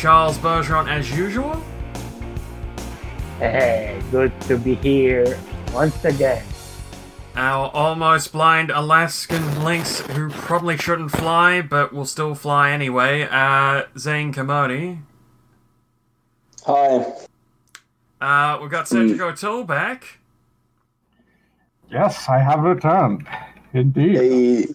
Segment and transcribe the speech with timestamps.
[0.00, 1.62] Charles Bergeron as usual.
[3.38, 5.38] Hey, good to be here
[5.74, 6.42] once again.
[7.36, 13.82] Our almost blind Alaskan lynx who probably shouldn't fly, but will still fly anyway, uh,
[13.98, 15.00] Zayne Kermode.
[16.64, 17.04] Hi.
[18.22, 20.18] Uh, we've got Cedric O'Toole back.
[21.90, 23.28] Yes, I have returned.
[23.74, 24.16] Indeed.
[24.16, 24.66] Hey.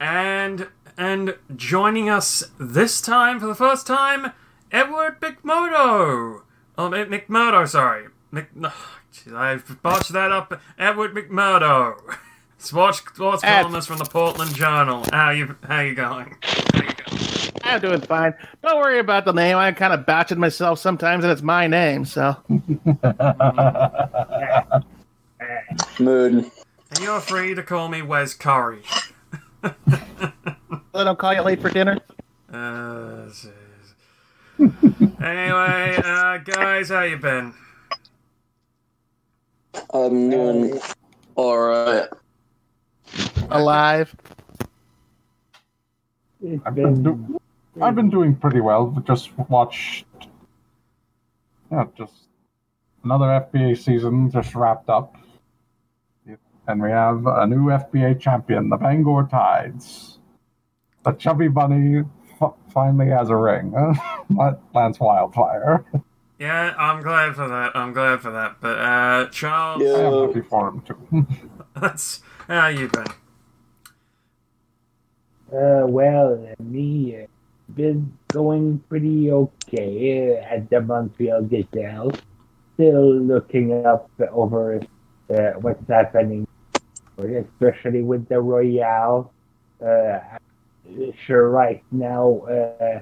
[0.00, 0.66] And
[1.00, 4.32] and joining us this time for the first time,
[4.70, 6.42] Edward McMurdo.
[6.76, 8.08] Oh, McMurdo, sorry.
[8.30, 8.70] Mc, no,
[9.10, 10.60] jeez, I've botched that up.
[10.78, 11.94] Edward McMurdo,
[12.58, 13.62] sports sports Ed.
[13.62, 15.06] columnist from the Portland Journal.
[15.10, 16.36] How you how you going?
[16.42, 17.50] How you going?
[17.64, 18.34] I'm doing fine.
[18.62, 19.56] Don't worry about the name.
[19.56, 22.36] I kind of batch it myself sometimes, and it's my name, so.
[25.98, 26.50] Mood.
[26.90, 28.82] And you're free to call me Wes Kerry.
[30.94, 31.98] I don't call you late for dinner.
[32.52, 33.28] Uh,
[34.58, 37.54] anyway, uh, guys, how you been?
[39.94, 40.80] I'm doing
[41.36, 42.08] alright.
[43.50, 44.14] Alive.
[46.64, 47.40] I've been, been do-
[47.80, 48.86] I've been doing pretty well.
[48.86, 50.06] but Just watched.
[51.70, 52.14] Yeah, just
[53.04, 55.14] another FBA season just wrapped up.
[56.66, 60.09] And we have a new FBA champion, the Bangor Tides.
[61.04, 62.04] The Chubby Bunny
[62.40, 63.72] f- finally has a ring.
[64.74, 65.84] Lance Wildfire.
[66.38, 67.76] Yeah, I'm glad for that.
[67.76, 68.56] I'm glad for that.
[68.60, 70.26] But uh, Charles, I am Yeah.
[70.26, 71.26] happy for him too.
[71.80, 73.06] that's how you been?
[75.52, 77.26] uh, well, uh, me uh,
[77.74, 82.12] been going pretty okay uh, at the Montreal Gazelle.
[82.74, 84.80] Still looking up over
[85.28, 86.46] uh, what's happening,
[87.18, 89.32] especially with the Royale.
[89.82, 89.86] Uh,
[90.32, 90.38] I'm
[91.26, 93.00] sure, right now, uh,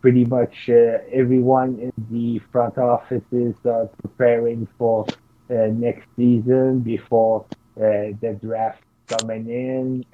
[0.00, 5.06] pretty much uh, everyone in the front offices are preparing for
[5.50, 7.46] uh, next season before
[7.76, 10.04] uh, the draft coming in.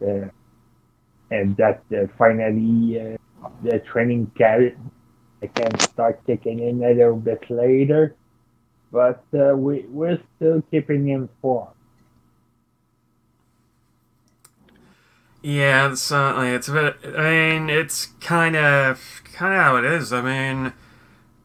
[0.00, 0.28] Uh,
[1.30, 1.82] and that
[2.18, 3.16] finally
[3.62, 4.76] the training can
[5.54, 8.16] can start kicking in a little bit later.
[8.92, 11.75] But we we're still keeping informed.
[15.42, 16.48] Yeah, certainly.
[16.50, 16.96] It's a bit.
[17.16, 20.12] I mean, it's kind of kind of how it is.
[20.12, 20.72] I mean,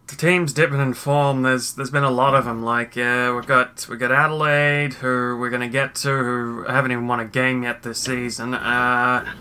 [0.08, 1.42] the team's dipping in form.
[1.44, 2.64] There's there's been a lot of them.
[2.64, 7.08] Like, yeah, we've got we got Adelaide, who we're gonna get to, who haven't even
[7.08, 8.54] won a game yet this season.
[8.54, 9.34] Uh,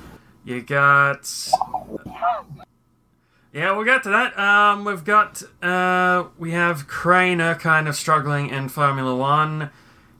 [0.45, 1.29] you got.
[3.53, 4.39] Yeah, we'll get to that.
[4.39, 9.71] Um, we've got uh, we have Craner kind of struggling in Formula One.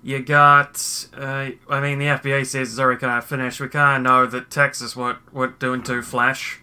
[0.03, 3.61] You got, uh, I mean, the FBA says it's already kind of finished.
[3.61, 6.59] We kind of know that Texas weren't, weren't doing too flash.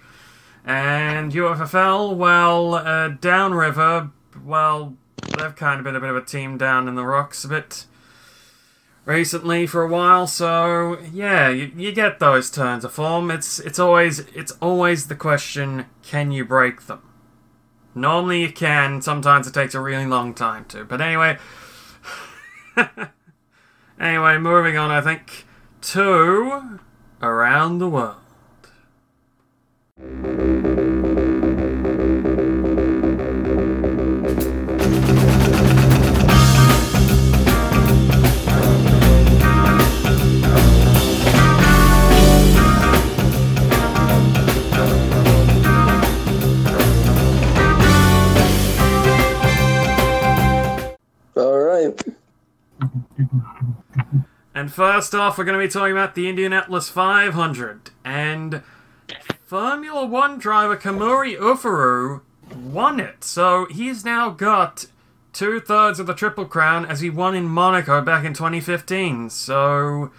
[0.65, 4.09] And UFFL, well, uh, Downriver,
[4.43, 4.97] well,
[5.37, 7.85] they've kind of been a bit of a team down in the rocks a bit
[9.05, 10.27] recently for a while.
[10.27, 13.31] So yeah, you, you get those turns of form.
[13.31, 17.01] It's it's always it's always the question: Can you break them?
[17.95, 19.01] Normally you can.
[19.01, 20.83] Sometimes it takes a really long time to.
[20.83, 21.37] But anyway.
[23.99, 25.47] Anyway, moving on, I think,
[25.81, 26.79] to
[27.21, 28.17] Around the World.
[51.35, 52.03] Alright.
[54.53, 57.91] And first off, we're going to be talking about the Indianapolis 500.
[58.03, 58.63] And
[59.45, 62.21] Formula One driver Kumori Ufuru
[62.55, 63.23] won it.
[63.23, 64.87] So he's now got
[65.31, 69.29] two thirds of the Triple Crown as he won in Monaco back in 2015.
[69.29, 70.11] So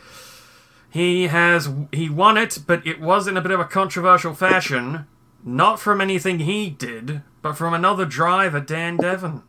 [0.88, 5.06] he has he won it, but it was in a bit of a controversial fashion.
[5.44, 9.42] Not from anything he did, but from another driver, Dan Devon.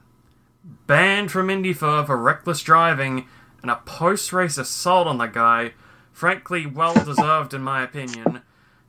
[0.88, 3.28] Banned from Indy for, reckless driving
[3.62, 5.74] and a post race assault on the guy.
[6.12, 8.42] Frankly, well deserved, in my opinion.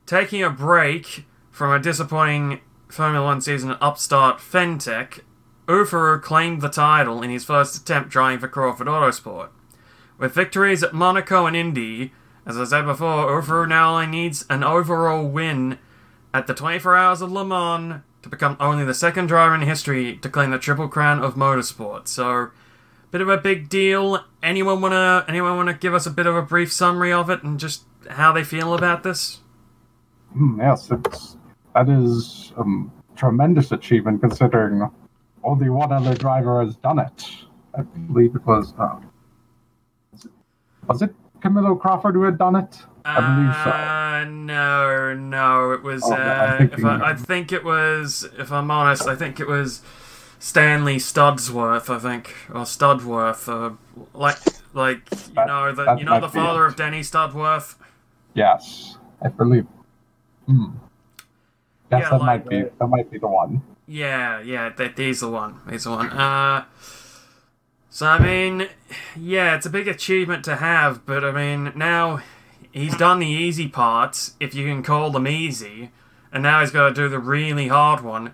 [0.05, 5.21] Taking a break from a disappointing Formula One season upstart Fentech,
[5.67, 9.49] Ufuru claimed the title in his first attempt driving for Crawford Autosport.
[10.17, 12.11] With victories at Monaco and Indy,
[12.45, 15.77] as I said before, Ufuru now only needs an overall win
[16.33, 20.17] at the 24 Hours of Le Mans to become only the second driver in history
[20.17, 22.07] to claim the Triple Crown of Motorsport.
[22.07, 22.51] So,
[23.09, 24.23] bit of a big deal.
[24.43, 27.59] Anyone wanna anyone wanna give us a bit of a brief summary of it and
[27.59, 29.39] just how they feel about this?
[30.33, 31.37] Hmm, yes, it's
[31.75, 34.89] that is a um, tremendous achievement considering
[35.43, 37.27] only one other driver has done it.
[37.77, 38.73] I believe it was.
[38.77, 38.99] Uh,
[40.87, 42.77] was it Camilo Crawford who had done it?
[43.03, 43.71] I believe so.
[43.71, 46.03] Uh, no, no, it was.
[46.05, 48.27] Oh, uh, I'm if I, I think it was.
[48.37, 49.81] If I'm honest, I think it was
[50.39, 51.89] Stanley Studsworth.
[51.89, 53.75] I think or Studworth, uh,
[54.13, 54.37] like
[54.73, 56.69] like you That- know the you know the father it.
[56.69, 57.75] of Denny Studworth.
[58.33, 59.65] Yes, I believe.
[60.45, 60.65] Hmm.
[61.91, 63.61] Yes, Yeah, that like- might be that might be the one.
[63.87, 65.59] Yeah, yeah, that he's the one.
[65.69, 66.09] He's the one.
[66.11, 66.63] Uh,
[67.89, 68.67] so I mean,
[69.17, 72.21] yeah, it's a big achievement to have, but I mean, now
[72.71, 75.91] he's done the easy parts, if you can call them easy,
[76.31, 78.33] and now he's got to do the really hard one.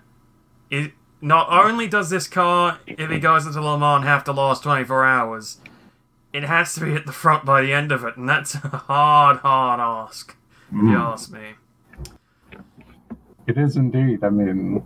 [0.70, 4.62] It not only does this car, if he goes into Le Mans, have to last
[4.62, 5.58] 24 hours,
[6.32, 8.58] it has to be at the front by the end of it, and that's a
[8.58, 10.36] hard, hard ask,
[10.68, 10.94] if you Hmm.
[10.96, 11.54] ask me.
[13.46, 14.22] It is indeed.
[14.22, 14.82] I mean,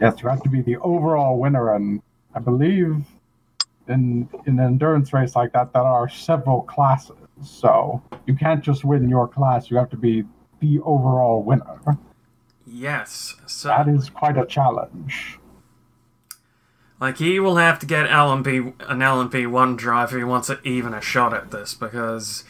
[0.00, 2.00] yes, you have to be the overall winner, and
[2.34, 3.04] I believe
[3.88, 7.16] in in an endurance race like that, there are several classes.
[7.42, 10.24] So you can't just win your class; you have to be
[10.60, 11.80] the overall winner.
[12.66, 15.38] Yes, so That is quite a challenge.
[17.00, 20.60] Like he will have to get LMP an LMP one drive if he wants a,
[20.62, 22.44] even a shot at this because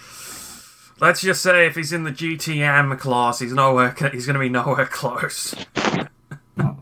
[1.01, 3.95] let's just say if he's in the GTM class, he's nowhere.
[4.13, 5.55] He's going to be nowhere close.
[6.59, 6.75] uh,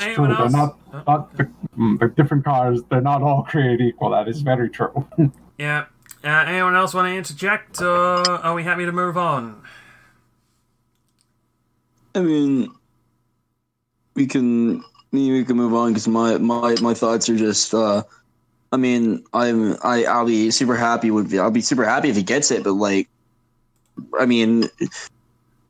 [0.00, 0.36] anyone true.
[0.38, 2.82] They're not not the, mm, the different cars.
[2.88, 4.10] They're not all created equal.
[4.10, 5.08] That is very true.
[5.58, 5.86] Yeah.
[6.24, 7.80] Uh, anyone else want to interject?
[7.80, 9.62] Or are we happy to move on?
[12.14, 12.72] I mean,
[14.14, 14.82] we can
[15.12, 17.74] we can move on because my, my my thoughts are just.
[17.74, 18.02] uh
[18.70, 22.22] I mean, I'm I I'll be super happy with I'll be super happy if he
[22.22, 23.08] gets it, but like,
[24.18, 24.64] I mean,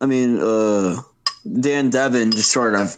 [0.01, 0.97] I mean, uh
[1.61, 2.97] Dan Devon just sort of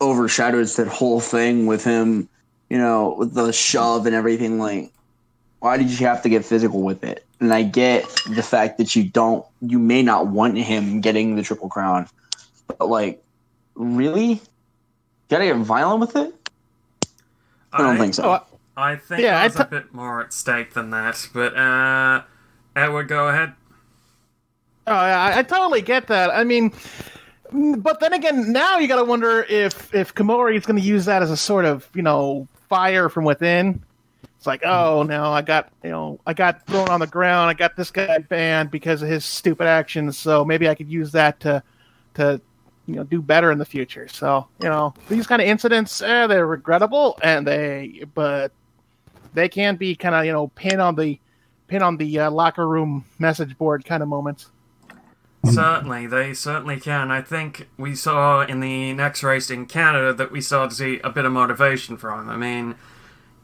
[0.00, 2.28] overshadows that whole thing with him,
[2.68, 4.58] you know, with the shove and everything.
[4.58, 4.92] Like,
[5.60, 7.24] why did you have to get physical with it?
[7.40, 11.42] And I get the fact that you don't, you may not want him getting the
[11.42, 12.08] triple crown,
[12.66, 13.22] but like,
[13.74, 14.40] really,
[15.28, 16.34] gotta get violent with it?
[17.72, 18.24] I don't think so.
[18.24, 21.28] Oh, I think Yeah, I there's a t- bit more at stake than that.
[21.32, 22.22] But uh,
[22.74, 23.54] Edward, go ahead.
[24.86, 26.30] Oh, yeah, I, I totally get that.
[26.30, 26.72] I mean,
[27.52, 31.04] but then again, now you got to wonder if if Kumori is going to use
[31.06, 33.82] that as a sort of you know fire from within.
[34.36, 37.50] It's like, oh no, I got you know I got thrown on the ground.
[37.50, 40.18] I got this guy banned because of his stupid actions.
[40.18, 41.62] So maybe I could use that to
[42.14, 42.40] to
[42.86, 44.08] you know do better in the future.
[44.08, 48.52] So you know these kind of incidents, eh, they're regrettable and they but
[49.34, 51.18] they can be kind of you know pin on the
[51.66, 54.46] pin on the uh, locker room message board kind of moments.
[55.44, 57.10] Certainly, they certainly can.
[57.10, 61.00] I think we saw in the next race in Canada that we started to see
[61.04, 62.28] a bit of motivation from.
[62.28, 62.74] I mean,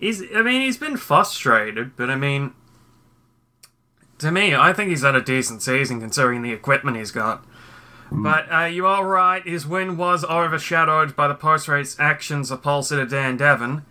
[0.03, 2.53] he's I mean he's been frustrated, but I mean,
[4.19, 7.47] to me, I think he's had a decent season considering the equipment he's got.
[8.11, 9.43] But uh, you are right.
[9.47, 13.87] His win was overshadowed by the post-race actions of pole sitter Dan Devon.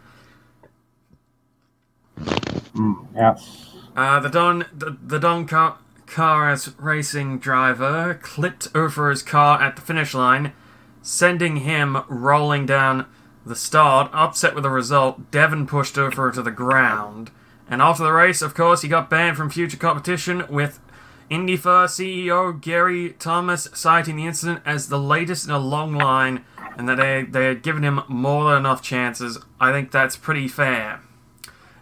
[2.19, 3.73] Mm, yes.
[3.95, 9.75] Uh, the Don the, the Don Car- Cars racing driver clipped over his car at
[9.75, 10.53] the finish line,
[11.01, 13.07] sending him rolling down
[13.45, 14.09] the start.
[14.13, 17.31] Upset with the result, Devon pushed over to the ground.
[17.69, 20.79] And after the race, of course, he got banned from future competition with
[21.29, 26.43] IndyFar CEO Gary Thomas citing the incident as the latest in a long line
[26.77, 29.37] and that they, they had given him more than enough chances.
[29.59, 30.99] I think that's pretty fair.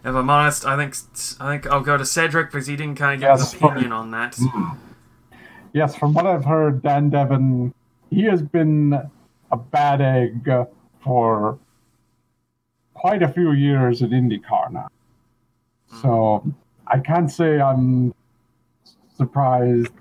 [0.02, 0.94] If I'm honest, I think
[1.40, 3.72] I think I'll go to Cedric because he didn't kind of give Yes, his for-
[3.72, 4.34] opinion on that.
[4.36, 4.68] Hmm.
[5.72, 7.74] Yes, from what I've heard, Dan Devon,
[8.10, 8.94] he has been
[9.52, 10.48] a bad egg
[11.02, 11.58] for
[12.94, 14.88] quite a few years at IndyCar now.
[16.00, 16.44] So
[16.86, 18.14] I can't say I'm
[19.16, 19.92] surprised.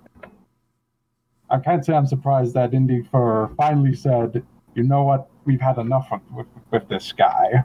[1.49, 4.43] I can't say I'm surprised that IndyCar finally said,
[4.75, 7.63] you know what, we've had enough with, with, with this guy.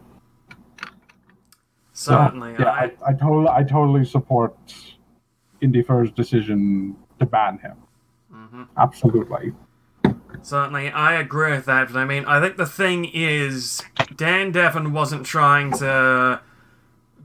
[1.93, 4.57] So, Certainly, yeah, I, I, I, totally, I totally support
[5.63, 7.77] IndyCar's decision to ban him.
[8.33, 8.69] Mhm.
[8.79, 9.53] Absolutely.
[10.43, 11.93] Certainly I agree with that.
[11.93, 13.83] But I mean, I think the thing is,
[14.15, 16.41] Dan Devon wasn't trying to,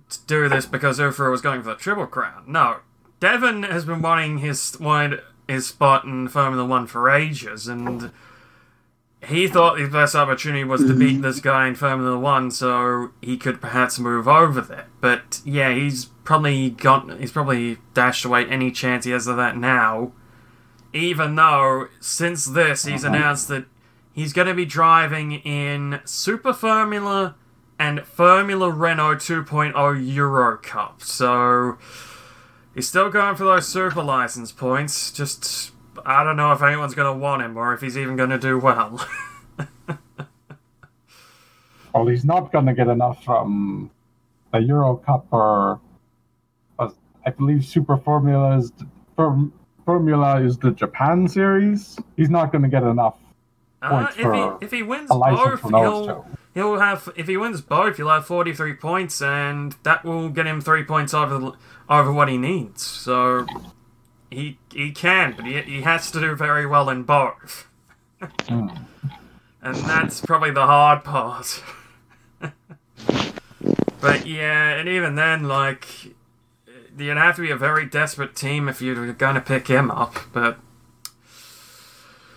[0.09, 2.43] to do this because Ufra was going for the triple crown.
[2.47, 2.77] No,
[3.19, 8.11] Devon has been wanting his wanted his spot in Formula One for ages, and
[9.27, 11.21] he thought his best opportunity was to beat mm-hmm.
[11.23, 14.87] this guy in Formula One, so he could perhaps move over there.
[15.01, 19.57] But yeah, he's probably got he's probably dashed away any chance he has of that
[19.57, 20.13] now.
[20.93, 23.65] Even though since this he's announced that
[24.11, 27.35] he's going to be driving in Super Formula
[27.77, 31.01] and Formula Renault 2.0 Euro Cup.
[31.03, 31.77] So
[32.73, 35.11] he's still going for those super license points.
[35.11, 35.71] Just
[36.05, 38.39] I don't know if anyone's going to want him or if he's even going to
[38.39, 39.05] do well.
[41.93, 43.89] Well, he's not going to get enough from
[44.53, 45.81] the Euro Cup or,
[46.77, 46.89] uh,
[47.25, 48.71] I believe, Super Formula is
[49.15, 49.51] Form,
[49.89, 51.97] Formula is the Japan series.
[52.15, 53.17] He's not going to get enough
[53.81, 56.25] Uh, points if for he if he wins a license both, from those he'll two.
[56.53, 60.45] he'll have if he wins both, he'll have forty three points, and that will get
[60.45, 61.53] him three points over
[61.89, 62.83] over what he needs.
[62.85, 63.47] So
[64.29, 67.67] he he can, but he he has to do very well in both,
[68.47, 68.67] Hmm.
[69.63, 71.63] and that's probably the hard part.
[74.01, 75.87] but yeah, and even then, like
[76.99, 80.15] you'd have to be a very desperate team if you're going to pick him up,
[80.33, 80.57] but.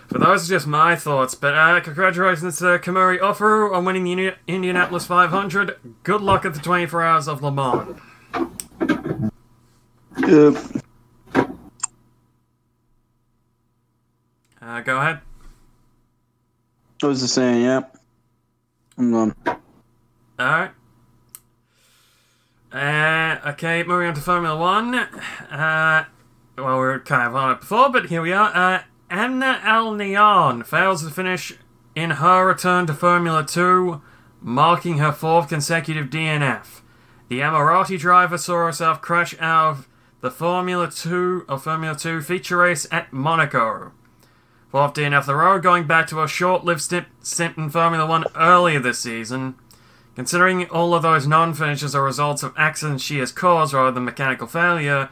[0.09, 1.35] But those are just my thoughts.
[1.35, 5.77] But uh, congratulations to Kumori Offeru on winning the Indi- Indianapolis 500.
[6.03, 7.99] Good luck at the 24 Hours of Le Mans.
[10.19, 10.57] Yep.
[14.61, 15.21] Uh, go ahead.
[17.03, 17.97] I was just saying, yep.
[18.99, 19.35] I'm um,
[20.39, 20.71] Alright.
[22.73, 24.95] Uh, okay, moving on to Formula One.
[24.95, 26.07] Uh,
[26.57, 28.51] well, we were kind of on it before, but here we are.
[28.55, 31.53] Uh, Anna El Neon fails to finish
[31.95, 34.01] in her return to Formula 2,
[34.41, 36.81] marking her fourth consecutive DNF.
[37.29, 39.89] The Emirati driver saw herself crash out of
[40.23, 43.93] the Formula 2 or Formula 2 feature race at Monaco.
[44.71, 48.81] Fourth DNF the road, going back to a short-lived stint, stint in Formula 1 earlier
[48.81, 49.57] this season.
[50.15, 54.47] Considering all of those non-finishes are results of accidents she has caused rather than mechanical
[54.47, 55.09] failure,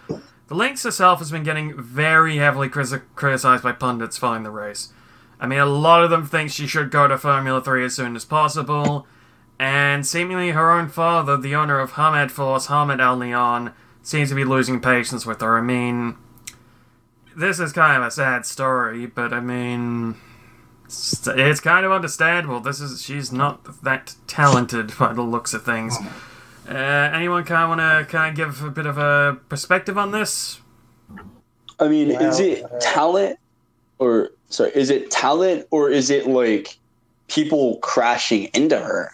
[0.49, 4.93] the Lynx herself has been getting very heavily criti- criticized by pundits following the race.
[5.39, 8.15] I mean, a lot of them think she should go to Formula 3 as soon
[8.15, 9.07] as possible,
[9.59, 14.35] and seemingly her own father, the owner of Hamed Force, Hamed Al Neon, seems to
[14.35, 15.57] be losing patience with her.
[15.57, 16.17] I mean,
[17.35, 20.17] this is kind of a sad story, but I mean,
[20.91, 22.61] it's it's kind of understandable.
[22.61, 25.97] This is she's not that talented by the looks of things.
[26.69, 30.11] Uh, anyone kind of want to kind of give a bit of a perspective on
[30.11, 30.61] this?
[31.79, 33.39] I mean, is it uh, talent
[33.99, 36.77] or sorry, is it talent or is it like
[37.29, 39.11] people crashing into her?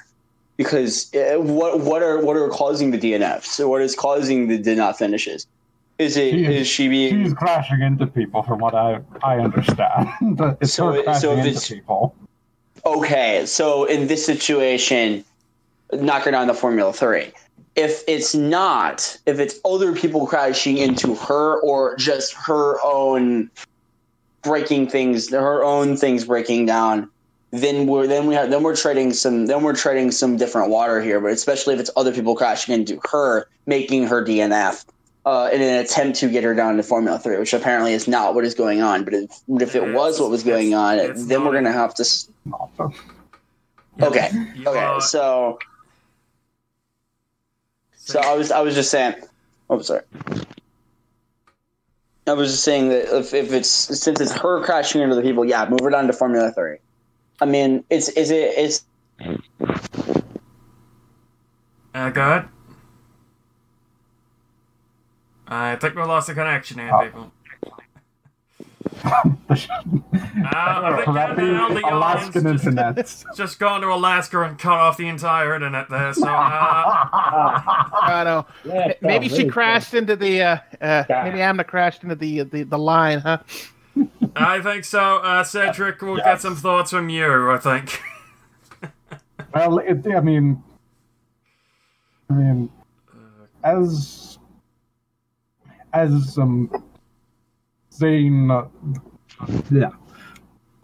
[0.56, 3.44] Because uh, what what are what are causing the DNFs?
[3.44, 5.46] So what is causing the did not finishes?
[5.98, 9.38] Is it She is- is she being She's crashing into people, from what I I
[9.38, 10.08] understand.
[10.60, 12.14] it's So her crashing so if into it's- people.
[12.84, 13.46] okay?
[13.46, 15.24] So in this situation,
[15.92, 17.32] knocking down to Formula Three.
[17.76, 23.50] If it's not, if it's other people crashing into her or just her own
[24.42, 27.10] breaking things, her own things breaking down,
[27.50, 31.00] then we're then we have then we're trading some then we're trading some different water
[31.02, 31.20] here.
[31.20, 34.84] But especially if it's other people crashing into her, making her DNF.
[35.26, 38.36] Uh, in an attempt to get her down to Formula Three, which apparently is not
[38.36, 39.02] what is going on.
[39.02, 42.04] But if, but if it was what was going on, then we're gonna have to.
[44.00, 44.30] Okay,
[44.64, 45.00] okay.
[45.00, 45.58] So,
[47.96, 49.16] so I was I was just saying.
[49.68, 50.02] Oh, sorry.
[52.28, 55.44] I was just saying that if, if it's since it's her crashing into the people,
[55.44, 56.76] yeah, move her down to Formula Three.
[57.40, 58.84] I mean, it's is it it's
[61.92, 62.48] Uh, go ahead.
[65.48, 67.04] I think we lost the connection here, Oh.
[67.04, 67.32] people.
[70.38, 73.24] Uh, I think Crappy Anna El Neon's Alaskan just, internet.
[73.36, 76.12] just gone to Alaska and cut off the entire internet there.
[76.14, 78.46] So, uh, I know.
[78.64, 80.42] Yeah, Maybe so she really crashed into the.
[80.42, 81.24] Uh, uh, Yeah.
[81.24, 83.38] maybe Amna crashed into the the, the line, huh?
[84.36, 85.16] I think so.
[85.18, 87.50] Uh, Cedric, we'll get some thoughts from you.
[87.50, 88.00] I think.
[89.54, 90.62] Well, it, I mean,
[92.30, 92.70] I mean,
[93.64, 94.25] as
[95.96, 96.70] as um,
[97.92, 98.66] Zayne, uh,
[99.70, 99.90] yeah,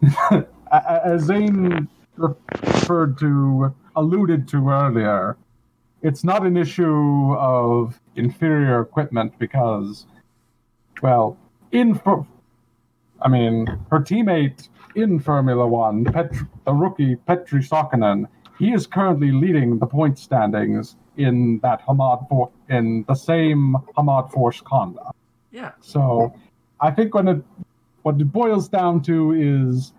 [0.71, 5.37] as Zayne referred to, alluded to earlier,
[6.01, 10.07] it's not an issue of inferior equipment because,
[11.03, 11.37] well,
[11.71, 12.25] in for,
[13.21, 18.25] I mean, her teammate in Formula One, the rookie Petri Sokkanen,
[18.57, 22.27] he is currently leading the point standings in that Hamad
[22.73, 25.11] in the same Hamad Force Conda.
[25.51, 25.71] Yeah.
[25.81, 26.33] So,
[26.79, 27.43] I think when it
[28.01, 29.93] what it boils down to is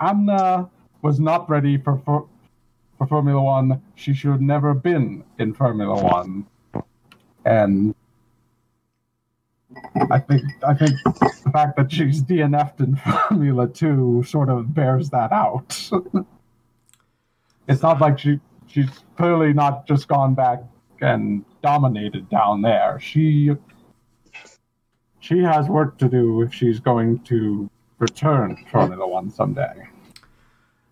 [0.00, 0.68] Amna
[1.02, 2.28] was not ready for, for
[2.98, 3.82] for Formula One.
[3.94, 6.46] She should have never been in Formula One,
[7.44, 7.94] and
[10.10, 12.96] I think I think the fact that she's DNF'd in
[13.28, 15.90] Formula Two sort of bears that out.
[17.68, 20.62] it's not like she she's clearly not just gone back
[21.00, 22.98] and dominated down there.
[23.00, 23.50] She
[25.20, 29.88] she has work to do if she's going to return to Formula One someday.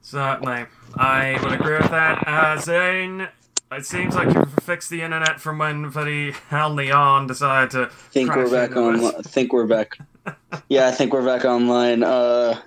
[0.00, 0.66] Certainly.
[0.96, 2.22] I would agree with that.
[2.26, 3.28] Uh, Zayne,
[3.72, 7.86] it seems like you've fixed the internet from when Freddy Hal Leon decided to.
[7.86, 8.96] think crash we're back on.
[9.04, 9.14] us.
[9.14, 9.98] I think we're back.
[10.68, 12.02] Yeah, I think we're back online.
[12.02, 12.58] Uh,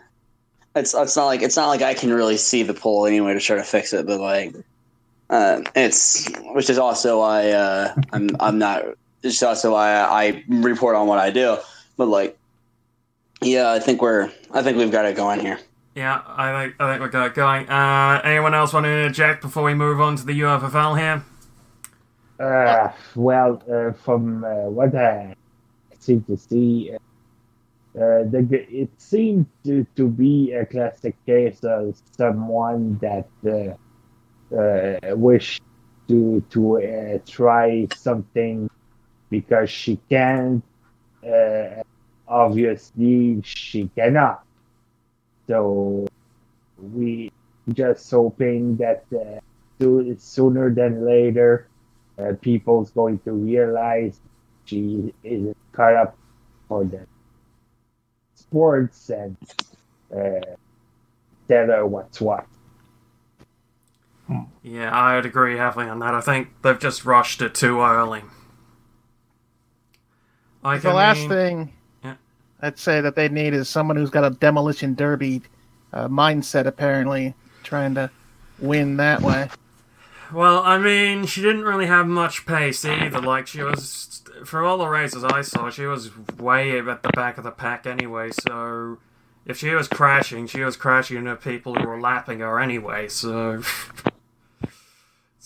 [0.75, 3.39] it's it's not like it's not like I can really see the poll anyway to
[3.39, 4.53] try to fix it, but like,
[5.29, 8.83] uh, it's which is also why uh, I'm I'm not.
[9.23, 11.57] It's also why I, I report on what I do.
[11.97, 12.37] But like,
[13.41, 15.59] yeah, I think we're I think we've got it going here.
[15.95, 17.67] Yeah, I think I think we got it going.
[17.67, 21.23] Uh, anyone else want to interject before we move on to the UFFL here?
[22.39, 25.35] Uh, well, uh, from uh, what I
[25.97, 26.97] seem to see, uh,
[27.99, 33.27] uh, the, it seemed to, to be a classic case of someone that
[34.51, 35.61] uh, wished
[36.07, 38.69] to to uh, try something
[39.29, 40.63] because she can.
[41.25, 41.81] Uh,
[42.27, 44.43] obviously, she cannot.
[45.47, 46.07] So
[46.77, 47.31] we
[47.73, 49.39] just hoping that uh,
[49.81, 51.69] so- sooner than later
[52.17, 54.19] uh, people's going to realize
[54.65, 56.17] she is caught up
[56.67, 57.05] for the
[58.35, 59.37] sports and
[60.15, 60.55] uh,
[61.47, 62.47] tell her what's what.
[64.63, 66.13] Yeah, I would agree heavily on that.
[66.13, 68.23] I think they've just rushed it too early.
[70.63, 72.15] Like, the I last mean- thing Yeah.
[72.61, 75.43] I'd say that they need is someone who's got a demolition derby
[75.93, 78.09] uh, mindset, apparently, trying to
[78.59, 79.49] win that way.
[80.33, 83.21] Well, I mean, she didn't really have much pace either.
[83.21, 87.37] Like, she was, for all the races I saw, she was way at the back
[87.37, 88.31] of the pack anyway.
[88.31, 88.97] So,
[89.45, 93.07] if she was crashing, she was crashing into people who were lapping her anyway.
[93.07, 93.61] So,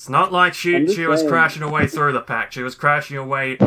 [0.02, 1.30] it's not like she she was saying.
[1.30, 2.52] crashing away through the pack.
[2.54, 3.60] She was crashing away,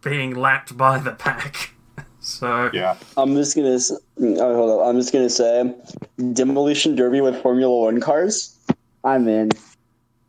[0.00, 1.72] being lapped by the pack.
[2.20, 2.96] So, Yeah.
[3.16, 3.78] I'm just gonna.
[4.20, 4.86] Oh, hold up.
[4.86, 5.74] I'm just gonna say,
[6.32, 8.58] demolition derby with Formula One cars.
[9.04, 9.50] I'm in.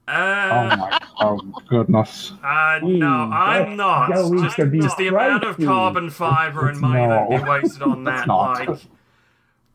[0.08, 1.00] Oh uh, my.
[1.20, 2.32] Oh goodness.
[2.44, 4.12] Uh, no, I'm that's not.
[4.14, 7.38] going Just, be just the amount of carbon fiber and money that No.
[7.38, 8.70] you wasted on that, like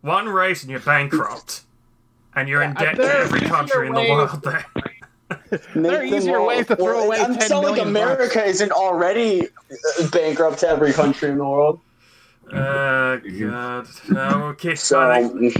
[0.02, 1.62] one race and you're bankrupt,
[2.34, 4.42] and you're in debt to every country in the world.
[4.42, 4.64] There,
[5.74, 8.34] There are easier all- ways to throw well, away I'm 10 telling like million bucks.
[8.34, 11.80] America isn't already uh, bankrupt to every country in the world.
[12.52, 15.10] uh, God, no, okay, So,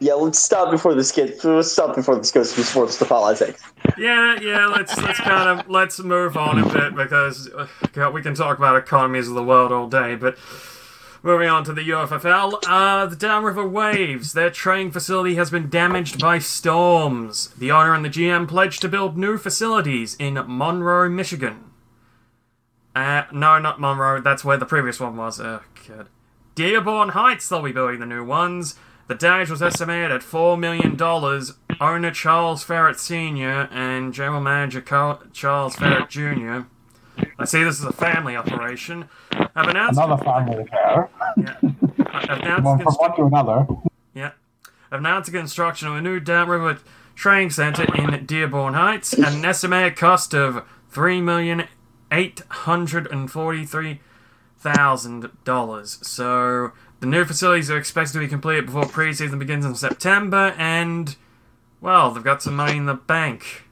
[0.00, 1.44] yeah, let's stop before this gets.
[1.44, 3.62] Let's stop before this goes from sports to politics.
[3.98, 4.66] Yeah, yeah.
[4.66, 8.58] Let's let's kind of let's move on a bit because uh, God, we can talk
[8.58, 10.36] about economies of the world all day, but.
[11.24, 14.34] Moving on to the UFFL, uh, the Downriver Waves.
[14.34, 17.48] Their training facility has been damaged by storms.
[17.56, 21.70] The owner and the GM pledged to build new facilities in Monroe, Michigan.
[22.94, 24.20] Uh, no, not Monroe.
[24.20, 25.40] That's where the previous one was.
[25.40, 26.10] Oh, God.
[26.54, 28.74] Dearborn Heights, they'll be building the new ones.
[29.08, 31.00] The damage was estimated at $4 million.
[31.80, 33.70] Owner Charles Ferret Sr.
[33.72, 36.68] and General Manager Carl- Charles Ferret Jr.
[37.38, 39.08] I see this is a family operation.
[39.32, 41.08] I've announced, Another family affair.
[41.36, 41.54] yeah,
[42.10, 43.66] have announced One from one to another.
[44.14, 44.32] yeah.
[44.90, 46.78] Have announced the construction of a new downriver
[47.14, 51.64] training center in Dearborn Heights at an estimated cost of three million
[52.12, 54.00] eight hundred and forty-three
[54.58, 55.98] thousand dollars.
[56.06, 61.16] So the new facilities are expected to be completed before preseason begins in September, and
[61.80, 63.62] well, they've got some money in the bank.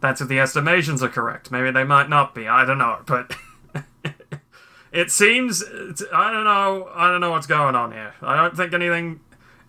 [0.00, 1.50] That's if the estimations are correct.
[1.50, 2.46] Maybe they might not be.
[2.46, 3.34] I don't know, but
[4.92, 5.62] it seems
[6.12, 6.90] I don't know.
[6.94, 8.14] I don't know what's going on here.
[8.22, 9.20] I don't think anything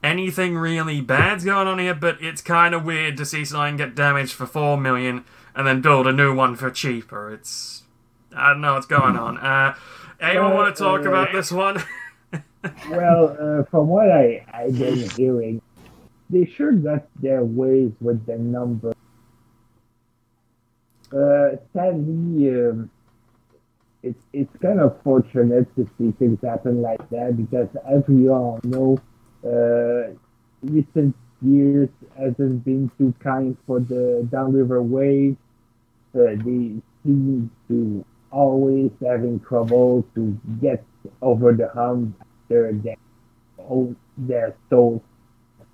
[0.03, 3.95] anything really bad's going on here, but it's kind of weird to see something get
[3.95, 7.33] damaged for four million and then build a new one for cheaper.
[7.33, 7.83] It's
[8.35, 9.37] I don't know what's going on.
[9.37, 9.75] Uh,
[10.21, 11.81] anyone want to talk about this one?
[12.89, 15.61] Well, uh, from what I, I've been hearing,
[16.29, 18.93] they sure got their ways with the number.
[21.11, 22.89] Uh, sadly, um,
[24.03, 28.59] it's it's kind of fortunate to see things happen like that because, as we all
[28.63, 28.97] know,
[29.43, 30.13] uh,
[30.61, 35.37] recent years hasn't been too kind for the downriver waves.
[36.13, 40.83] Uh, they seem to always having trouble to get
[41.21, 42.97] over the hump after they
[43.59, 45.01] oh, they're so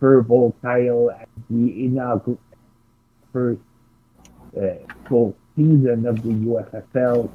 [0.01, 2.37] Bowl title at the inaugural
[3.33, 3.74] first uh,
[5.07, 7.29] full season of the UFFL.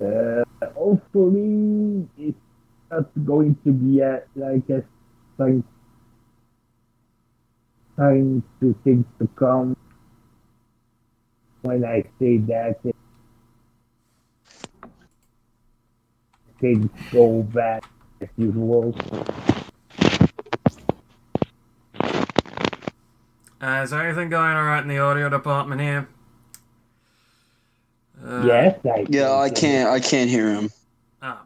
[0.00, 2.38] Uh, hopefully, it's
[2.90, 4.84] not going to be a, like a
[5.38, 5.64] sign,
[7.96, 9.76] sign to things to come.
[11.62, 12.78] When I say that,
[16.60, 17.82] things go bad
[18.20, 18.94] as usual.
[23.62, 26.08] Uh, is there anything going alright in the audio department here?
[28.24, 29.88] Uh, yes, I Yeah, I can't.
[29.90, 30.70] I can't hear him.
[31.22, 31.38] Oh,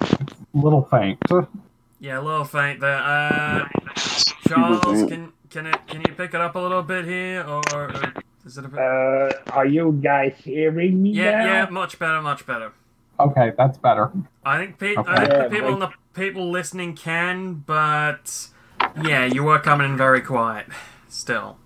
[0.00, 0.06] A
[0.54, 1.18] little faint.
[2.00, 2.98] yeah, a little faint there.
[2.98, 3.68] Uh,
[4.48, 7.90] Charles, can can it can you pick it up a little bit here, or, or
[8.44, 8.78] is it a bit?
[8.78, 11.44] Uh, are you guys hearing me yeah, now?
[11.46, 12.72] yeah, much better, much better.
[13.18, 14.12] Okay, that's better.
[14.44, 18.48] I think pe- I think Yeah, the people but- the people listening can, but
[19.02, 20.66] yeah, you were coming in very quiet.
[21.16, 21.56] Still,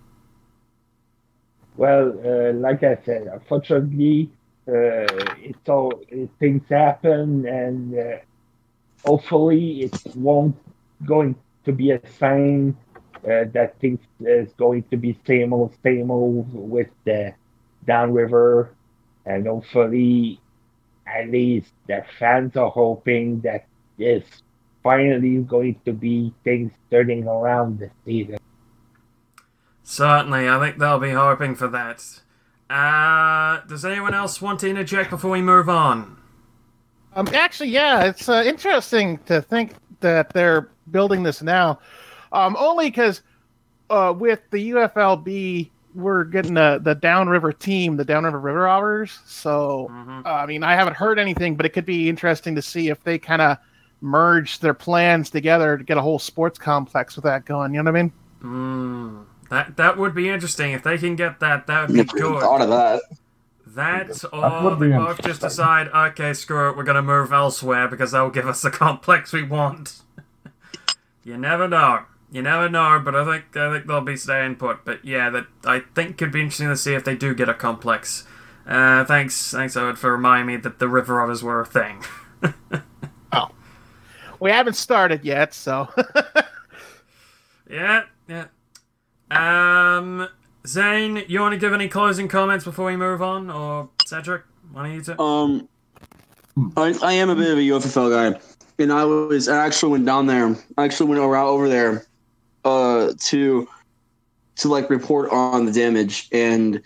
[1.77, 4.31] Well, uh, like I said, unfortunately,
[4.69, 5.11] uh,
[5.43, 6.01] it's all
[6.39, 8.19] things happen, and uh,
[9.05, 10.57] hopefully, it won't
[11.05, 11.35] going
[11.65, 12.77] to be a sign
[13.25, 17.35] uh, that things is going to be same old, same old with the
[17.85, 18.73] downriver,
[19.27, 20.41] and hopefully,
[21.07, 23.67] at least the fans are hoping that
[23.99, 24.25] this
[24.85, 28.40] finally going to be things turning around this season.
[29.91, 32.21] Certainly, I think they'll be hoping for that.
[32.71, 36.17] Uh, does anyone else want to interject before we move on?
[37.17, 41.81] Um, actually, yeah, it's uh, interesting to think that they're building this now.
[42.33, 43.23] Um, only because
[43.91, 49.19] uh, with the UFLB, we're getting the the Downriver team, the Downriver River Robbers.
[49.27, 50.25] So, Mhm.
[50.25, 53.03] uh, I mean, I haven't heard anything, but it could be interesting to see if
[53.03, 53.59] they kind of
[54.01, 57.75] merge their plans together to get a whole sports complex with that going.
[57.75, 58.13] You know what I mean?
[58.45, 61.67] Mm, that that would be interesting if they can get that.
[61.67, 62.41] That would be Never even good.
[62.41, 63.03] thought of that.
[63.67, 67.87] That That or would they be just decide, okay, screw it, we're gonna move elsewhere
[67.89, 70.01] because that will give us the complex we want.
[71.25, 72.05] you never know.
[72.33, 74.85] You never know, but I think I think they'll be staying put.
[74.85, 77.55] But yeah, that I think could be interesting to see if they do get a
[77.55, 78.25] complex.
[78.67, 82.05] Uh, thanks, thanks, Owen, for reminding me that the River Otters were a thing.
[83.33, 83.51] oh,
[84.39, 85.89] We haven't started yet, so
[87.69, 88.47] yeah, yeah.
[89.31, 90.29] Um,
[90.67, 94.87] Zayne, you want to give any closing comments before we move on, or Cedric, one
[94.87, 95.19] of you two?
[95.19, 95.69] Um,
[96.77, 98.41] I, I am a bit of a UFFL guy,
[98.79, 100.55] and I was I actually went down there.
[100.77, 102.07] I actually went around over there,
[102.65, 103.69] uh, to
[104.57, 106.83] to like report on the damage, and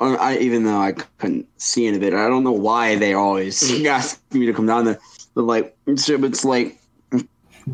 [0.00, 3.14] uh, I even though I couldn't see any of it, I don't know why they
[3.14, 4.98] always ask me to come down there,
[5.34, 6.78] but like it's, it's like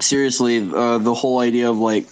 [0.00, 2.06] seriously, uh, the whole idea of like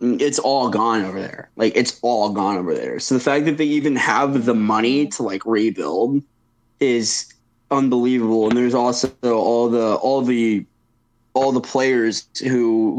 [0.00, 1.50] it's all gone over there.
[1.56, 2.98] Like it's all gone over there.
[3.00, 6.22] So the fact that they even have the money to like rebuild
[6.80, 7.32] is
[7.70, 8.48] unbelievable.
[8.48, 10.66] And there's also all the all the
[11.34, 12.48] all the players who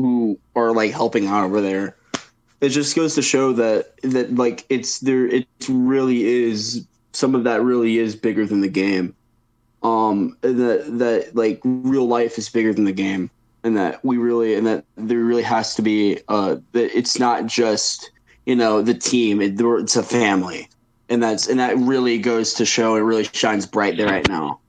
[0.01, 1.95] who are like helping out over there.
[2.59, 7.43] It just goes to show that that like it's there it really is some of
[7.43, 9.15] that really is bigger than the game.
[9.83, 13.29] Um that that like real life is bigger than the game
[13.67, 17.45] and that we really and that there really has to be uh that it's not
[17.47, 18.11] just
[18.47, 20.69] you know the team it, it's a family
[21.09, 24.61] and that's and that really goes to show it really shines bright there right now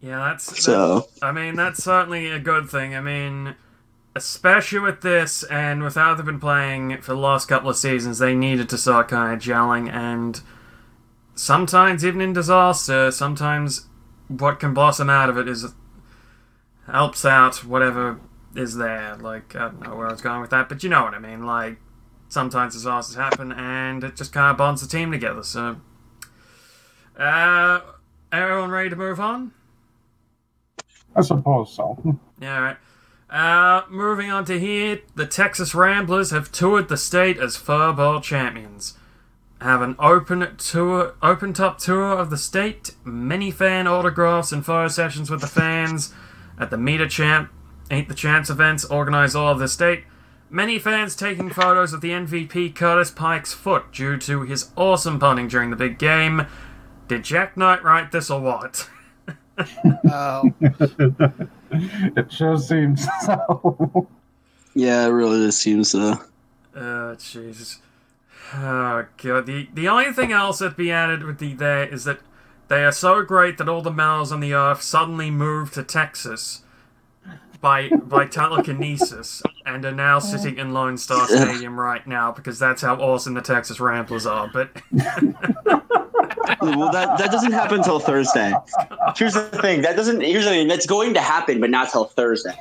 [0.00, 2.94] Yeah, that's so I mean, that's certainly a good thing.
[2.94, 3.56] I mean,
[4.14, 8.18] especially with this and with how they've been playing for the last couple of seasons,
[8.18, 9.90] they needed to start kind of gelling.
[9.92, 10.40] And
[11.34, 13.88] sometimes, even in disaster, sometimes
[14.28, 15.74] what can blossom out of it is
[16.86, 18.20] helps out whatever
[18.54, 19.16] is there.
[19.16, 21.18] Like, I don't know where I was going with that, but you know what I
[21.18, 21.44] mean.
[21.44, 21.78] Like,
[22.28, 25.42] sometimes disasters happen and it just kind of bonds the team together.
[25.42, 25.80] So,
[27.18, 27.80] uh,
[28.32, 29.52] everyone ready to move on?
[31.14, 32.18] I suppose so.
[32.40, 32.76] Yeah, right.
[33.30, 38.94] Uh, moving on to here, the Texas Ramblers have toured the state as FurBowl champions.
[39.60, 44.88] Have an open tour, open top tour of the state, many fan autographs and photo
[44.88, 46.12] sessions with the fans
[46.58, 47.50] at the Meet a Champ,
[47.90, 50.04] Ain't the Chance events organized all over the state.
[50.50, 55.48] Many fans taking photos of the MVP Curtis Pike's foot due to his awesome punting
[55.48, 56.46] during the big game.
[57.08, 58.88] Did Jack Knight write this or what?
[60.10, 60.52] Oh,
[61.70, 64.08] it sure seems so.
[64.74, 66.20] yeah it really just seems so.
[66.74, 67.80] Oh, Jesus.
[68.52, 69.46] Oh, God.
[69.46, 72.20] The, the only thing else that be added with the there is that
[72.68, 76.62] they are so great that all the males on the earth suddenly move to Texas.
[77.60, 82.82] by by telekinesis and are now sitting in Lone Star Stadium right now because that's
[82.82, 84.50] how awesome the Texas Ramblers are.
[84.52, 88.52] But well, that that doesn't happen until Thursday.
[89.16, 89.82] Here's the thing.
[89.82, 90.20] That doesn't.
[90.20, 90.68] Here's the thing.
[90.68, 92.54] That's going to happen, but not till Thursday.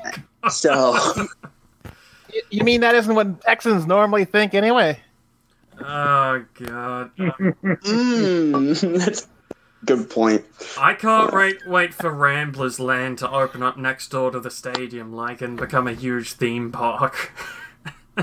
[0.50, 0.98] So
[2.50, 5.00] You mean that isn't what Texans normally think anyway?
[5.82, 9.28] oh god, mm, that's a
[9.86, 10.46] good point.
[10.78, 15.13] I can't wait wait for Ramblers Land to open up next door to the stadium,
[15.13, 17.32] like, and become a huge theme park.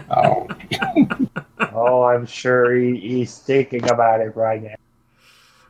[0.09, 0.46] Oh,
[1.73, 4.77] Oh, I'm sure he, he's thinking about it right now.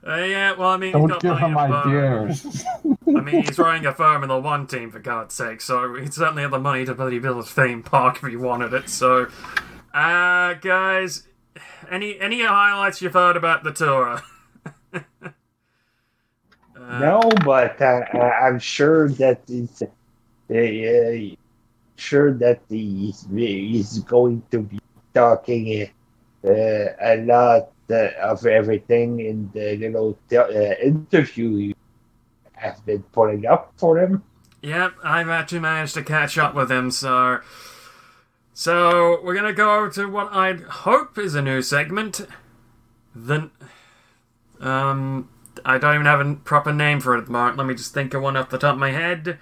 [0.07, 2.65] Uh, yeah, well, I mean, don't give him ideas.
[3.07, 6.53] I mean, he's running a Formula One team for God's sake, so he'd certainly have
[6.53, 8.89] the money to bloody build a theme park if he wanted it.
[8.89, 9.29] So,
[9.93, 11.27] uh, guys,
[11.91, 14.23] any any highlights you've heard about the tour?
[16.99, 21.37] No, but uh, I'm sure that he's, uh,
[21.97, 24.81] sure that he's, he's going to be
[25.15, 25.89] talking
[26.45, 31.75] uh, a lot uh, of everything in the little te- uh, interview you
[32.53, 34.23] have been putting up for him.
[34.63, 37.41] Yep, I've actually managed to catch up with him, so.
[38.53, 42.27] So, we're gonna go to what I hope is a new segment.
[43.15, 43.51] The.
[44.61, 45.29] Um.
[45.65, 47.57] I don't even have a proper name for it at the moment.
[47.57, 49.39] Let me just think of one off the top of my head.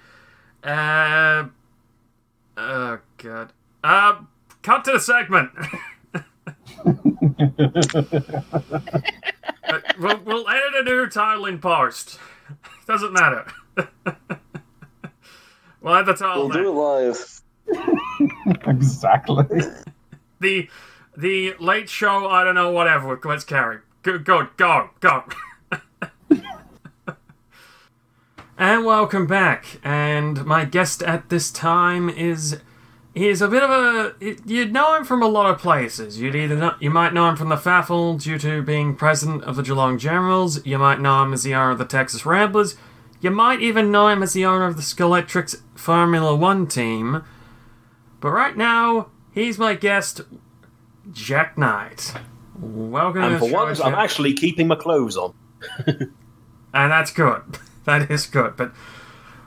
[0.63, 1.45] Uh.
[2.57, 3.53] Oh, God.
[3.83, 4.21] Uh.
[4.61, 5.51] Cut to the segment!
[9.69, 12.19] But we'll, we'll edit a new title in post.
[12.87, 13.45] Doesn't matter.
[15.81, 16.49] we'll add the title.
[16.49, 16.63] We'll there.
[16.63, 17.41] do it live.
[18.67, 19.45] exactly.
[20.39, 20.67] the
[21.15, 22.27] the late show.
[22.27, 22.71] I don't know.
[22.71, 23.19] Whatever.
[23.23, 23.79] Let's carry.
[24.01, 25.25] Go go go go.
[28.59, 29.79] And welcome back.
[29.85, 32.59] And my guest at this time is
[33.13, 36.19] he's a bit of a you'd know him from a lot of places.
[36.19, 39.55] You'd either know, you might know him from the Faffle due to being president of
[39.55, 40.65] the Geelong Generals.
[40.65, 42.75] You might know him as the owner of the Texas Ramblers.
[43.21, 47.23] You might even know him as the owner of the Scaletrix Formula One team.
[48.19, 50.19] But right now, he's my guest,
[51.13, 52.13] Jack Knight.
[52.59, 55.33] Welcome to And for once, I'm actually keeping my clothes on.
[55.87, 56.11] and
[56.73, 57.57] that's good.
[57.85, 58.55] That is good.
[58.55, 58.71] But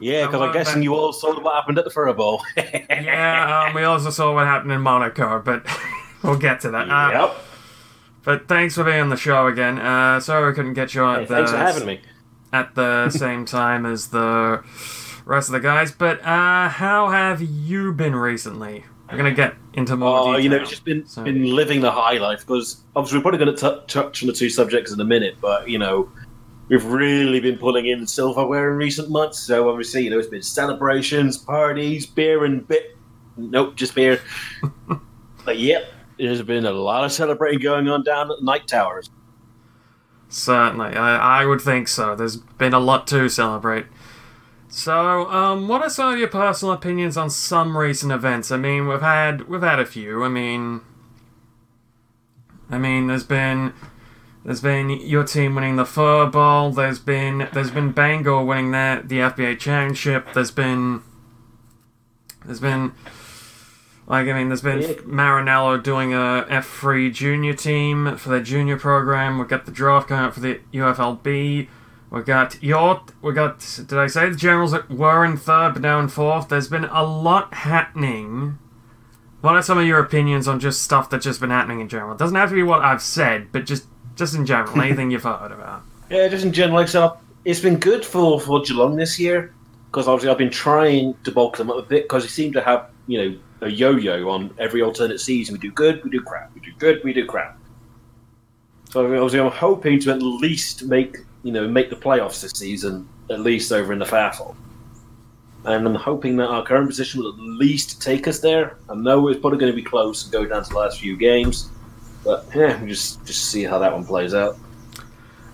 [0.00, 0.84] Yeah, because I'm guessing that.
[0.84, 2.42] you all saw what happened at the Fur Bowl.
[2.56, 5.64] yeah, um, we also saw what happened in Monaco, but
[6.22, 6.88] we'll get to that.
[6.90, 7.36] Uh, yep.
[8.24, 9.78] But thanks for being on the show again.
[9.78, 12.00] Uh, sorry we couldn't get you on Hey, at the, thanks for having me.
[12.52, 14.62] at the same time as the
[15.24, 15.90] rest of the guys.
[15.92, 18.84] But uh, how have you been recently?
[19.10, 20.40] We're gonna get into more Oh, detail.
[20.40, 23.44] you know, it's just been So- been living the high life because obviously we're probably
[23.44, 26.08] going to t- touch on the two subjects in a minute, but you know,
[26.72, 29.38] we've really been pulling in silverware in recent months.
[29.40, 32.96] So obviously, you know, it's been celebrations, parties, beer and bit.
[33.36, 34.22] Nope, just beer.
[35.44, 39.10] but yep, there's been a lot of celebrating going on down at the night towers.
[40.30, 42.16] Certainly, I, I would think so.
[42.16, 43.84] There's been a lot to celebrate.
[44.68, 48.50] So, um, what are some of your personal opinions on some recent events?
[48.50, 50.24] I mean, we've had we've had a few.
[50.24, 50.80] I mean,
[52.70, 53.74] I mean, there's been
[54.44, 56.70] there's been your team winning the Fur Bowl.
[56.70, 60.32] There's been there's been Bangor winning the the FBA championship.
[60.34, 61.02] There's been
[62.44, 62.92] there's been
[64.06, 64.88] like I mean, there's been Yeah.
[65.06, 69.38] Marinello doing a F3 junior team for their junior program.
[69.38, 71.68] We've got the draft going up for the UFLB.
[72.10, 73.02] We got your.
[73.22, 73.60] We got.
[73.76, 76.48] Did I say the Generals that were in third, but now in fourth?
[76.50, 78.58] There's been a lot happening.
[79.40, 82.12] What are some of your opinions on just stuff that's just been happening in general?
[82.12, 85.22] It doesn't have to be what I've said, but just just in general, anything you've
[85.22, 85.82] heard about.
[86.10, 87.12] Yeah, just in general, like
[87.46, 89.54] it's been good for, for Geelong this year
[89.92, 92.60] because obviously I've been trying to bulk them up a bit because they seem to
[92.62, 95.54] have, you know, a yo-yo on every alternate season.
[95.54, 96.54] We do good, we do crap.
[96.54, 97.58] We do good, we do crap.
[98.90, 103.08] So obviously I'm hoping to at least make, you know, make the playoffs this season,
[103.30, 104.54] at least over in the FAFL.
[105.64, 108.78] And I'm hoping that our current position will at least take us there.
[108.88, 111.16] I know it's probably going to be close and go down to the last few
[111.16, 111.70] games,
[112.24, 114.56] but yeah, we'll just just see how that one plays out.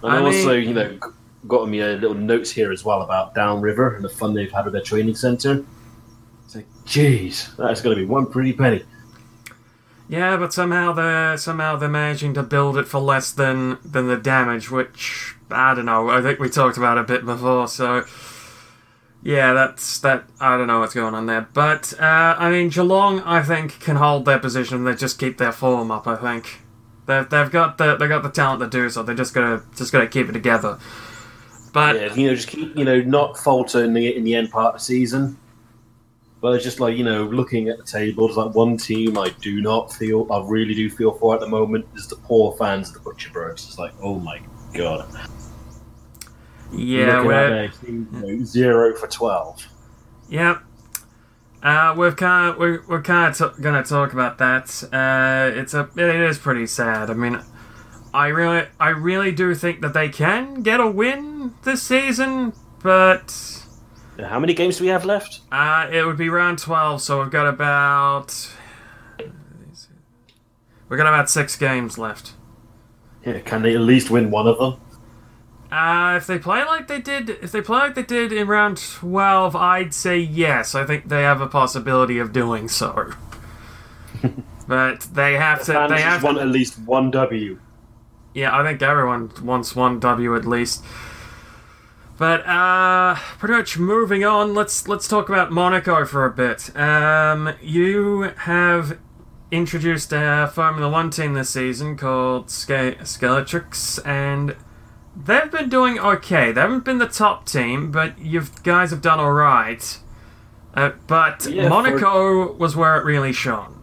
[0.02, 0.98] And I also, mean- you know,
[1.46, 4.64] got me a little notes here as well about Downriver and the fun they've had
[4.64, 5.64] with their training centre.
[6.44, 8.84] It's like, jeez, that's going to be one pretty penny.
[10.08, 14.16] Yeah, but somehow they're somehow they're managing to build it for less than than the
[14.16, 16.08] damage, which I don't know.
[16.08, 18.04] I think we talked about a bit before, so
[19.22, 20.24] yeah, that's that.
[20.40, 23.96] I don't know what's going on there, but uh, I mean, Geelong, I think, can
[23.96, 24.84] hold their position.
[24.84, 26.06] They just keep their form up.
[26.06, 26.60] I think
[27.06, 29.02] they've they've got the they got the talent to do so.
[29.02, 30.78] They're just gonna just gonna keep it together.
[31.72, 34.50] But Yeah, you know, just keep, you know, not falter in the, in the end
[34.50, 35.36] part of the season.
[36.40, 39.30] But it's just like you know, looking at the table, there's like one team I
[39.40, 42.88] do not feel, I really do feel for at the moment is the poor fans
[42.88, 43.66] of the Butcher Birds.
[43.66, 44.40] It's like, oh my
[44.72, 45.08] god,
[46.72, 49.66] Yeah, we're their you know, zero for twelve.
[50.28, 50.58] yeah.
[51.60, 54.84] Uh, we've kind of, we're we're kind of t- gonna talk about that.
[54.92, 57.10] Uh, it's a it is pretty sad.
[57.10, 57.40] I mean,
[58.14, 63.64] I really I really do think that they can get a win this season, but
[64.20, 65.40] How many games do we have left?
[65.50, 68.50] uh, it would be round twelve, so we've got about
[70.88, 72.34] we've got about six games left.
[73.26, 74.74] Yeah, can they at least win one of them?
[75.70, 78.78] Uh, if they play like they did, if they play like they did in round
[78.78, 80.74] twelve, I'd say yes.
[80.74, 83.12] I think they have a possibility of doing so.
[84.66, 85.72] but they have to.
[85.74, 86.22] Fans They just have.
[86.22, 87.58] want To, at least one W.
[88.34, 90.84] yeah, I think everyone wants one W at least.
[92.16, 94.54] But uh, pretty much moving on.
[94.54, 96.74] Let's let's talk about Monaco for a bit.
[96.76, 98.98] Um, you have
[99.52, 104.56] introduced a Formula One team this season called Ske- Scaletrix, and
[105.24, 106.52] they've been doing okay.
[106.52, 109.98] They haven't been the top team, but you guys have done all right.
[110.74, 113.82] Uh, but Yeah, for- Monaco was where it really shone.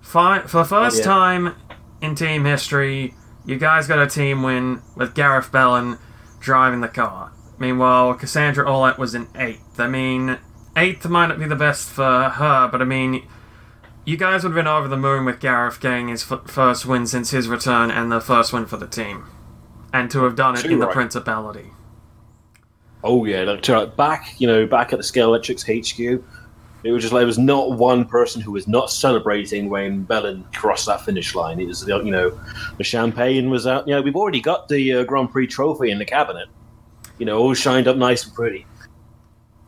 [0.00, 1.04] Fi- for the first yeah.
[1.04, 1.54] time
[2.00, 3.14] in team history,
[3.46, 5.98] you guys got a team win with Gareth Bellin
[6.40, 7.32] driving the car.
[7.58, 9.78] Meanwhile, Cassandra Olet was in eighth.
[9.78, 10.38] I mean,
[10.76, 13.22] eighth might not be the best for her, but I mean,
[14.04, 17.06] you guys would have been over the moon with Gareth getting his f- first win
[17.06, 19.26] since his return and the first win for the team.
[19.92, 20.86] And to have done it Too in the.
[20.86, 21.70] Principality.
[23.04, 26.22] Oh yeah, like, to- back you know back at the Scaletrix HQ,
[26.84, 30.44] it was just like there was not one person who was not celebrating when Bellin
[30.52, 31.60] crossed that finish line.
[31.60, 32.38] It was you know
[32.78, 33.86] the champagne was out.
[33.86, 36.48] You know we've already got the uh, Grand Prix trophy in the cabinet.
[37.18, 38.66] You know all shined up nice and pretty.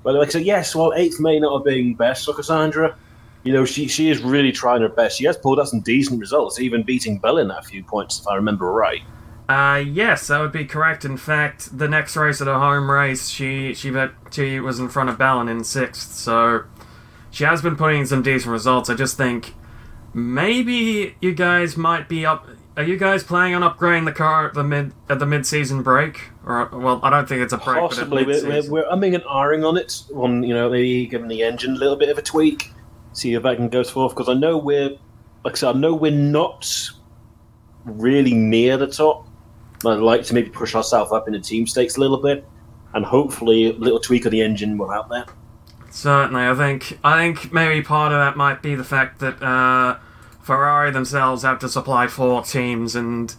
[0.02, 2.96] But like I said, yes, while eighth may not have been best for Cassandra,
[3.42, 5.18] you know she she is really trying her best.
[5.18, 8.28] She has pulled out some decent results, even beating Bellin at a few points if
[8.28, 9.02] I remember right.
[9.48, 11.04] Uh, yes, that would be correct.
[11.04, 14.88] In fact, the next race at a home race, she she bet she was in
[14.88, 16.64] front of Bellin in sixth, so
[17.30, 18.88] she has been putting in some decent results.
[18.88, 19.54] I just think
[20.14, 22.46] maybe you guys might be up.
[22.76, 25.82] Are you guys planning on upgrading the car at the mid at the mid season
[25.82, 26.30] break?
[26.46, 29.68] Or well, I don't think it's a break, Possibly, we're, we're, we're umming and ahhing
[29.68, 30.04] on it.
[30.14, 32.72] On you know, maybe giving the engine a little bit of a tweak,
[33.12, 34.14] see if that can go forth.
[34.14, 34.96] Because I know we're,
[35.44, 36.90] like I said, I know we're not
[37.84, 39.28] really near the top.
[39.86, 42.46] I'd like to maybe push ourselves up in the team stakes a little bit,
[42.92, 45.26] and hopefully a little tweak of the engine will help there.
[45.90, 49.98] Certainly, I think I think maybe part of that might be the fact that uh,
[50.42, 53.34] Ferrari themselves have to supply four teams, and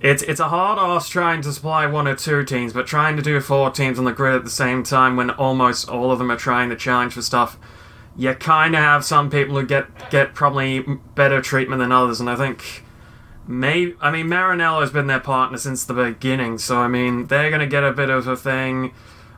[0.00, 3.22] it's it's a hard ask trying to supply one or two teams, but trying to
[3.22, 6.30] do four teams on the grid at the same time when almost all of them
[6.30, 7.58] are trying to challenge for stuff.
[8.16, 10.80] You kind of have some people who get get probably
[11.14, 12.84] better treatment than others, and I think.
[13.50, 17.50] May I mean Maranello has been their partner since the beginning, so I mean they're
[17.50, 18.92] gonna get a bit of a thing.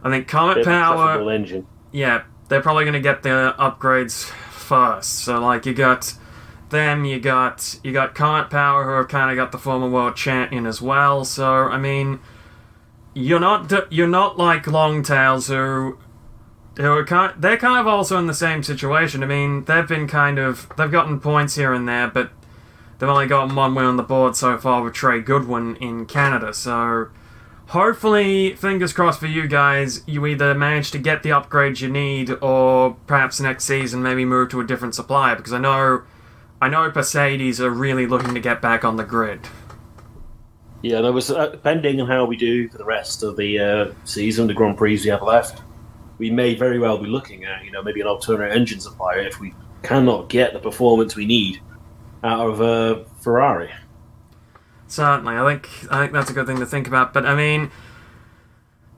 [0.05, 1.67] I think Comet Bit of a Power, engine.
[1.93, 5.21] yeah, they're probably going to get the upgrades first.
[5.21, 6.15] So like you got
[6.71, 10.17] them, you got you got Comet Power who have kind of got the former world
[10.17, 11.25] champion as well.
[11.25, 12.21] So I mean,
[13.15, 15.99] you're not you're not like Longtails who
[16.77, 19.23] who are kind they're kind of also in the same situation.
[19.23, 22.33] I mean, they've been kind of they've gotten points here and there, but
[23.03, 26.55] they've only got one win on the board so far with Trey Goodwin in Canada.
[26.55, 27.09] So
[27.67, 32.31] hopefully, fingers crossed for you guys, you either manage to get the upgrades you need,
[32.41, 35.35] or perhaps next season maybe move to a different supplier.
[35.35, 36.03] Because I know,
[36.61, 39.49] I know Mercedes are really looking to get back on the grid.
[40.83, 43.93] Yeah, and was uh, depending on how we do for the rest of the uh,
[44.05, 45.61] season, the Grand Prix we have left.
[46.19, 49.41] We may very well be looking at, you know, maybe an alternate engine supplier if
[49.41, 51.61] we cannot get the performance we need
[52.23, 53.71] out of a Ferrari.
[54.87, 57.15] Certainly, I think I think that's a good thing to think about.
[57.15, 57.71] But I mean,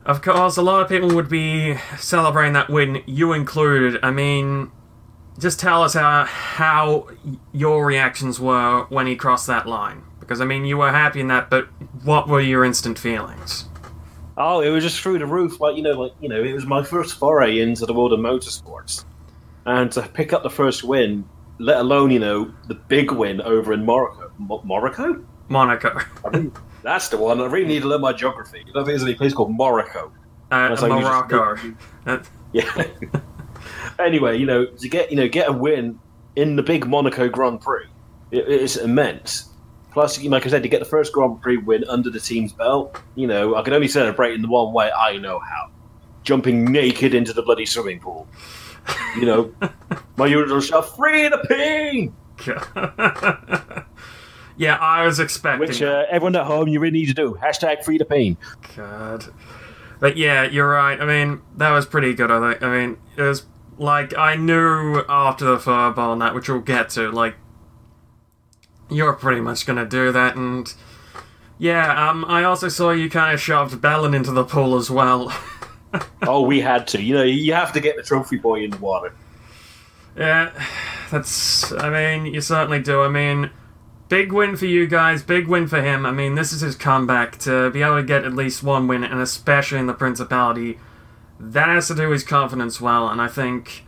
[0.05, 4.01] of course, a lot of people would be celebrating that win, you included.
[4.03, 4.71] I mean,
[5.39, 7.09] just tell us how how
[7.53, 11.29] your reactions were when he crossed that line, because I mean, you were happy in
[11.29, 11.69] that, but
[12.03, 13.67] what were your instant feelings?
[14.37, 15.61] Oh, it was just through the roof.
[15.61, 18.21] Like you know, like you know, it was my first foray into the world of
[18.21, 19.05] motorsports,
[19.65, 21.25] and to pick up the first win,
[21.65, 24.31] let alone you know the big win over in Morocco.
[24.39, 25.25] Mo- Morocco?
[25.49, 26.51] Monaco, really,
[26.83, 27.41] that's the one.
[27.41, 28.61] I really need to learn my geography.
[28.61, 30.11] I don't think there's any place called Morocco.
[30.51, 31.57] uh, like you just- Morocco.
[32.53, 32.85] Yeah.
[33.99, 35.99] anyway, you know, to get you know get a win
[36.37, 37.87] in the big Monaco Grand Prix,
[38.31, 39.51] it, it's immense.
[39.93, 43.01] Plus, like I said, to get the first Grand Prix win under the team's belt,
[43.15, 45.71] you know, I can only celebrate in the one way I know how:
[46.23, 48.27] jumping naked into the bloody swimming pool.
[49.17, 49.55] You know,
[50.17, 52.13] my usual stuff, free the pain!
[54.57, 55.61] yeah, I was expecting.
[55.61, 57.39] Which uh, everyone at home, you really need to do.
[57.41, 58.37] Hashtag free the pain.
[58.77, 59.27] God.
[60.01, 61.01] But yeah, you're right.
[61.01, 62.63] I mean, that was pretty good, I think.
[62.65, 63.47] I mean, it was
[63.79, 67.37] like, I knew after the fireball and that, which we'll get to, like,
[68.91, 70.75] you're pretty much gonna do that, and
[71.59, 75.33] yeah, um, I also saw you kind of shoved Bellin into the pool as well.
[76.23, 77.03] oh, we had to.
[77.03, 79.15] You know, you have to get the trophy boy in the water.
[80.17, 80.53] Yeah,
[81.11, 81.73] that's.
[81.73, 83.03] I mean, you certainly do.
[83.03, 83.51] I mean,
[84.09, 86.07] big win for you guys, big win for him.
[86.07, 89.03] I mean, this is his comeback to be able to get at least one win,
[89.05, 90.79] and especially in the Principality.
[91.41, 93.85] That has to do his confidence well, and I think.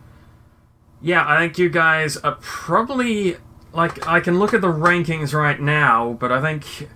[1.01, 3.37] Yeah, I think you guys are probably.
[3.73, 6.89] Like, I can look at the rankings right now, but I think.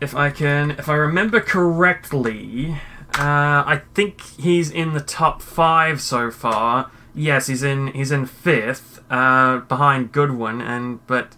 [0.00, 0.72] If I can.
[0.72, 2.76] If I remember correctly.
[3.18, 6.90] Uh, I think he's in the top five so far.
[7.14, 11.36] Yes, he's in he's in fifth, uh, behind Goodwin, and but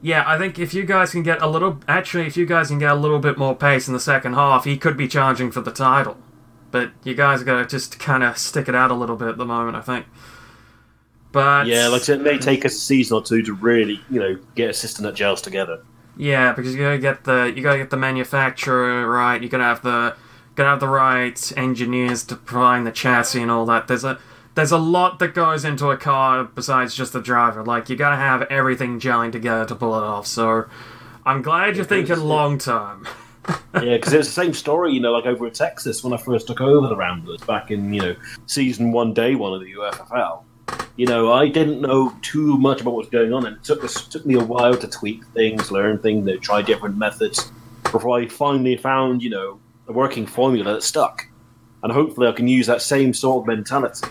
[0.00, 2.78] yeah, I think if you guys can get a little, actually, if you guys can
[2.78, 5.60] get a little bit more pace in the second half, he could be charging for
[5.60, 6.16] the title.
[6.70, 9.36] But you guys got to just kind of stick it out a little bit at
[9.36, 10.06] the moment, I think.
[11.30, 14.38] But yeah, like it may take us a season or two to really, you know,
[14.54, 15.82] get a system that gels together.
[16.16, 19.42] Yeah, because you gotta get the you gotta get the manufacturer right.
[19.42, 20.14] You gotta have the
[20.54, 23.88] gotta have the right engineers to provide the chassis and all that.
[23.88, 24.18] There's a
[24.54, 27.64] there's a lot that goes into a car besides just the driver.
[27.64, 30.26] Like you gotta have everything gelling together to pull it off.
[30.26, 30.66] So
[31.24, 33.06] I'm glad you're thinking long term.
[33.74, 36.46] yeah, because it's the same story, you know, like over in Texas when I first
[36.46, 40.44] took over the Ramblers back in, you know, season one, day one of the UFFL.
[40.96, 43.82] You know, I didn't know too much about what was going on, and it took
[43.82, 47.50] us took me a while to tweak things, learn things, you know, try different methods
[47.84, 49.58] before I finally found, you know,
[49.92, 51.26] a working formula that stuck.
[51.82, 54.08] And hopefully, I can use that same sort of mentality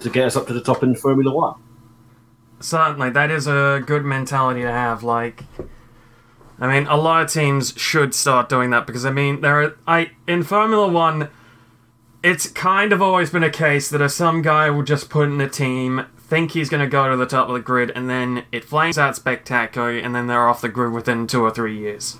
[0.00, 1.54] to get us up to the top in Formula One.
[2.60, 5.02] Certainly, that is a good mentality to have.
[5.02, 5.44] Like,
[6.58, 9.78] I mean, a lot of teams should start doing that because I mean, there are
[9.86, 11.28] I in Formula One.
[12.22, 15.40] It's kind of always been a case that if some guy will just put in
[15.40, 18.44] a team, think he's going to go to the top of the grid, and then
[18.50, 22.16] it flames out spectacularly, and then they're off the grid within two or three years.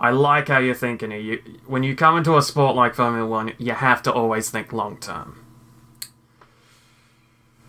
[0.00, 1.12] I like how you're thinking.
[1.12, 4.72] You, when you come into a sport like Formula One, you have to always think
[4.72, 5.44] long term.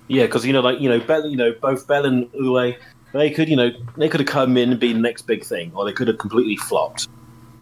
[0.07, 2.73] Yeah, because you know, like you know, Bell, you know, both Bell and Ule,
[3.13, 5.73] they could, you know, they could have come in and been the next big thing,
[5.75, 7.09] or they could have completely flopped.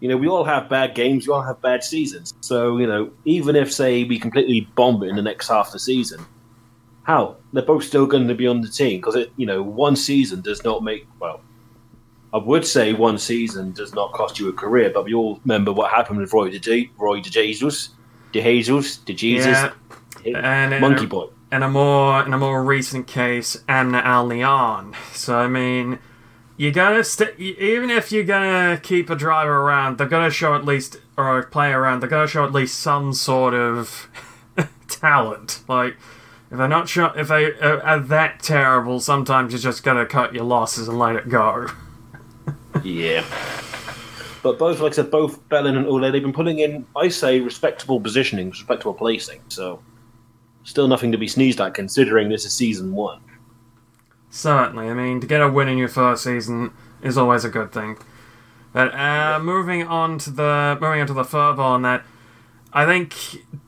[0.01, 2.33] You know, we all have bad games, we all have bad seasons.
[2.41, 5.73] So you know, even if say we completely bomb it in the next half of
[5.73, 6.23] the season,
[7.03, 9.95] how they're both still going to be on the team because it, you know, one
[9.95, 11.41] season does not make well.
[12.33, 15.71] I would say one season does not cost you a career, but we all remember
[15.73, 17.89] what happened with Roy De, Roy De Jesus,
[18.31, 19.47] De Jesus, De Jesus,
[20.23, 20.37] Yeah.
[20.37, 21.27] And Monkey uh, Boy.
[21.51, 24.95] in a more in a more recent case, Amna Al Leon.
[25.13, 25.97] So I mean,
[26.57, 30.65] you gotta st- even if you're gonna keep a driver around, they're gonna show at
[30.65, 32.01] least or a player around.
[32.01, 34.07] They're gonna show at least some sort of
[34.87, 35.63] talent.
[35.67, 35.95] Like
[36.51, 40.33] if they're not sure if they are, are that terrible, sometimes you just gotta cut
[40.33, 41.67] your losses and let it go.
[42.83, 43.25] Yeah.
[44.41, 47.41] But both, like I said, both Bellin and Ule, they've been putting in, I say,
[47.41, 49.41] respectable positioning, respectable placing.
[49.49, 49.81] So,
[50.63, 53.21] still nothing to be sneezed at, considering this is season one.
[54.29, 57.71] Certainly, I mean to get a win in your first season is always a good
[57.71, 57.97] thing.
[58.71, 62.03] But uh, moving on to the moving on to the FurBowl and that,
[62.71, 63.15] I think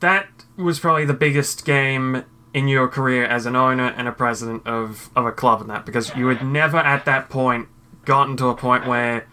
[0.00, 2.24] that was probably the biggest game
[2.54, 5.86] in your career as an owner and a president of, of a club and that
[5.86, 7.66] because you had never at that point
[8.04, 9.26] gotten to a point where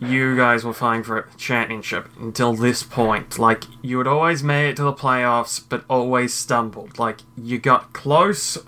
[0.00, 3.38] you guys were fighting for a championship until this point.
[3.38, 6.98] Like you had always made it to the playoffs, but always stumbled.
[6.98, 8.58] Like you got close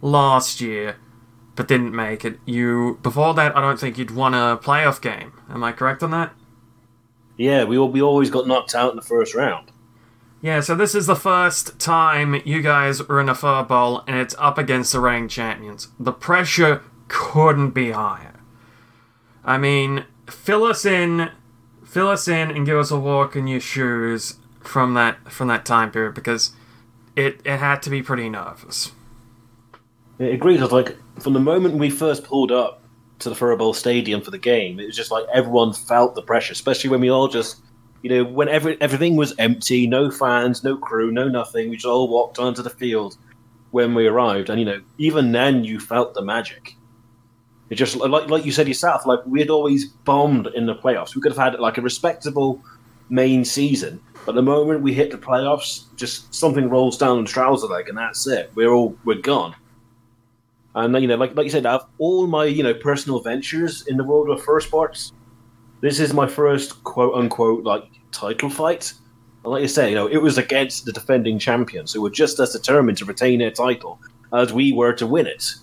[0.00, 0.96] last year,
[1.54, 2.38] but didn't make it.
[2.46, 5.32] You before that, I don't think you'd won a playoff game.
[5.50, 6.32] Am I correct on that?
[7.36, 9.72] Yeah, we, we always got knocked out in the first round.
[10.40, 14.34] Yeah, so this is the first time you guys are in a FurBowl and it's
[14.38, 15.88] up against the reigning champions.
[15.98, 18.33] The pressure couldn't be higher.
[19.44, 21.30] I mean, fill us in,
[21.84, 25.64] fill us in, and give us a walk in your shoes from that from that
[25.64, 26.52] time period because
[27.16, 28.92] it it had to be pretty nervous.
[30.18, 30.60] It agrees.
[30.60, 32.82] I was like, from the moment we first pulled up
[33.18, 36.52] to the Furrow Stadium for the game, it was just like everyone felt the pressure,
[36.52, 37.62] especially when we all just,
[38.02, 41.68] you know, when every, everything was empty, no fans, no crew, no nothing.
[41.68, 43.16] We just all walked onto the field
[43.70, 46.76] when we arrived, and you know, even then you felt the magic.
[47.70, 51.14] It just like like you said yourself, like we had always bombed in the playoffs.
[51.14, 52.62] We could have had like a respectable
[53.08, 54.00] main season.
[54.26, 57.98] But the moment we hit the playoffs, just something rolls down the trouser leg, and
[57.98, 58.50] that's it.
[58.54, 59.54] We're all we're gone.
[60.74, 63.86] And you know, like like you said, I have all my you know personal ventures
[63.86, 65.12] in the world of first sports.
[65.80, 68.92] This is my first quote unquote like title fight.
[69.44, 72.40] And like you say, you know, it was against the defending champions who were just
[72.40, 74.00] as determined to retain their title
[74.32, 75.54] as we were to win it.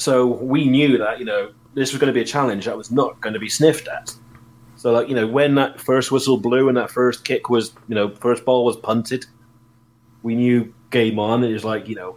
[0.00, 2.90] So we knew that you know this was going to be a challenge that was
[2.90, 4.14] not going to be sniffed at.
[4.76, 7.94] So like you know when that first whistle blew and that first kick was you
[7.94, 9.26] know first ball was punted,
[10.22, 11.44] we knew game on.
[11.44, 12.16] It was like you know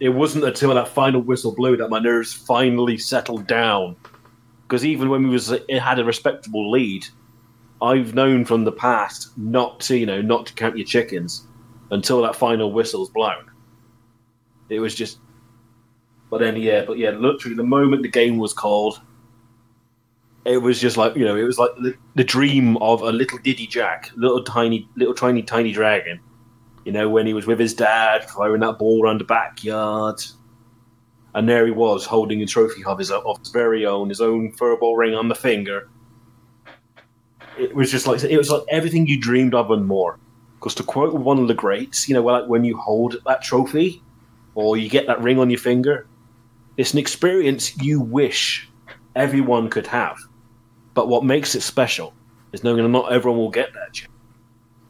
[0.00, 3.94] it wasn't until that final whistle blew that my nerves finally settled down.
[4.62, 7.06] Because even when we was it had a respectable lead,
[7.80, 11.46] I've known from the past not to you know not to count your chickens
[11.92, 13.48] until that final whistle's blown.
[14.68, 15.18] It was just,
[16.34, 19.00] but then yeah, but yeah, literally the moment the game was called,
[20.44, 23.38] it was just like you know it was like the, the dream of a little
[23.38, 26.20] Diddy Jack, little tiny, little tiny, tiny dragon
[26.84, 30.22] you know, when he was with his dad, throwing that ball around the backyard.
[31.34, 34.52] And there he was, holding a trophy of his, of his very own, his own
[34.52, 35.88] FurBowl ring on the finger.
[37.58, 40.18] It was just like it was like everything you dreamed of and more.
[40.58, 44.02] Because to quote one of the greats, you know, like when you hold that trophy,
[44.54, 46.06] or you get that ring on your finger,
[46.76, 48.68] it's an experience you wish
[49.16, 50.16] everyone could have.
[50.94, 52.14] But what makes it special
[52.52, 54.12] is knowing that not everyone will get that chance.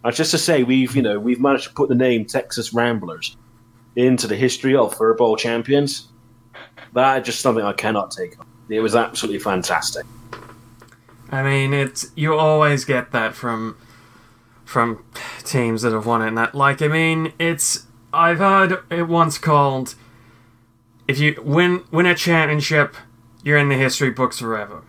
[0.03, 3.37] That's just to say we've you know we've managed to put the name Texas Ramblers
[3.97, 6.09] into the history of FurBowl champions.
[6.93, 8.47] That is just something I cannot take on.
[8.69, 10.05] It was absolutely fantastic.
[11.31, 13.77] I mean, it's you always get that from
[14.65, 15.05] from
[15.45, 16.29] teams that have won it.
[16.29, 19.95] And that, like, I mean, it's I've heard it once called
[21.07, 22.97] if you win win a championship,
[23.43, 24.83] you're in the history books forever.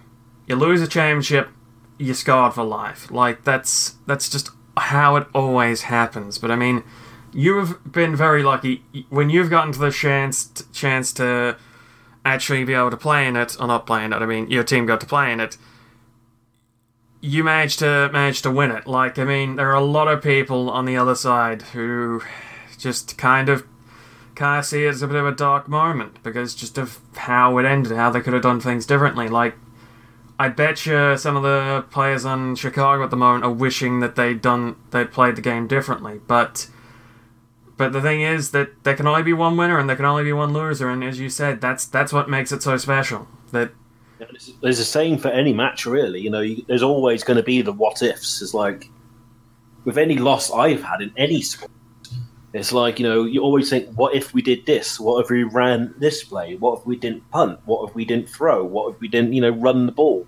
[0.47, 1.49] You lose a championship,
[1.97, 3.11] you're scarred for life.
[3.11, 6.37] Like that's that's just how it always happens.
[6.37, 6.83] But I mean,
[7.33, 11.57] you have been very lucky when you've gotten to the chance chance to
[12.23, 14.17] actually be able to play in it, or not play in it.
[14.17, 15.57] I mean, your team got to play in it.
[17.21, 18.87] You managed to manage to win it.
[18.87, 22.21] Like I mean, there are a lot of people on the other side who
[22.77, 23.65] just kind of
[24.35, 27.57] kind of see it as a bit of a dark moment because just of how
[27.57, 29.27] it ended, how they could have done things differently.
[29.27, 29.55] Like
[30.37, 34.15] I bet you some of the players on Chicago at the moment are wishing that
[34.15, 36.19] they'd done they'd played the game differently.
[36.27, 36.67] But
[37.77, 40.23] but the thing is that there can only be one winner and there can only
[40.23, 43.27] be one loser, and as you said, that's that's what makes it so special.
[43.51, 43.71] That
[44.61, 46.21] there's a saying for any match, really.
[46.21, 48.41] You know, you, there's always going to be the what ifs.
[48.41, 48.89] It's like
[49.85, 51.71] with any loss I've had in any sport,
[52.55, 54.99] it's like, you know, you always think, what if we did this?
[54.99, 56.55] What if we ran this play?
[56.55, 57.59] What if we didn't punt?
[57.65, 58.63] What if we didn't throw?
[58.63, 60.25] What if we didn't, you know, run the ball?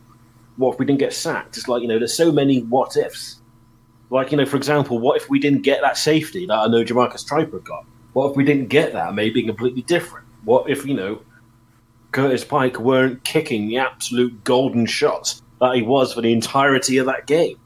[0.57, 1.57] What if we didn't get sacked?
[1.57, 3.41] It's like, you know, there's so many what ifs.
[4.09, 6.83] Like, you know, for example, what if we didn't get that safety that I know
[6.83, 7.85] Jamarcus Triper got?
[8.13, 9.13] What if we didn't get that?
[9.13, 10.25] Maybe completely different.
[10.43, 11.21] What if, you know,
[12.11, 17.05] Curtis Pike weren't kicking the absolute golden shots that he was for the entirety of
[17.05, 17.59] that game?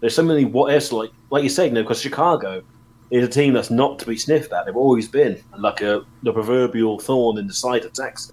[0.00, 2.62] There's so many what ifs, like, like you said, you know, because Chicago,
[3.10, 4.66] is a team that's not to be sniffed at.
[4.66, 8.32] They've always been like a the proverbial thorn in the side of Texas.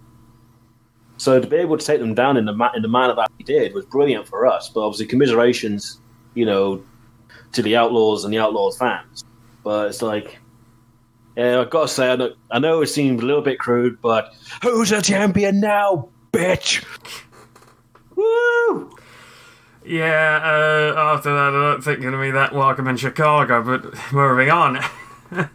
[1.18, 3.32] So to be able to take them down in the ma- in the manner that
[3.38, 4.70] he did was brilliant for us.
[4.70, 6.00] But obviously, commiserations,
[6.34, 6.84] you know,
[7.54, 9.24] to the Outlaws and the Outlaws fans.
[9.64, 10.38] But it's like,
[11.38, 14.02] yeah, I've got to say, I know, I know it seems a little bit crude,
[14.02, 16.84] but who's a champion now, bitch?
[18.16, 18.95] Woo!
[19.86, 24.50] Yeah, uh, after that, I don't think it'll be that welcome in Chicago, but moving
[24.50, 24.78] on.
[25.32, 25.48] uh,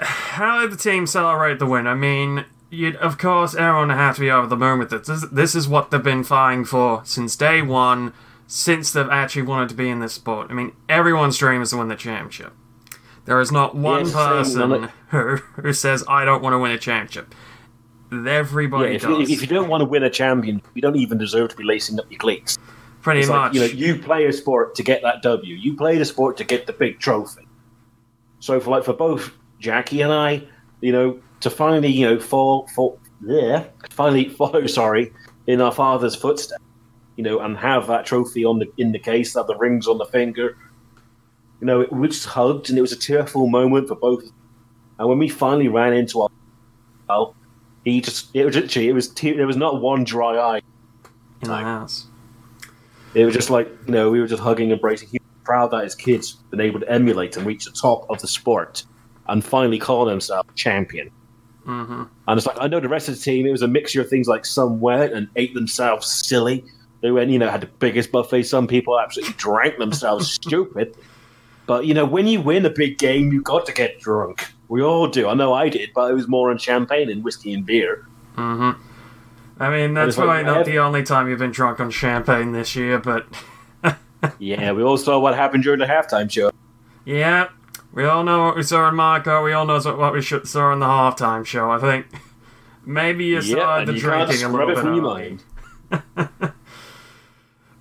[0.00, 1.86] how did the team celebrate the win?
[1.86, 5.04] I mean, you'd, of course, everyone have to be over the moon with it.
[5.04, 8.12] This, this is what they've been fighting for since day one,
[8.46, 10.50] since they've actually wanted to be in this sport.
[10.50, 12.52] I mean, everyone's dream is to win the championship.
[13.24, 16.78] There is not one Yes, person who, who says, I don't want to win a
[16.78, 17.34] championship.
[18.26, 19.30] Everybody Yeah, if, does.
[19.30, 21.98] if you don't want to win a champion, you don't even deserve to be lacing
[21.98, 22.58] up your cleats.
[23.02, 23.54] Pretty It's like, much.
[23.54, 25.54] you know, you play a sport to get that W.
[25.54, 27.46] You play the sport to get the big trophy.
[28.40, 30.42] So for like for both Jackie and I,
[30.80, 35.12] you know, to finally, you know, fall fall yeah, finally follow, sorry,
[35.46, 36.62] in our father's footsteps,
[37.16, 39.98] you know, and have that trophy on the in the case, have the rings on
[39.98, 40.56] the finger.
[41.60, 44.24] You know, it was hugged and it was a tearful moment for both.
[44.98, 46.28] And when we finally ran into our
[47.08, 47.34] well,
[47.84, 50.60] he just it was literally it was te- there was not one dry eye
[51.42, 52.06] in the house.
[53.14, 55.08] it was just like, you know, we were just hugging, and embracing.
[55.08, 58.20] He was proud that his kids been able to emulate and reach the top of
[58.20, 58.84] the sport
[59.28, 61.10] and finally call themselves champion.
[61.64, 64.00] hmm And it's like, I know the rest of the team, it was a mixture
[64.00, 66.64] of things like some went and ate themselves silly.
[67.02, 68.44] They went, you know, had the biggest buffet.
[68.44, 70.96] Some people absolutely drank themselves stupid.
[71.66, 74.46] But you know, when you win a big game, you got to get drunk.
[74.68, 75.28] We all do.
[75.28, 78.06] I know I did, but it was more on champagne and whiskey and beer.
[78.36, 78.80] Mm-hmm.
[79.62, 81.90] I mean, that's it's like, probably not have- the only time you've been drunk on
[81.90, 83.26] champagne this year, but
[84.38, 86.50] Yeah, we all saw what happened during the halftime show.
[87.04, 87.48] yeah,
[87.92, 89.44] we all know what we saw in Marco.
[89.44, 91.70] We all know what we should, saw in the halftime show.
[91.70, 92.06] I think
[92.84, 95.42] maybe you saw and the you drinking a little it bit from your mind.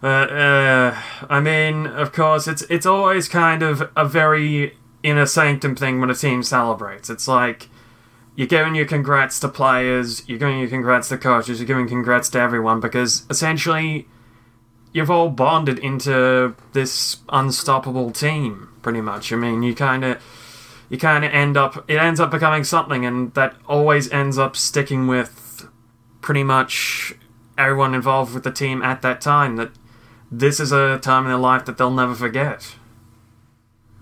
[0.02, 0.96] But uh,
[1.30, 6.10] I mean, of course, it's it's always kind of a very inner sanctum thing when
[6.10, 7.10] a team celebrates.
[7.10, 7.70] It's like
[8.36, 12.30] you're giving your congrats to players, you're giving your congrats to coaches, you're giving congrats
[12.30, 14.08] to everyone because essentially
[14.94, 19.34] you've all bonded into this unstoppable team, pretty much.
[19.34, 20.22] I mean, you kind of
[20.90, 24.56] you kind of end up it ends up becoming something, and that always ends up
[24.56, 25.68] sticking with
[26.22, 27.14] pretty much
[27.58, 29.58] everyone involved with the team at that time.
[29.58, 29.72] That
[30.32, 32.76] this is a time in their life that they'll never forget.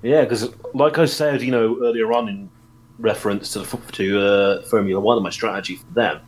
[0.04, 2.50] Yeah, because like I said, you know, earlier on in
[3.00, 6.22] reference to the, to uh, Formula One my strategy for them,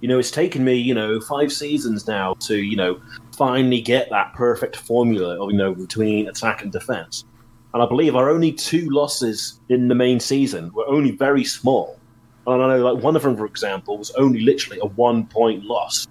[0.00, 3.00] you know, it's taken me, you know, five seasons now to, you know,
[3.36, 7.24] finally get that perfect formula of, you know, between attack and defense.
[7.72, 11.98] And I believe our only two losses in the main season were only very small.
[12.46, 15.64] And I know, like, one of them, for example, was only literally a one point
[15.64, 16.06] loss.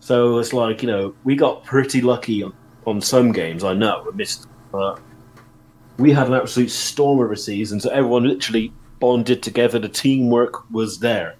[0.00, 2.54] So it's like, you know, we got pretty lucky on,
[2.86, 4.46] on some games, I know, missed.
[4.70, 5.00] But
[5.98, 9.78] we had an absolute storm of a season, so everyone literally bonded together.
[9.78, 11.36] The teamwork was there.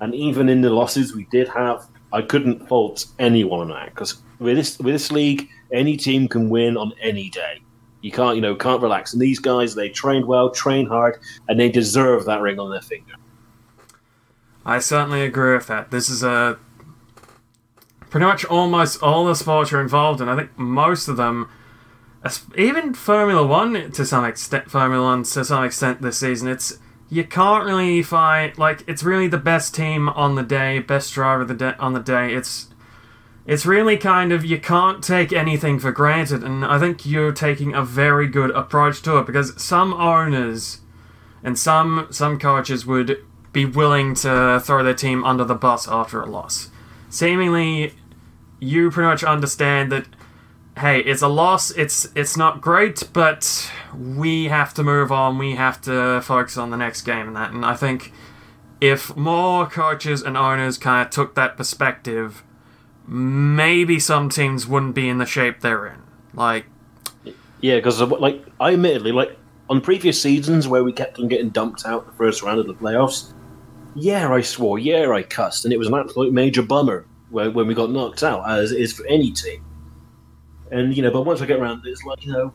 [0.00, 4.22] And even in the losses we did have, I couldn't fault anyone on that because
[4.38, 7.60] with this with this league, any team can win on any day.
[8.00, 9.12] You can't, you know, can't relax.
[9.12, 12.80] And these guys, they trained well, train hard, and they deserve that ring on their
[12.80, 13.14] finger.
[14.64, 15.90] I certainly agree with that.
[15.90, 16.58] This is a
[18.08, 20.28] pretty much almost all the sports you're involved in.
[20.28, 21.50] I think most of them,
[22.56, 27.24] even Formula One to some extent, Formula One to some extent this season, it's you
[27.24, 31.54] can't really find like it's really the best team on the day, best driver the
[31.54, 32.34] day on the day.
[32.34, 32.68] It's
[33.46, 37.74] it's really kind of you can't take anything for granted, and I think you're taking
[37.74, 40.80] a very good approach to it because some owners
[41.42, 46.20] and some some coaches would be willing to throw their team under the bus after
[46.20, 46.68] a loss.
[47.08, 47.94] Seemingly,
[48.60, 50.06] you pretty much understand that.
[50.80, 51.70] Hey, it's a loss.
[51.72, 55.36] It's it's not great, but we have to move on.
[55.36, 57.52] We have to focus on the next game and that.
[57.52, 58.14] And I think
[58.80, 62.42] if more coaches and owners kind of took that perspective,
[63.06, 66.00] maybe some teams wouldn't be in the shape they're in.
[66.32, 66.64] Like,
[67.60, 69.36] Yeah, because like I admittedly like
[69.68, 72.74] on previous seasons where we kept on getting dumped out the first round of the
[72.74, 73.34] playoffs.
[73.94, 74.78] Yeah, I swore.
[74.78, 78.48] Yeah, I cussed, and it was an absolute major bummer when, we got knocked out,
[78.48, 79.62] as it is for any team.
[80.70, 82.52] And you know, but once I get around, it's like you know,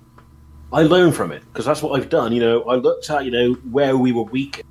[0.71, 2.31] I learn from it because that's what I've done.
[2.33, 4.63] You know, I looked at you know where we were weak,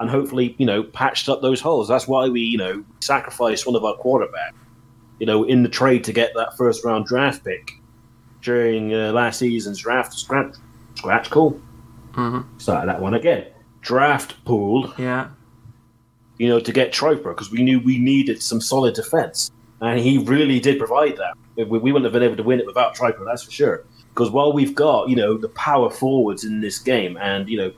[0.00, 1.88] and hopefully you know patched up those holes.
[1.88, 4.54] That's why we you know sacrificed one of our quarterbacks,
[5.18, 7.72] you know, in the trade to get that first round draft pick
[8.40, 10.14] during uh, last season's draft.
[10.14, 10.54] Scratch,
[10.94, 11.60] scratch, cool.
[12.12, 13.46] mhm, Started that one again.
[13.82, 15.28] Draft pool, yeah,
[16.38, 19.50] you know, to get Triper because we knew we needed some solid defense,
[19.80, 21.34] and he really did provide that.
[21.56, 23.84] We, we wouldn't have been able to win it without Triper, that's for sure.
[24.10, 27.72] Because while we've got you know the power forwards in this game, and you know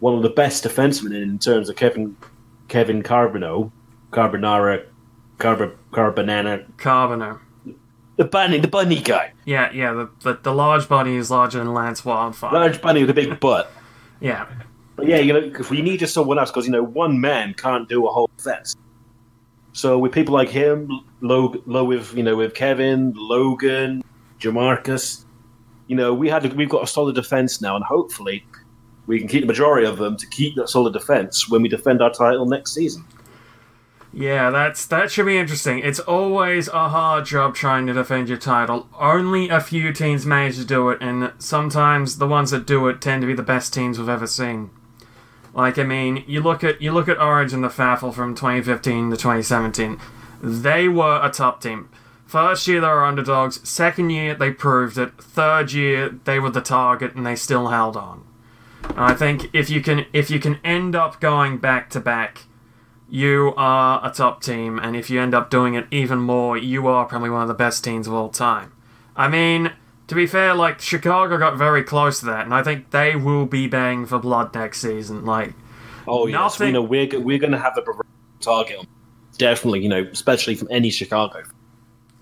[0.00, 2.16] one of the best defensemen in terms of Kevin
[2.68, 3.70] Kevin Carbonaro,
[4.12, 4.84] Carbonara,
[5.38, 7.40] Carb Carbonana, Carbono.
[8.16, 9.92] the bunny, the bunny guy, Yeah, yeah.
[9.92, 12.52] The, the the large body is larger than Lance Wildfire.
[12.52, 13.72] large bunny with a big butt.
[14.20, 14.46] Yeah,
[14.96, 17.54] But yeah, you know, if we need just someone else because you know one man
[17.54, 18.76] can't do a whole defense.
[19.78, 24.02] So with people like him, low, low with you know with Kevin, Logan,
[24.40, 25.24] Jamarcus,
[25.86, 28.44] you know we had we've got a solid defense now, and hopefully
[29.06, 32.02] we can keep the majority of them to keep that solid defense when we defend
[32.02, 33.04] our title next season.
[34.12, 34.50] yeah.
[34.50, 35.78] That's that should be interesting.
[35.78, 38.88] It's always a hard job trying to defend your title.
[38.98, 43.00] Only a few teams manage to do it, and sometimes the ones that do it
[43.00, 44.70] tend to be the best teams we've ever seen.
[45.58, 49.10] Like I mean, you look at you look at Orange and the Faffle from 2015
[49.10, 49.98] to 2017.
[50.40, 51.88] They were a top team.
[52.26, 53.68] First year they were underdogs.
[53.68, 55.20] Second year they proved it.
[55.20, 58.24] Third year they were the target and they still held on.
[58.84, 62.44] And I think if you can if you can end up going back to back,
[63.08, 66.86] you are a top team, and if you end up doing it even more, you
[66.86, 68.70] are probably one of the best teams of all time.
[69.16, 69.72] I mean,
[70.08, 73.46] to be fair, like Chicago got very close to that, and I think they will
[73.46, 75.24] be banging for blood next season.
[75.24, 75.54] Like,
[76.06, 77.82] Oh yes, Nothing- we know we're we're going to have a
[78.40, 78.86] target on
[79.36, 81.42] definitely, you know, especially from any Chicago.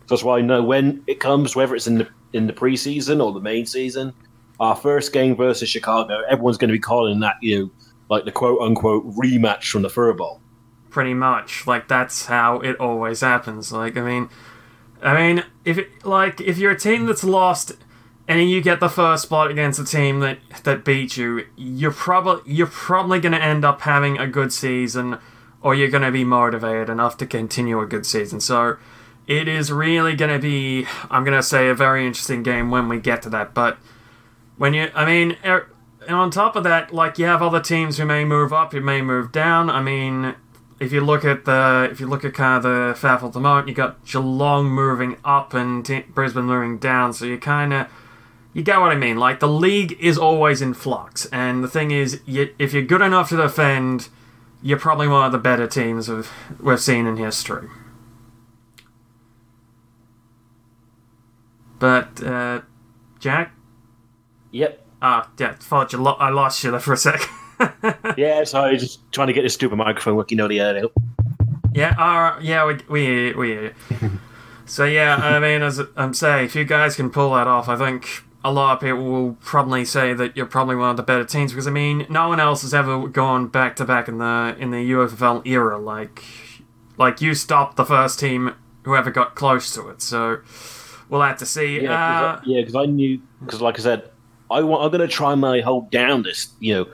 [0.09, 3.33] That's why I know when it comes, whether it's in the in the preseason or
[3.33, 4.13] the main season,
[4.61, 7.71] our first game versus Chicago, everyone's going to be calling that you know
[8.09, 10.41] like the quote unquote rematch from the FurBowl.
[10.91, 14.29] pretty much like that's how it always happens like i mean
[15.03, 17.73] i mean if it, like if you're a team that's lost
[18.29, 22.53] and you get the first spot against a team that that beat you you're probably
[22.53, 25.19] you're probably going to end up having a good season
[25.63, 28.77] or you're going to be motivated enough to continue a good season so
[29.27, 32.89] it is really going to be i'm going to say a very interesting game when
[32.89, 33.79] we get to that but
[34.57, 35.69] when you i mean er,
[36.07, 38.81] and on top of that, like you have other teams who may move up, who
[38.81, 39.69] may move down.
[39.69, 40.37] I mean,
[40.79, 43.41] if you look at the if you look at kind of the faffle at the
[43.41, 47.13] moment, you got Geelong moving up and T- Brisbane moving down.
[47.13, 47.87] So you kind of
[48.53, 49.17] you get what I mean.
[49.19, 53.03] Like the league is always in flux, and the thing is, you, if you're good
[53.03, 54.09] enough to defend,
[54.63, 57.69] you're probably one of the better teams we've, we've seen in history.
[61.79, 62.63] But uh,
[63.19, 63.53] Jack,
[64.53, 64.87] Yep.
[65.03, 67.21] ah, yeah, thought you lo- I lost you there for a sec.
[68.17, 70.81] Yeah, so I was just trying to get this stupid microphone working on the air
[70.81, 70.89] now.
[71.75, 73.71] Yeah, uh, yeah, we we we.
[74.67, 77.77] so yeah, I mean, as I'm saying, if you guys can pull that off, I
[77.77, 81.25] think a lot of people will probably say that you're probably one of the better
[81.25, 84.57] teams because I mean, no one else has ever gone back to back in the
[84.59, 85.79] in the UFL era.
[85.79, 86.25] Like,
[86.97, 88.55] like you stopped the first team
[88.85, 90.01] whoever got close to it.
[90.01, 90.41] So
[91.09, 91.83] we'll have to see.
[91.83, 94.11] Yeah, uh, because I, yeah, I knew because, like I said,
[94.51, 94.85] I want.
[94.85, 96.87] I'm going to try my hold down this, you know,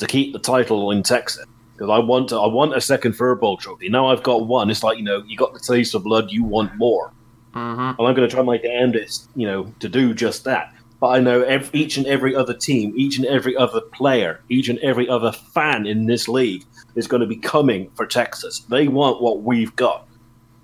[0.00, 1.46] to keep the title in Texas
[1.80, 2.36] because I want to.
[2.36, 3.88] I want a second FurBowl trophy.
[3.88, 4.68] Now I've got one.
[4.70, 6.30] It's like you know, you got the taste of blood.
[6.30, 7.12] You want more,
[7.54, 7.98] mhm.
[7.98, 10.74] and I'm going to try my damnedest, you know, to do just that.
[11.00, 14.68] But I know ev each and every other team, each and every other player, each
[14.68, 16.64] and every other fan in this league
[16.96, 18.60] is going to be coming for Texas.
[18.68, 20.06] They want what we've got,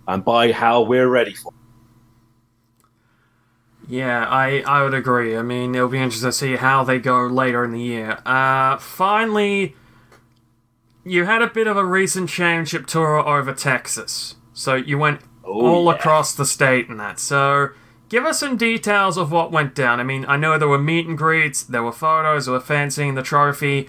[0.09, 1.53] and by how we're ready for.
[3.89, 5.37] Yeah, I, I would agree.
[5.37, 8.19] I mean, it'll be interesting to see how they go later in the year.
[8.27, 9.77] Uh, finally,
[11.05, 14.35] you had a bit of a recent championship tour over Texas.
[14.53, 15.93] So you went Oh, all yeah.
[15.99, 17.21] across the state and that.
[17.21, 17.69] So
[18.09, 20.01] give us some details of what went down.
[20.01, 23.15] I mean, I know there were meet and greets, there were photos, there were fancying
[23.15, 23.89] the trophy.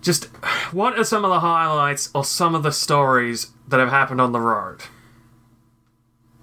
[0.00, 0.26] Just
[0.72, 4.30] what are some of the highlights or some of the stories that have happened on
[4.30, 4.82] the road?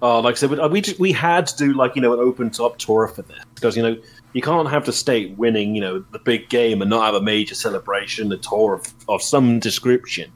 [0.02, 2.20] Oh, like I said, we- we just, we had to do like you know an
[2.20, 3.96] open top tour for this because you know
[4.32, 7.20] you can't have the state winning you know the big game and not have a
[7.22, 10.30] major celebration, a tour of, of some description.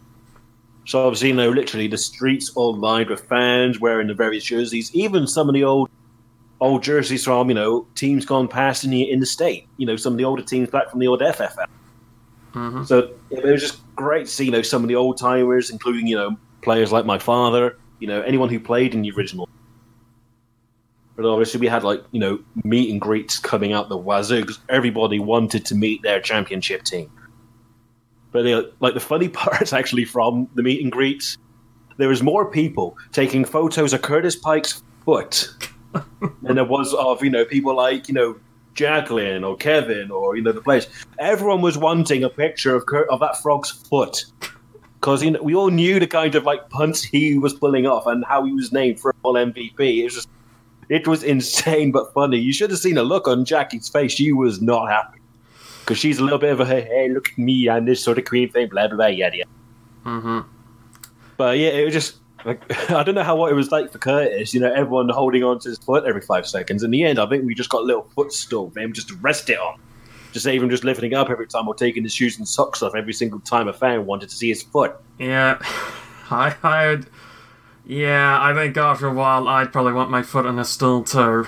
[0.87, 4.95] So obviously, you know, literally the streets all lined with fans wearing the various jerseys,
[4.95, 5.89] even some of the old
[6.61, 9.67] old jerseys from you know teams gone past in the in the state.
[9.79, 11.67] You know, some of the older teams back from the old FFL.
[12.55, 12.87] Mhm.
[12.87, 16.07] So it was just great to see you know some of the old timers, including
[16.07, 19.49] you know players like my father, you know anyone who played in the original.
[21.17, 24.59] But obviously we had like you know meet and greets coming out the wazoo because
[24.69, 27.11] everybody wanted to meet their championship team.
[28.33, 31.39] But they, like the funny parts actually from the meet and greets,
[31.99, 35.49] there was more people taking photos of Curtis Pike's foot
[36.43, 38.37] than there was of you know people like you know
[38.75, 40.89] Jacqueline or Kevin or you know the players.
[41.19, 44.25] Everyone was wanting a picture of Kurt, of that frog's foot
[45.05, 48.07] because you know, we all knew the kind of like punts he was pulling off
[48.07, 49.79] and how he was named for all MVP.
[49.79, 50.29] It was just,
[50.89, 52.39] it was insane but funny.
[52.39, 54.13] You should have seen the look on Jackie's face.
[54.13, 55.21] She was not happy
[55.81, 58.19] because she's a little bit of a hey, hey, look at me, I'm this sort
[58.19, 59.51] of queen thing, blah blah blah, yada yada.
[60.05, 60.41] Mm-hmm.
[61.37, 63.99] But yeah, it was just like I don't know how what it was like for
[63.99, 64.55] Curtis.
[64.55, 66.83] You know, everyone holding on to his foot every five seconds.
[66.83, 69.17] In the end, I think we just got a little footstool for him just to
[69.17, 69.81] rest it on.
[70.33, 73.13] Just even just lifting up every time or taking his shoes and socks off every
[73.13, 74.97] single time a fan wanted to see his foot.
[75.19, 75.59] Yeah,
[76.31, 76.55] I,
[76.89, 77.07] would.
[77.87, 81.47] Yeah, I think after a while, I'd probably want my foot on a stool too.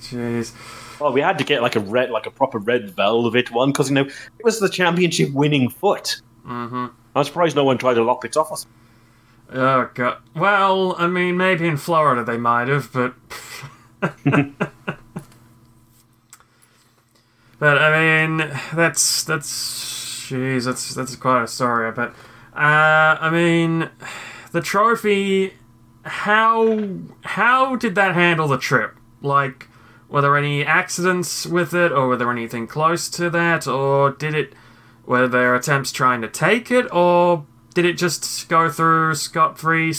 [0.00, 0.52] Jeez.
[0.98, 3.90] Well, we had to get like a red, like a proper red velvet one because
[3.90, 6.22] you know it was the championship winning foot.
[6.46, 6.86] Mm-hmm.
[7.14, 8.66] I'm surprised no one tried to lop it off us.
[9.52, 10.18] Oh god.
[10.34, 13.14] Well, I mean, maybe in Florida they might have, but.
[17.58, 18.38] but I mean,
[18.74, 20.26] that's that's.
[20.26, 21.92] Jeez, that's that's quite a story.
[21.92, 22.10] But
[22.54, 23.90] uh, I mean,
[24.52, 25.52] the trophy.
[26.06, 26.78] How
[27.22, 28.94] how did that handle the trip?
[29.22, 29.68] Like,
[30.08, 34.34] were there any accidents with it, or were there anything close to that, or did
[34.34, 34.52] it?
[35.04, 37.44] Were there attempts trying to take it, or
[37.74, 39.92] did it just go through scot free,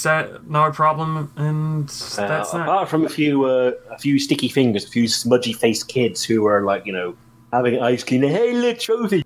[0.48, 2.54] no problem, and that's Uh, that?
[2.64, 6.42] apart from a few, uh, a few sticky fingers, a few smudgy faced kids who
[6.42, 7.16] were like, you know,
[7.54, 8.24] having ice cream.
[8.24, 9.24] Hey, look, trophy!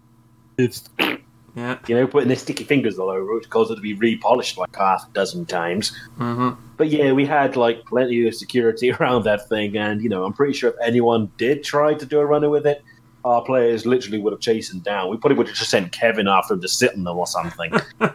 [1.56, 1.80] Yeah.
[1.88, 4.76] You know, putting their sticky fingers all over it, caused it to be repolished like
[4.76, 5.96] half a dozen times.
[6.18, 10.24] hmm But yeah, we had like plenty of security around that thing, and you know,
[10.24, 12.84] I'm pretty sure if anyone did try to do a runner with it,
[13.26, 15.10] our players literally would have chased them down.
[15.10, 17.72] We probably would have just sent Kevin after him to sit on them or something.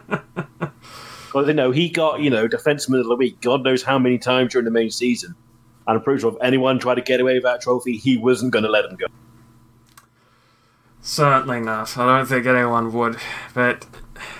[1.27, 4.17] Because you know, he got you know defenseman of the week, God knows how many
[4.17, 5.35] times during the main season.
[5.85, 8.51] And I'm pretty sure if anyone tried to get away with that trophy, he wasn't
[8.53, 9.05] going to let them go.
[11.07, 11.97] Certainly not.
[11.97, 13.15] I don't think anyone would.
[13.53, 13.85] But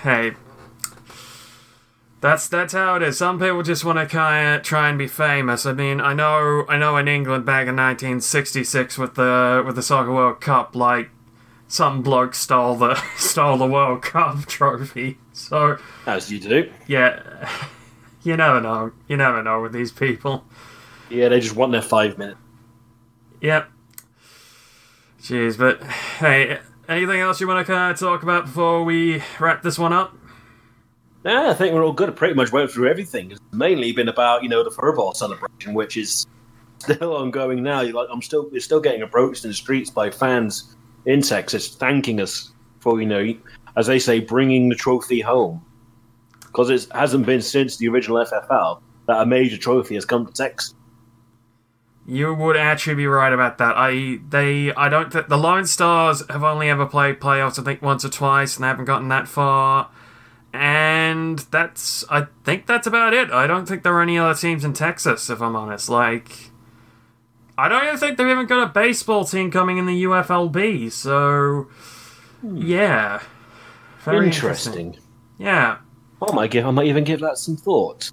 [0.02, 0.32] hey,
[2.20, 3.16] that's that's how it is.
[3.16, 5.64] Some people just want to kind of try and be famous.
[5.64, 9.82] I mean, I know I know in England back in 1966 with the with the
[9.82, 11.08] Soccer World Cup, like
[11.68, 15.16] some bloke stole the stole the World Cup trophy.
[15.32, 16.70] So As you do.
[16.86, 17.48] yeah,
[18.22, 18.92] you never know.
[19.08, 20.44] You never know with these people.
[21.08, 22.38] Yeah, they just want their five minutes.
[23.40, 23.70] Yep.
[25.20, 26.58] Jeez, but hey,
[26.88, 30.14] anything else you want to kind of talk about before we wrap this one up?
[31.24, 32.08] Yeah, I think we're all good.
[32.08, 33.32] I pretty much went through everything.
[33.32, 36.26] It's mainly been about you know the FurBowl celebration, which is
[36.78, 37.80] still ongoing now.
[37.80, 41.74] You're like, I'm still we're still getting approached in the streets by fans in Texas
[41.74, 43.34] thanking us for you know,
[43.76, 45.64] as they say, bringing the trophy home.
[46.40, 50.32] Because it hasn't been since the original FFL that a major trophy has come to
[50.32, 50.74] Texas.
[52.10, 53.74] You would actually be right about that.
[53.76, 57.58] I they I don't think the Lone Stars have only ever played playoffs.
[57.58, 59.90] I think once or twice, and they haven't gotten that far.
[60.54, 63.30] And that's I think that's about it.
[63.30, 65.90] I don't think there are any other teams in Texas, if I'm honest.
[65.90, 66.50] Like,
[67.58, 70.90] I don't even think they've even got a baseball team coming in the UFLB.
[70.90, 71.68] So,
[72.40, 72.56] hmm.
[72.56, 73.20] yeah,
[74.00, 74.96] Very interesting.
[75.36, 75.76] Yeah.
[76.26, 76.64] I might give.
[76.64, 78.12] I might even give that some thought.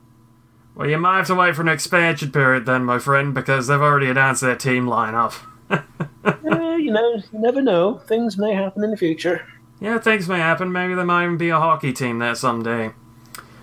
[0.76, 3.80] Well, you might have to wait for an expansion period then, my friend, because they've
[3.82, 5.34] already announced their team lineup.
[5.72, 5.80] Eh,
[6.78, 8.00] you know, you never know.
[8.00, 9.46] Things may happen in the future.
[9.80, 10.72] Yeah, things may happen.
[10.72, 12.92] Maybe there might even be a hockey team there someday.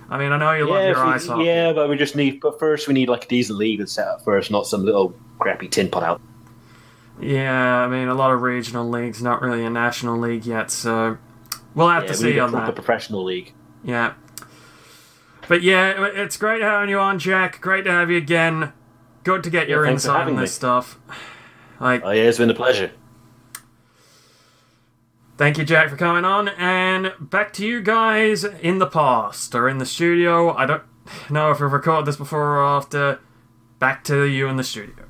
[0.09, 1.45] I mean, I know you love yeah, your ice hockey.
[1.45, 2.41] yeah, but we just need.
[2.41, 5.15] But first, we need like a decent league that's set up first, not some little
[5.39, 6.21] crappy tin pot out.
[7.21, 11.19] Yeah, I mean, a lot of regional leagues, not really a national league yet, so
[11.75, 12.75] we'll have Yeah, to we see need a on that.
[12.75, 13.53] professional league.
[13.85, 14.15] Yeah.
[15.49, 17.61] But yeah, it's great having you on, Jack.
[17.61, 18.73] Great to have you again.
[19.25, 20.55] Good to get Yeah, your insight on this me.
[20.55, 20.99] stuff.
[21.81, 22.93] Like, Oh yeah, it's been a pleasure.
[25.37, 26.49] Thank you, Jack, for coming on.
[26.51, 30.55] And back to you guys in the past or in the studio.
[30.55, 30.83] I don't
[31.31, 33.19] know if we've recorded this before or after.
[33.79, 35.05] Back to you in the studio.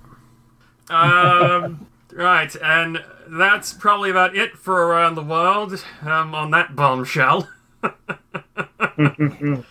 [0.89, 7.49] Um, right, and that's probably about it for around the world um, on that bombshell.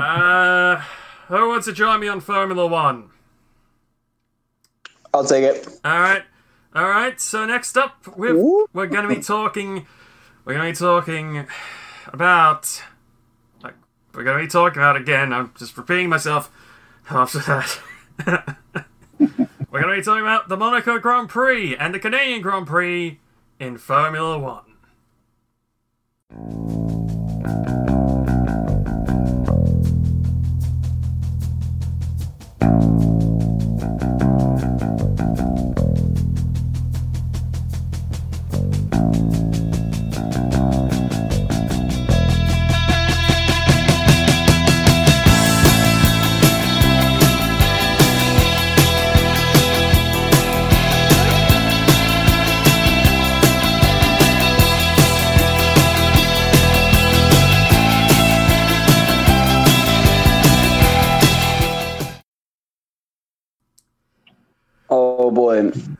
[0.00, 0.82] uh,
[1.28, 3.10] who wants to join me on Formula One?
[5.12, 5.66] I'll take it.
[5.84, 6.22] All right,
[6.74, 7.20] all right.
[7.20, 8.36] So next up, we've,
[8.72, 9.86] we're going to be talking.
[10.44, 11.46] We're going to be talking
[12.06, 12.82] about.
[13.62, 13.74] Like,
[14.14, 15.32] we're going to be talking about again.
[15.32, 16.50] I'm just repeating myself.
[17.08, 17.78] After that,
[19.18, 23.18] we're going to be talking about the Monaco Grand Prix and the Canadian Grand Prix
[23.58, 24.62] in Formula One.
[32.62, 33.09] Oh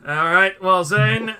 [0.07, 1.35] All right, well, Zayne,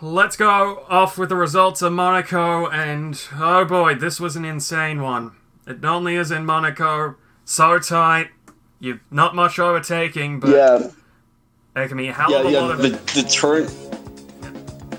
[0.00, 2.66] let's go off with the results of Monaco.
[2.66, 5.32] And oh boy, this was an insane one.
[5.66, 8.28] It only is in Monaco, so tight.
[8.78, 10.90] You not much overtaking, but Yeah,
[11.76, 12.60] it can be a hell yeah, of a yeah.
[12.60, 12.88] lot of The
[13.22, 13.68] the turn.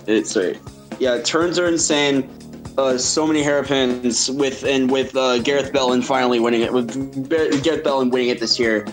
[0.06, 0.60] It's sorry.
[0.99, 2.30] Yeah, turns are insane.
[2.78, 6.72] Uh, so many hairpins with and with uh, Gareth Bellin finally winning it.
[6.72, 7.28] With
[7.64, 8.86] Gareth Bellin winning it this year,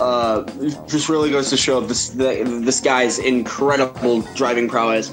[0.00, 0.42] uh,
[0.86, 5.12] just really goes to show this this guy's incredible driving prowess.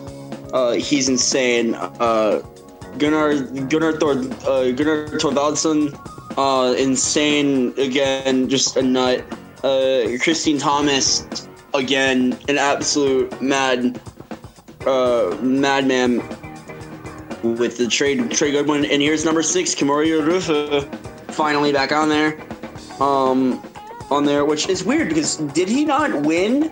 [0.53, 1.75] Uh, he's insane.
[1.75, 2.41] Uh,
[2.97, 5.93] Gunnar Gunnar Thor uh, Gunnar Thorvaldsson,
[6.37, 9.23] uh, insane again, just a nut.
[9.63, 13.99] Uh, Christine Thomas, again, an absolute mad,
[14.87, 16.17] uh, madman
[17.43, 18.85] with the trade trade good one.
[18.85, 20.83] And here's number six, Kumori Urufu,
[21.31, 22.39] finally back on there.
[22.99, 23.61] Um,
[24.11, 26.71] on there, which is weird because did he not win?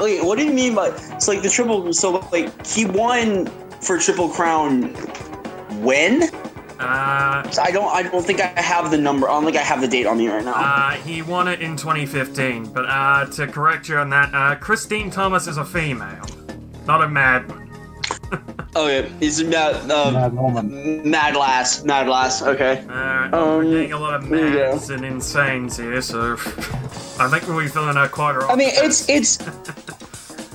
[0.00, 1.92] Wait, what do you mean by it's like the triple?
[1.92, 3.46] So like he won
[3.80, 4.84] for triple crown
[5.82, 6.24] when?
[6.80, 7.86] Uh, So I don't.
[7.94, 9.28] I don't think I have the number.
[9.28, 10.54] I don't think I have the date on me right now.
[10.56, 15.10] uh, he won it in 2015, but uh, to correct you on that, uh, Christine
[15.10, 16.26] Thomas is a female,
[16.86, 17.70] not a mad one.
[18.76, 21.08] Okay, is it Mad, uh, Mad Woman.
[21.10, 21.84] Mad Lass?
[21.84, 22.42] Mad Lass.
[22.42, 22.84] Okay.
[22.88, 26.32] Uh, Um, we're getting a lot of there mads and insanes here, so
[27.18, 29.38] I think we'll be filling out quite I mean, it's it's.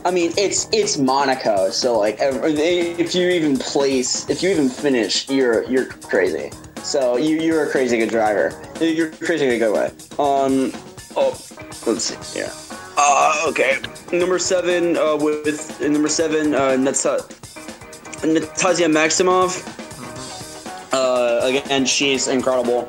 [0.06, 1.70] I mean, it's it's Monaco.
[1.72, 6.52] So like, if you even place, if you even finish, you're you're crazy.
[6.84, 8.54] So you you're a crazy good driver.
[8.80, 9.88] You're crazy in a good way.
[10.18, 10.72] Um.
[11.18, 11.36] Oh,
[11.86, 12.40] let's see.
[12.40, 12.52] Yeah.
[12.98, 13.46] Uh.
[13.50, 13.78] Okay.
[14.14, 14.96] Number seven.
[14.96, 15.18] Uh.
[15.18, 16.56] With number seven.
[16.56, 16.78] Uh.
[16.78, 17.26] Nata-
[18.24, 19.64] Natasha Maximov.
[20.94, 21.40] Uh.
[21.44, 22.88] Again, she's incredible.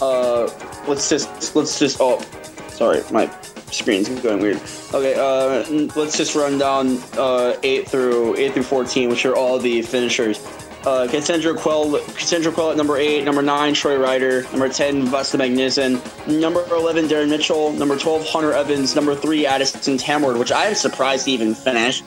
[0.00, 0.48] Uh.
[0.86, 1.98] Let's just let's just.
[2.00, 2.20] Oh.
[2.70, 3.28] Sorry, my
[3.72, 4.60] screen's going weird.
[4.94, 9.58] Okay, uh, let's just run down uh, eight through eight through fourteen, which are all
[9.58, 10.38] the finishers.
[10.86, 15.36] Uh, Cassandra Quell, Cassandra Quell at number eight, number nine Troy Ryder, number ten Vesta
[15.36, 15.98] Magnuson,
[16.40, 20.76] number eleven Darren Mitchell, number twelve Hunter Evans, number three Addison Tamward, which I am
[20.76, 22.04] surprised to even finish.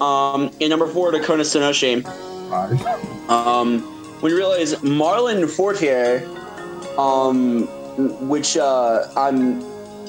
[0.00, 2.04] Um, and number four Dakota Sonoshi.
[2.50, 3.30] Right.
[3.30, 3.80] Um,
[4.20, 6.26] when you realize Marlon Fortier,
[6.98, 7.66] um,
[8.28, 9.62] which uh, I'm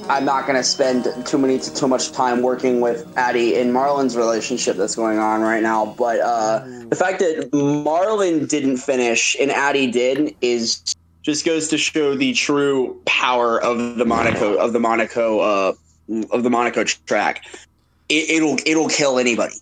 [0.09, 4.77] I'm not gonna spend too many too much time working with Addie in Marlon's relationship
[4.77, 6.59] that's going on right now, but uh,
[6.89, 12.33] the fact that Marlon didn't finish and Addie did is just goes to show the
[12.33, 15.73] true power of the Monaco of the Monaco uh,
[16.31, 17.45] of the Monaco track.
[18.07, 19.55] It, it'll it'll kill anybody.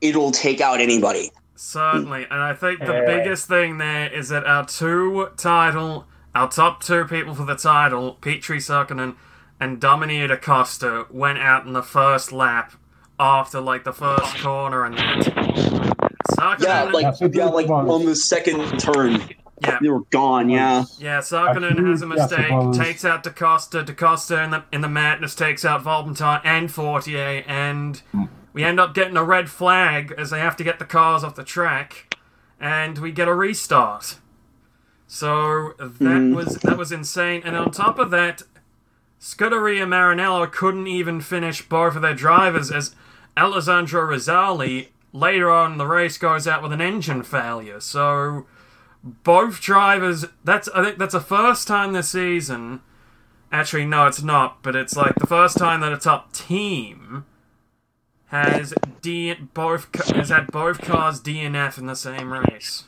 [0.00, 1.30] It'll take out anybody.
[1.56, 3.04] Certainly, and I think the Yeah.
[3.06, 8.16] biggest thing there is that our two title, our top two people for the title,
[8.22, 9.16] Petri Sarkinen
[9.60, 12.72] and Dominique Acosta, went out in the first lap
[13.18, 15.26] after like the first corner and that.
[16.32, 19.20] Sarkinen, Yeah, like Yeah, yeah, like on the second turn,
[19.62, 20.48] yeah, they were gone.
[20.48, 21.18] Yeah, yeah.
[21.18, 23.82] Sarkinen I has a think- yes, it mistake, was- takes out DaCosta.
[23.82, 28.00] DaCosta in the in the madness takes out Valentine and Fortier, and
[28.52, 31.34] we end up getting a red flag as they have to get the cars off
[31.34, 32.16] the track,
[32.60, 34.18] and we get a restart.
[35.06, 36.34] So that Mhm.
[36.34, 37.42] was that was insane.
[37.44, 38.42] And on top of that,
[39.20, 42.94] Scuderia Maranello couldn't even finish both of their drivers as
[43.36, 47.80] Alessandro Rosali later on in the race goes out with an engine failure.
[47.80, 48.46] So
[49.02, 52.80] both drivers that's I think that's the first time this season
[53.50, 57.24] actually no it's not, but it's like the first time that a top team
[58.30, 62.84] has D both ca- has had both cars DNF in the same race.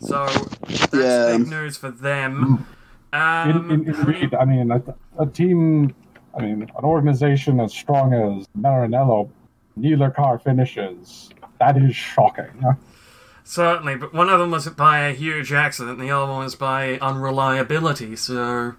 [0.00, 1.36] So that's Yeah.
[1.38, 2.66] big news for them.
[3.12, 4.82] Um, In, in, indeed, I mean, a,
[5.18, 5.94] a team,
[6.36, 9.28] I mean, an organization as strong as Maranello,
[9.76, 11.30] neither car finishes.
[11.60, 12.64] That is shocking.
[13.44, 16.54] Certainly, but one of them was by a huge accident, and the other one was
[16.54, 18.16] by unreliability.
[18.16, 18.74] So,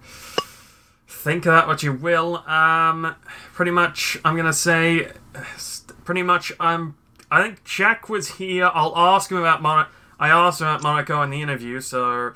[1.14, 2.38] think of that what you will.
[2.48, 3.14] Um,
[3.52, 5.12] pretty much, I'm gonna say,
[6.04, 6.96] pretty much, I'm.
[7.30, 8.70] I think Jack was here.
[8.72, 9.86] I'll ask him about Mon.
[10.20, 12.34] I asked him about Monaco in the interview, so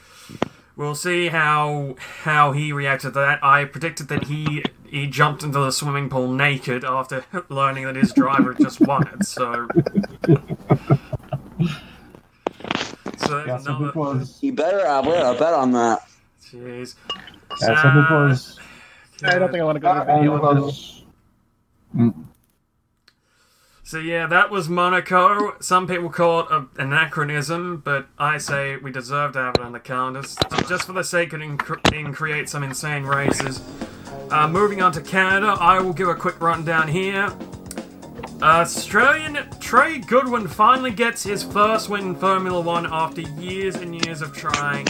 [0.77, 3.45] we'll see how how he reacted to that.
[3.45, 8.13] I predicted that he he jumped into the swimming pool naked after learning that his
[8.13, 9.25] driver just won it.
[9.25, 9.69] So.
[13.29, 13.87] So Yeah, so another.
[13.87, 16.01] this was, you better have a bet on that.
[16.43, 16.95] Jeez.
[17.61, 18.61] yeah, so this was,
[19.25, 20.43] I don't think I want to go to the video.
[20.45, 21.03] on this.
[21.95, 22.25] mm,
[23.83, 25.57] So yeah, that was Monaco.
[25.61, 29.73] Some people call it an anachronism, but I say we deserve to have it on
[29.73, 30.37] the calendars
[30.69, 33.61] just for the sake of inc- in create some insane races.
[34.31, 37.33] Uh, moving on to Canada, I will give a quick rundown here.
[38.43, 44.23] Australian Trey Goodwin finally gets his first win in Formula One after years and years
[44.23, 44.87] of trying.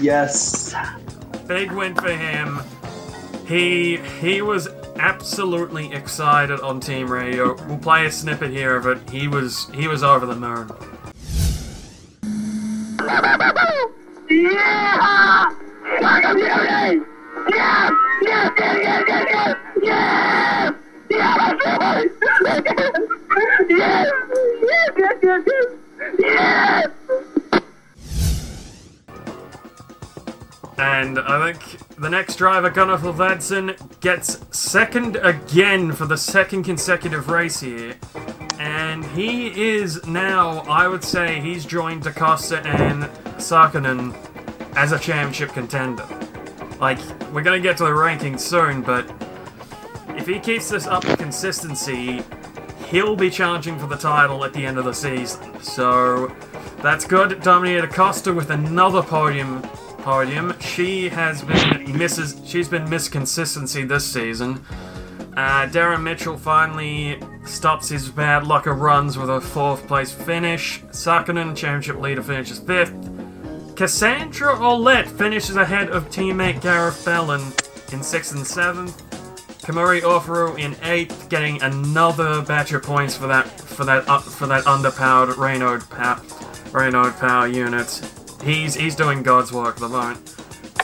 [0.00, 0.74] Yes.
[1.50, 2.60] Big win for him.
[3.44, 4.68] He he was
[5.00, 7.56] absolutely excited on team radio.
[7.66, 9.10] We'll play a snippet here of it.
[9.10, 10.70] He was he was over the moon.
[14.30, 15.50] Yeah!
[16.00, 16.36] Yes!
[16.36, 17.10] Yes!
[17.50, 17.90] Yes!
[18.30, 18.52] Yes,
[24.96, 25.66] yes, yes, yes!
[26.20, 27.29] Yes!
[30.80, 37.28] And I think the next driver, Gunnarful Vadson, gets second again for the second consecutive
[37.28, 37.96] race here.
[38.58, 43.04] And he is now, I would say, he's joined DaCosta and
[43.36, 44.16] Sarkinen
[44.74, 46.06] as a championship contender.
[46.80, 46.98] Like,
[47.30, 49.04] we're gonna get to the rankings soon, but
[50.16, 52.22] if he keeps this up with consistency,
[52.88, 55.62] he'll be challenging for the title at the end of the season.
[55.62, 56.34] So,
[56.82, 57.42] That's good.
[57.42, 59.62] Dominator Costa with another podium.
[60.02, 60.58] Podium.
[60.60, 62.40] She has been misses.
[62.44, 64.64] She's been miss consistency this season.
[65.36, 70.82] Uh, Darren Mitchell finally stops his bad luck of runs with a fourth place finish.
[70.90, 72.94] Sakanen, championship leader, finishes fifth.
[73.76, 77.40] Cassandra Olet finishes ahead of teammate Gareth Bellin
[77.92, 79.02] in sixth and seventh.
[79.62, 84.46] Kumori Urufu in eighth, getting another batch of points for that for that uh, for
[84.46, 88.19] that underpowered Renault power power unit.
[88.42, 90.34] He's he's doing God's work at the moment.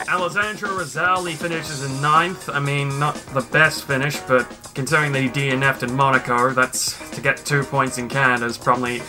[0.09, 2.49] Alessandro Rosali finishes in ninth.
[2.49, 7.19] I mean, not the best finish, but considering that he DNF'd in Monaco, that's to
[7.19, 9.01] get two points in Canada is probably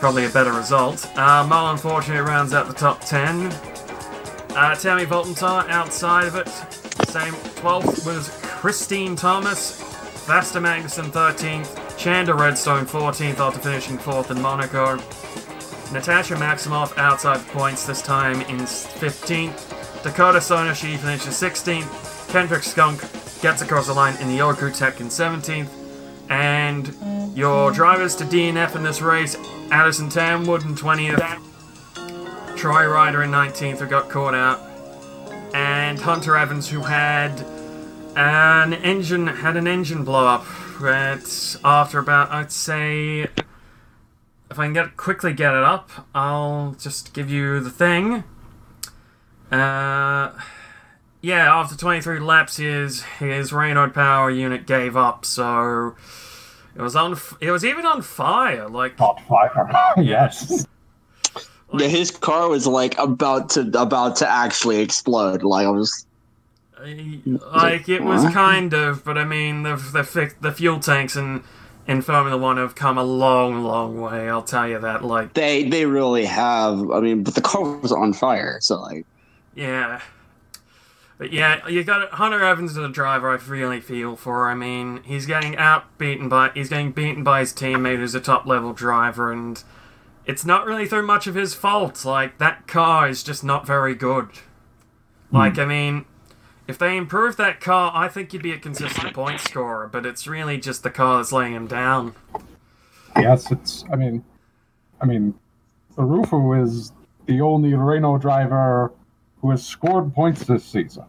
[0.00, 1.06] probably a better result.
[1.16, 3.46] Uh, Mal unfortunately rounds out the top ten.
[4.56, 6.48] Uh, Tammy Voltentar outside of it.
[7.08, 7.32] Same
[7.62, 9.80] 12th was Christine Thomas.
[10.26, 11.96] Vasta Magnuson 13th.
[11.96, 14.96] Chanda Redstone 14th after finishing 4th in Monaco.
[15.92, 20.02] Natasha Maximoff outside points this time in 15th.
[20.04, 22.30] Dakota Sonashi finishes 16th.
[22.30, 23.00] Kendrick Skunk
[23.42, 25.68] gets across the line in the Yoku Tech in 17th.
[26.28, 29.36] And your drivers to DNF in this race
[29.72, 32.56] Addison Tamwood in 20th.
[32.56, 34.60] Troy Ryder in 19th, who got caught out.
[35.54, 37.44] And Hunter Evans, who had
[38.16, 40.46] an engine had an engine blow up.
[40.80, 43.26] But after about, I'd say,
[44.50, 48.24] if I can get quickly get it up, I'll just give you the thing.
[49.50, 50.32] Uh,
[51.20, 55.24] yeah, after 23 laps, his his Renault power unit gave up.
[55.24, 55.94] So
[56.74, 57.16] it was on.
[57.40, 58.68] It was even on fire.
[58.68, 59.70] Like Hot fire.
[60.02, 60.66] yes.
[61.72, 65.42] Yeah, his car was like about to about to actually explode.
[65.44, 66.06] Like I was.
[67.52, 71.44] like it was kind of, but I mean the the fi- the fuel tanks in
[71.90, 74.28] in Formula One have come a long, long way.
[74.28, 75.04] I'll tell you that.
[75.04, 76.88] Like They they really have.
[76.92, 78.58] I mean, but the car was on fire.
[78.60, 79.04] So like,
[79.56, 80.00] yeah,
[81.18, 83.28] but yeah, you got Hunter Evans as a driver.
[83.28, 84.48] I really feel for.
[84.48, 88.46] I mean, he's getting outbeaten by he's getting beaten by his teammate who's a top
[88.46, 89.60] level driver, and
[90.24, 92.04] it's not really through much of his fault.
[92.04, 94.28] Like that car is just not very good.
[95.32, 95.60] Like hmm.
[95.60, 96.04] I mean,
[96.70, 99.88] if they improved that car, I think you'd be a consistent point scorer.
[99.88, 102.14] But it's really just the car that's laying him down.
[103.16, 103.84] Yes, it's.
[103.92, 104.24] I mean,
[105.00, 105.34] I mean,
[105.96, 106.92] Urufu is
[107.26, 108.92] the only Renault driver
[109.40, 111.04] who has scored points this season.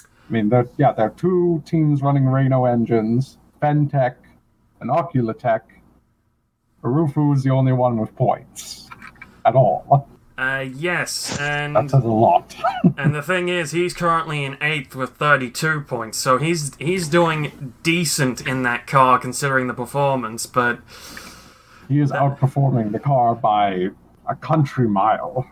[0.00, 4.16] I mean, there, yeah, there are two teams running Renault engines, Fentech
[4.80, 5.62] and Oculitech.
[6.82, 8.88] Rufu is the only one with points
[9.46, 10.06] at all.
[10.38, 12.54] Uh, yes, and says a lot.
[12.96, 17.74] and the thing is, he's currently in eighth with thirty-two points, so he's he's doing
[17.82, 20.46] decent in that car considering the performance.
[20.46, 20.78] But
[21.88, 23.88] he is outperforming the car by
[24.28, 25.44] a country mile.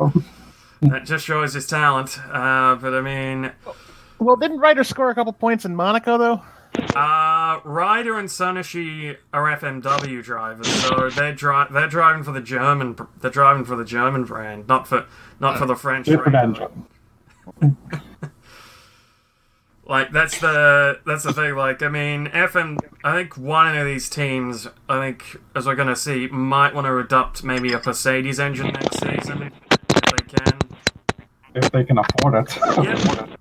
[0.83, 2.19] that just shows his talent.
[2.31, 3.51] Uh, but I mean,
[4.21, 6.43] Well, didn't Ryder score a couple points in Monaco though?
[6.97, 12.97] Uh, Ryder and Sonashi are FMW drivers, so they're dri- they're driving for the German
[13.21, 15.07] they're driving for the German brand, not for
[15.41, 16.07] not for the French.
[16.07, 16.61] Brand.
[19.89, 21.55] Like that's the that's the thing.
[21.55, 22.79] Like I mean, FM.
[23.05, 26.99] I think one of these teams, I think, as we're gonna see, might want to
[26.99, 29.53] adopt maybe a Mercedes engine next season
[29.91, 30.59] if they can.
[31.55, 32.57] If they can afford it.
[32.85, 33.27] Yeah.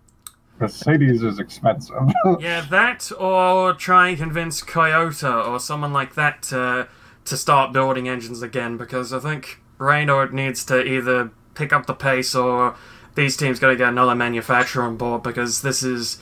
[0.60, 1.96] Mercedes is expensive.
[2.40, 6.88] Yeah, that or try and convince Toyota or someone like that to
[7.26, 11.94] to start building engines again because I think Renault needs to either pick up the
[11.94, 12.76] pace or
[13.16, 16.20] these teams got to get another manufacturer on board because this is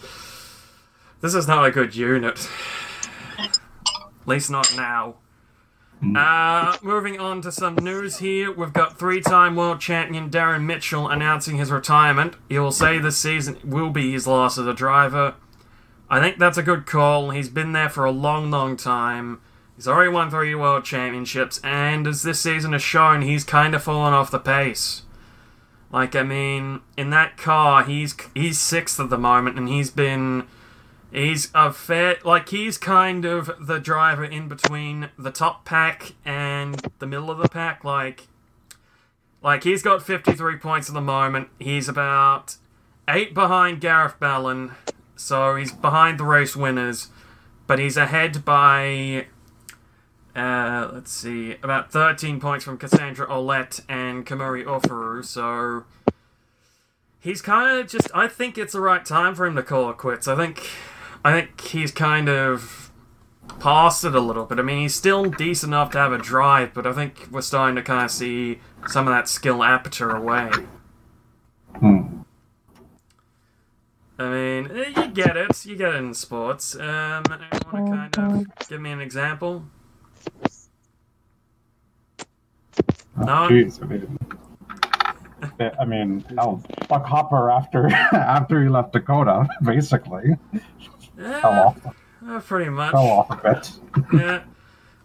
[1.21, 2.49] this is not a good unit.
[3.39, 3.59] At
[4.25, 5.15] least not now.
[6.15, 11.57] Uh, moving on to some news here, we've got three-time world champion Darren Mitchell announcing
[11.57, 12.35] his retirement.
[12.49, 15.35] He will say this season will be his last as a driver.
[16.09, 17.29] I think that's a good call.
[17.29, 19.41] He's been there for a long, long time.
[19.75, 23.81] He's already won three world championships, and as this season has shown, he's kind of
[23.81, 25.03] fallen off the pace.
[25.91, 30.47] Like, I mean, in that car, he's he's sixth at the moment, and he's been
[31.13, 36.81] he's a fair like he's kind of the driver in between the top pack and
[36.99, 37.83] the middle of the pack.
[37.83, 38.27] Like,
[39.41, 41.49] like he's got fifty three points at the moment.
[41.59, 42.57] He's about
[43.07, 44.71] eight behind Gareth Bellin,
[45.15, 47.09] so he's behind the race winners,
[47.67, 49.27] but he's ahead by
[50.35, 55.85] uh, let's see, about 13 points from Cassandra Olet and Kumori Urufu, so
[57.19, 59.97] he's kind of just I think it's the right time for him to call it
[59.97, 60.27] quits.
[60.27, 60.67] I think
[61.23, 62.91] I think he's kind of
[63.59, 64.59] past it a little bit.
[64.59, 67.75] I mean, he's still decent enough to have a drive, but I think we're starting
[67.75, 70.51] to kind of see some of that skill aperture away.
[71.79, 72.21] Hmm.
[74.19, 75.65] I mean, eh, you get it.
[75.65, 76.75] You get it in sports.
[76.75, 77.23] Um,
[77.71, 79.65] want to kind of give me an example?
[83.17, 83.47] Oh, No.
[83.49, 84.17] Jeez, I mean,
[85.59, 90.35] yeah, I mean, hell, Buck Hopper after after he left Dakota, basically
[91.17, 91.41] Yeah,
[92.27, 92.91] off, pretty much.
[92.91, 93.71] fell off a bit.
[94.13, 94.43] Yeah.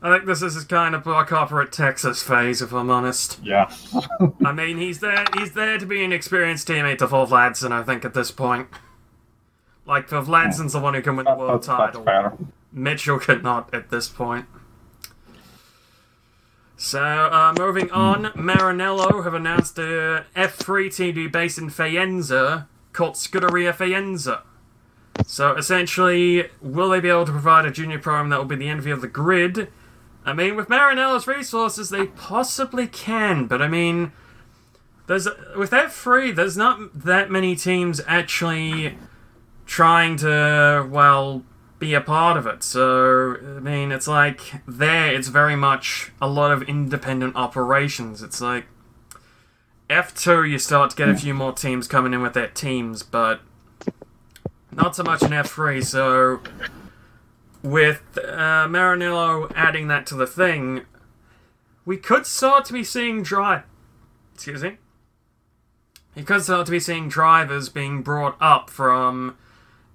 [0.01, 3.41] I think this is his kind of Buck Hopper at Texas phase, if I'm honest.
[3.43, 3.69] Yeah.
[4.45, 5.25] I mean, he's there.
[5.37, 7.73] He's there to be an experienced teammate to Phil Vladson.
[7.73, 8.69] I think at this point,
[9.87, 12.07] like Phil Vladson's the one who can win the That- world title.
[12.73, 14.47] Mitchell could not at this point.
[16.77, 22.67] So, uh, moving on, Maranello have announced a F3 team to be based in Faenza
[22.93, 24.43] called Scuderia Faenza.
[25.27, 28.69] So, essentially, will they be able to provide a junior program that will be the
[28.69, 29.69] envy of the grid?
[30.25, 34.13] I mean, with Maranello's resources, they possibly can, but I mean,
[35.07, 35.27] there's
[35.57, 38.99] with that free, there's not that many teams actually
[39.67, 41.45] trying to, well,
[41.79, 42.63] be a part of it.
[42.63, 48.23] So, I mean, it's like there, it's very much a lot of independent operations.
[48.23, 48.67] It's like
[49.89, 53.41] F2, you start to get a few more teams coming in with their teams, but
[54.73, 55.85] not so much in F3.
[55.85, 56.41] So,
[57.63, 60.83] with uh, Maranello adding that to the thing,
[61.85, 63.65] we could start to be seeing drive.
[64.35, 64.77] Excuse me.
[66.15, 69.37] You could start to be seeing drivers being brought up from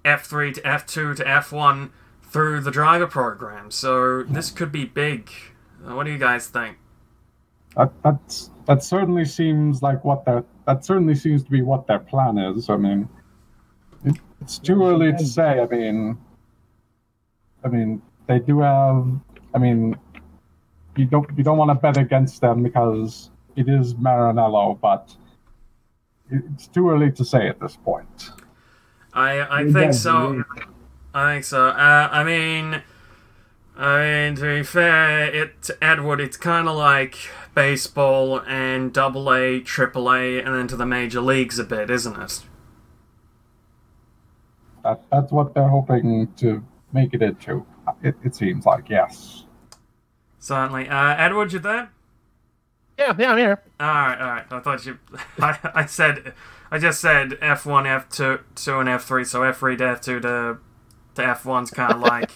[0.04, 1.90] F3 to F2 to F1
[2.22, 3.70] through the driver program.
[3.70, 5.30] So this could be big.
[5.86, 6.78] Uh, what do you guys think?
[7.76, 11.98] That that's that certainly seems like what their that certainly seems to be what their
[11.98, 12.70] plan is.
[12.70, 13.08] I mean,
[14.04, 15.60] it, it's too early to say.
[15.60, 16.18] I mean,
[17.64, 19.06] I mean they do have.
[19.54, 19.96] I mean,
[20.96, 25.14] you don't you don't want to bet against them because it is Maranello, but
[26.30, 28.30] it's too early to say at this point.
[29.12, 30.32] I I You think so.
[30.32, 30.44] the-
[31.16, 31.66] I think so.
[31.68, 32.82] Uh, I mean,
[33.76, 37.16] I mean to be fair, it Edward, it's kind of like
[37.54, 42.20] baseball and Double A, Triple A, and then to the major leagues a bit, isn't
[42.20, 42.42] it?
[44.84, 46.62] That that's what they're hoping to
[46.92, 47.66] make it into.
[48.02, 49.44] It, it seems like yes.
[50.38, 50.88] Certainly.
[50.88, 51.90] Uh, Edward, you there?
[52.98, 53.62] Yeah, yeah, I'm here.
[53.80, 54.44] All right, all right.
[54.50, 54.98] I thought you.
[55.40, 56.34] I, I said,
[56.70, 59.24] I just said F one, F two, two, and F three.
[59.24, 60.58] So F three to F two to
[61.16, 62.30] to F one's kind of like,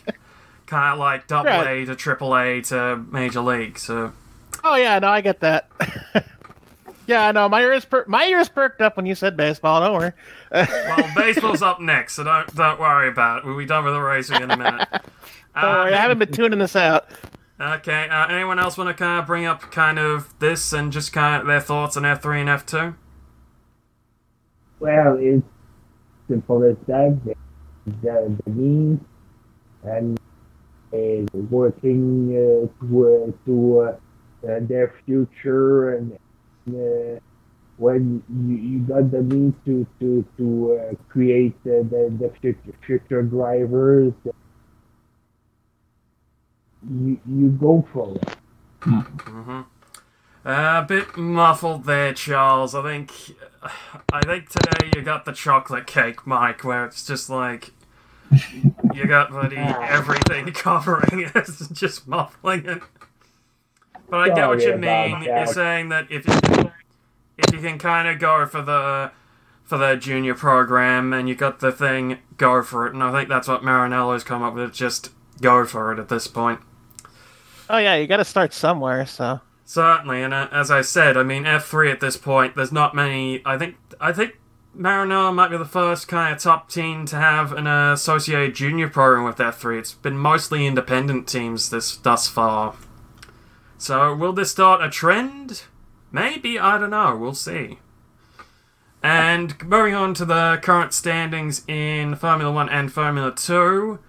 [0.66, 3.78] kind of like double A to triple A to major league.
[3.78, 4.12] So
[4.64, 5.70] Oh yeah, no, I get that.
[7.08, 9.80] yeah, no, my ears per- my ears perked up when you said baseball.
[9.80, 10.12] Don't worry.
[10.52, 13.44] well, baseball's up next, so don't don't worry about it.
[13.46, 14.86] We'll be done with the racing in a minute.
[15.54, 17.08] Don't worry, I haven't been tuning this out.
[17.60, 18.08] Okay.
[18.08, 21.40] Uh, anyone else want to kind of bring up kind of this and just kind
[21.40, 22.94] of their thoughts on F three and F two?
[24.78, 25.42] Well, it's
[26.28, 27.18] simple as that.
[27.24, 29.00] The, the means
[29.82, 30.20] and
[30.92, 36.16] is working uh, to, to uh, uh, their future and
[36.74, 37.20] uh,
[37.76, 42.74] when you, you got the means to to to uh, create uh, the the future,
[42.84, 44.12] future drivers,
[46.90, 48.36] you you go for it.
[48.80, 49.60] Mm-hmm.
[50.44, 52.74] Uh, a bit muffled there, Charles.
[52.74, 53.12] I think,
[54.12, 57.72] I think today you got the chocolate cake, Mike, where it's just like
[58.94, 62.82] you got bloody everything covering it, it's just muffling it.
[64.08, 65.22] But I get what you Sorry about mean.
[65.24, 66.32] You're saying that if you
[67.38, 69.12] if you can kind of go for the
[69.64, 72.94] for the junior program and you got the thing, go for it.
[72.94, 74.72] And I think that's what Maranello's come up with.
[74.72, 75.10] Just
[75.40, 76.60] go for it at this point.
[77.70, 79.06] Oh yeah, you got to start somewhere.
[79.06, 82.56] So Certainly, and uh, as I said, I mean F three at this point.
[82.56, 83.42] There's not many.
[83.44, 84.40] I think I think
[84.74, 88.88] Marinello might be the first kind of top team to have an uh, associated junior
[88.88, 89.78] program with F three.
[89.78, 92.76] It's been mostly independent teams this thus far.
[93.76, 95.64] So will this start a trend?
[96.10, 97.16] Maybe I don't know.
[97.16, 97.78] We'll see.
[99.02, 104.00] And moving on to the current standings in Formula One and Formula Two.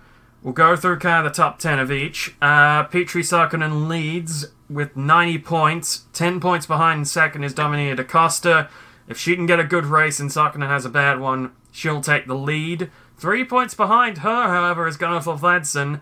[0.41, 2.35] We'll go through kind of the top 10 of each.
[2.41, 6.05] Uh, Petri Sarkonen leads with 90 points.
[6.13, 8.69] 10 points behind in second is Dominica Acosta.
[9.07, 12.26] If she can get a good race and Sarkonen has a bad one, she'll take
[12.26, 12.89] the lead.
[13.17, 15.99] Three points behind her, however, is Gunnarful Vladson.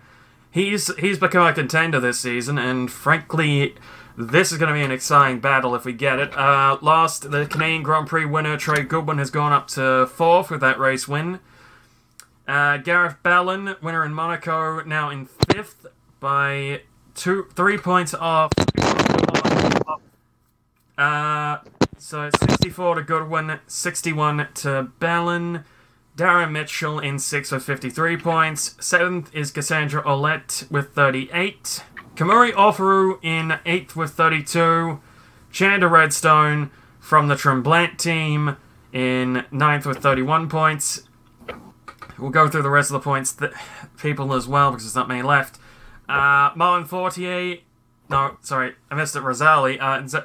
[0.50, 3.74] He's, he's become a contender this season, and frankly,
[4.18, 6.36] this is going to be an exciting battle if we get it.
[6.36, 10.60] Uh, last, the Canadian Grand Prix winner, Trey Goodwin, has gone up to fourth with
[10.60, 11.38] that race win.
[12.48, 15.86] Uh, Gareth Bellin, winner in Monaco, now in fifth.
[16.18, 16.80] by
[17.14, 18.50] two, three points off.
[20.96, 21.58] Uh,
[21.96, 25.64] so 64 to Goodwin, 61 to Bellin.
[26.16, 28.74] Darren Mitchell in sixth with 53 points.
[28.80, 31.84] Seventh is Cassandra Olette with 38.
[32.18, 34.98] Kumori Urufu in eighth with 32.
[35.52, 38.56] Chanda Redstone from the Tremblant team
[38.92, 41.04] in ninth with 31 points.
[42.18, 43.52] We'll go through the rest of the points that
[43.98, 45.60] people as well because there's not many left.
[46.08, 47.58] Uh, Martin Fortier,
[48.10, 49.22] no, sorry, I missed it.
[49.22, 50.18] Rosali, uh, Z-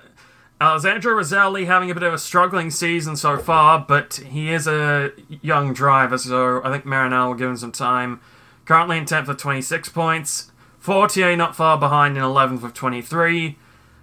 [0.60, 5.12] Alessandro Rosali having a bit of a struggling season so far, but he is a
[5.44, 8.20] young driver, so I think Maranello will give him some time.
[8.66, 10.50] Currently in 10th with 26 points.
[10.84, 13.58] Fortier not far behind in 11th with 23.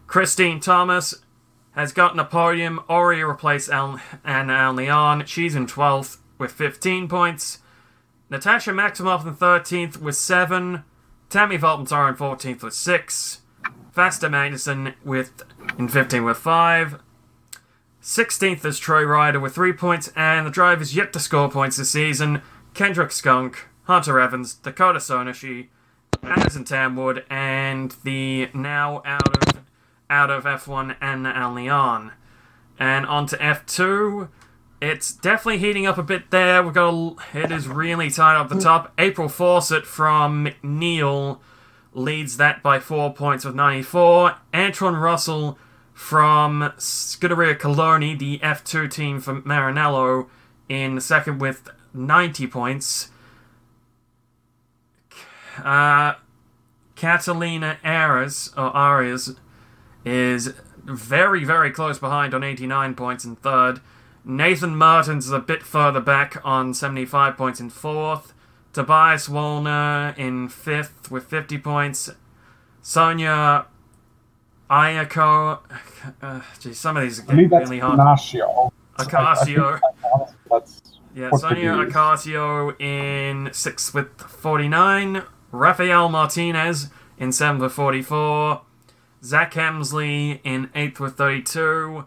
[0.07, 1.15] Christine Thomas
[1.73, 2.81] has gotten a podium.
[2.89, 5.27] Ori replaced Al- Anna Al Leon.
[5.27, 7.59] She's in 12th with 15 points.
[8.31, 10.83] Natasha Maximoff in 13th with 7.
[11.29, 13.43] Tammy Volpentar in 14th with 6.
[13.95, 15.43] Fasta Magnuson with
[15.79, 17.03] in 15th with 5.
[18.03, 21.91] 16th is Troy Ryder with 3 points, and the drivers yet to score points this
[21.91, 22.41] season
[22.73, 25.69] Kendrick Skunk, Hunter Evans, Dakota Sonashi,
[26.23, 29.63] Anderson Tamwood, and the now out of
[30.09, 31.57] out of F1 Anna Al
[32.79, 34.29] And on to F2.
[34.83, 36.63] It's definitely heating up a bit there.
[36.63, 38.93] We've got a, it is really tight up the top.
[38.99, 41.39] April Fawcett from McNeil
[41.93, 44.37] leads that by four points with 94.
[44.55, 45.59] Antoine Russell
[45.93, 50.29] from Scuderia Coloni, the F2 team from Maranello,
[50.69, 53.10] in second with 90 points.
[55.65, 56.15] Uh,
[56.97, 59.35] Catalina Arias, or Arias
[60.05, 60.53] is
[60.85, 63.81] very, very close behind on 89 points in third.
[64.25, 68.35] Nathan Martins is a bit further back on 75 points in fourth.
[68.73, 72.11] Tobias Wolner in fifth with 50 points.
[72.83, 73.67] Sonia
[74.71, 75.61] Ayako.
[76.23, 77.99] Uh, geez, some of these are getting really hard.
[77.99, 78.73] Ignacio.
[78.99, 79.81] Acasio.
[81.15, 85.23] Yeah, Sonia Acasio in sixth with 49.
[85.53, 88.63] Rafael Martinez in seventh with 44.
[89.23, 92.07] Zach Hemsley in eighth with 32.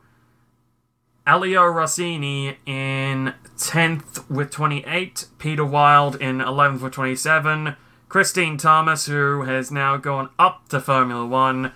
[1.26, 5.28] Elio Rossini in 10th with 28.
[5.38, 7.76] Peter Wild in 11th with 27.
[8.10, 11.72] Christine Thomas, who has now gone up to Formula One,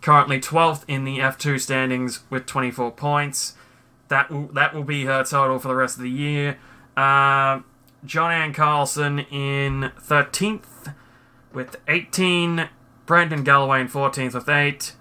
[0.00, 3.54] currently 12th in the F2 standings with 24 points.
[4.08, 6.58] That will, that will be her total for the rest of the year.
[6.96, 7.60] Uh,
[8.04, 10.64] John Ann Carlson in 13th
[11.52, 12.68] with 18.
[13.06, 14.94] Brandon Galloway in 14th with 8.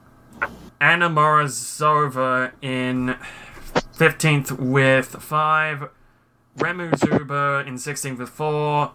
[0.80, 3.16] Anna Morozova in
[3.96, 5.90] 15th with 5.
[6.58, 8.92] Remu Zuber in 16th with 4.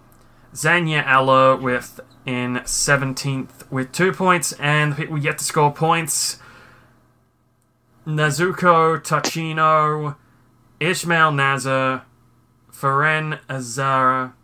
[0.52, 4.52] Zanya Ella with in 17th with 2 points.
[4.54, 6.40] And the people yet to score points
[8.06, 10.14] Nazuko Tachino,
[10.78, 12.04] Ishmael Nazar,
[12.70, 14.34] Feren Azara,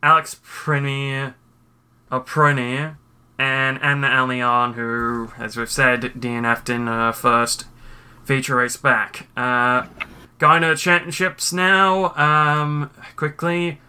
[0.00, 1.34] Alex Premier,
[2.12, 2.96] or Prunier,
[3.38, 7.64] and Anna Allion, who, as we've said, DNF'd in her first
[8.24, 9.26] feature race back.
[9.36, 9.86] Uh,
[10.38, 13.80] Gyno Championships now, um, quickly.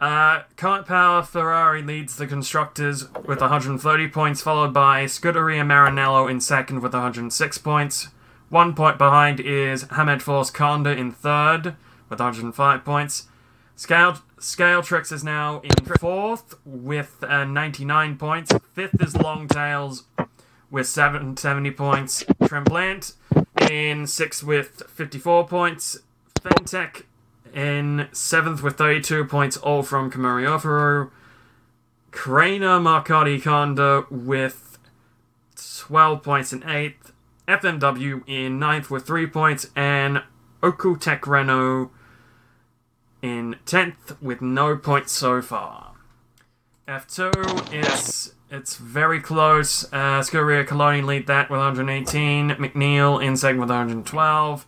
[0.00, 6.40] Uh, Kart Power Ferrari leads the constructors with 130 points, followed by Scuderia Maranello in
[6.40, 8.08] second with 106 points.
[8.48, 11.76] One point behind is Hamed Force Conda in third
[12.08, 13.28] with 105 points.
[13.76, 18.50] Scale, Scaletrix is now in fourth with uh, 99 points.
[18.72, 20.04] Fifth is Longtails
[20.70, 22.24] with 770 points.
[22.44, 23.12] Tremblant
[23.70, 25.98] in sixth with 54 points.
[26.40, 27.02] Fentech
[27.52, 31.10] in seventh with 32 points, all from Kumori Urufu.
[32.10, 34.78] Craner Marcotti Conda with
[35.54, 37.12] 12 points in eighth.
[37.46, 39.66] FMW in ninth with 3 points.
[39.76, 40.22] And
[40.62, 41.90] Okutech Renault
[43.22, 45.92] in 10th with no points so far.
[46.88, 49.84] F2, it's it's very close.
[49.92, 52.50] Uh, Scuderia Coloni lead that with 118.
[52.50, 54.66] McNeil in second with 112.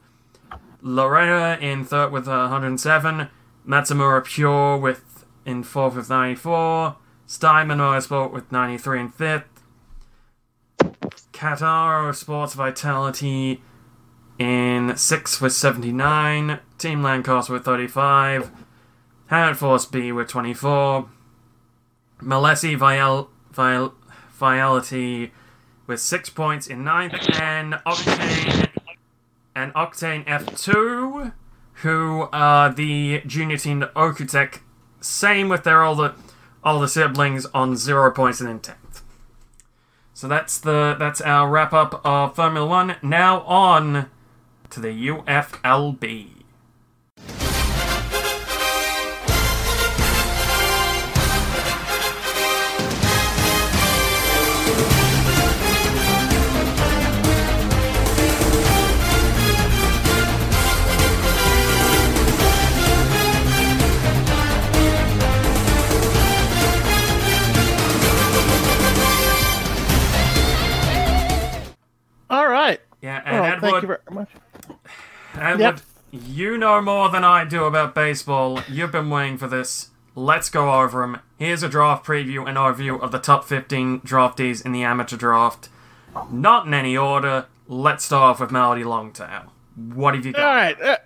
[0.80, 3.28] Loretta in third with 107.
[3.66, 6.96] Matsumura Pure with in fourth with 94.
[7.26, 9.44] Steinman Motorsport with 93 in fifth.
[11.32, 13.62] Kataro Sports Vitality
[14.38, 16.60] in sixth with 79.
[16.78, 18.50] Team Lancaster with 35.
[19.26, 21.08] Howard Force B with 24.
[22.20, 23.94] Malesi Vial, Vial,
[24.38, 25.32] Viality
[25.86, 27.14] with six points in ninth.
[27.40, 28.68] And Octane
[29.54, 31.32] and Octane F2,
[31.74, 34.60] who are the junior team to Okutech.
[35.00, 36.14] Same with their older
[36.64, 39.02] older siblings on zero points and in tenth.
[40.14, 42.96] So that's the that's our wrap up of Formula One.
[43.02, 44.10] Now on
[44.72, 46.30] to the UFLB.
[72.30, 72.80] All right.
[73.02, 74.28] Yeah, and Well, Edward, thank you very much.
[75.34, 75.80] Edward, Yep.
[76.12, 78.60] you know more than I do about baseball.
[78.68, 79.88] You've been waiting for this.
[80.14, 81.20] Let's go over them.
[81.38, 85.68] Here's a draft preview and overview of the top 15 draftees in the amateur draft.
[86.30, 87.46] Not in any order.
[87.66, 89.52] Let's start off with Melody Longtail.
[89.94, 90.42] What have you got?
[90.42, 90.80] All right.
[90.82, 90.96] Uh,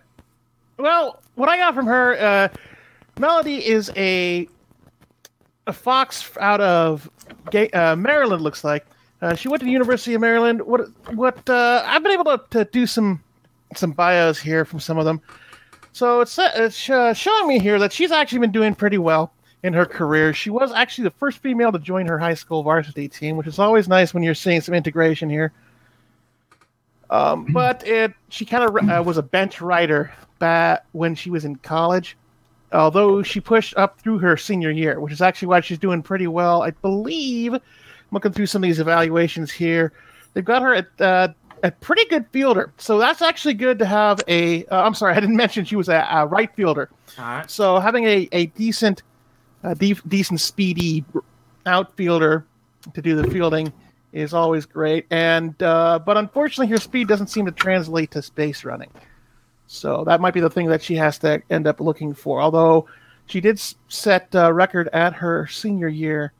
[0.78, 2.48] well, what I got from her, uh,
[3.18, 4.48] Melody is a
[5.68, 7.08] a fox out of
[7.50, 8.42] Ga- uh, Maryland.
[8.42, 8.84] Looks like
[9.22, 10.60] uh, she went to the University of Maryland.
[10.62, 10.88] What?
[11.14, 11.48] What?
[11.48, 13.22] Uh, I've been able to, to do some
[13.78, 15.20] some bios here from some of them.
[15.92, 19.32] So it's it's uh, showing me here that she's actually been doing pretty well
[19.62, 20.34] in her career.
[20.34, 23.58] She was actually the first female to join her high school varsity team, which is
[23.58, 25.52] always nice when you're seeing some integration here.
[27.08, 31.44] Um, but it she kind of uh, was a bench writer back when she was
[31.44, 32.16] in college.
[32.72, 36.26] Although she pushed up through her senior year, which is actually why she's doing pretty
[36.26, 36.62] well.
[36.62, 37.62] I believe I'm
[38.10, 39.92] looking through some of these evaluations here.
[40.34, 41.28] They've got her at uh,
[41.66, 44.64] a pretty good fielder, so that's actually good to have a.
[44.66, 46.88] Uh, I'm sorry, I didn't mention she was a, a right fielder.
[47.18, 47.50] All right.
[47.50, 49.02] So having a, a decent,
[49.64, 51.04] uh, de- decent speedy
[51.66, 52.46] outfielder
[52.94, 53.72] to do the fielding
[54.12, 55.06] is always great.
[55.10, 58.90] And uh, but unfortunately, her speed doesn't seem to translate to base running.
[59.66, 62.40] So that might be the thing that she has to end up looking for.
[62.40, 62.86] Although
[63.26, 66.32] she did set uh, record at her senior year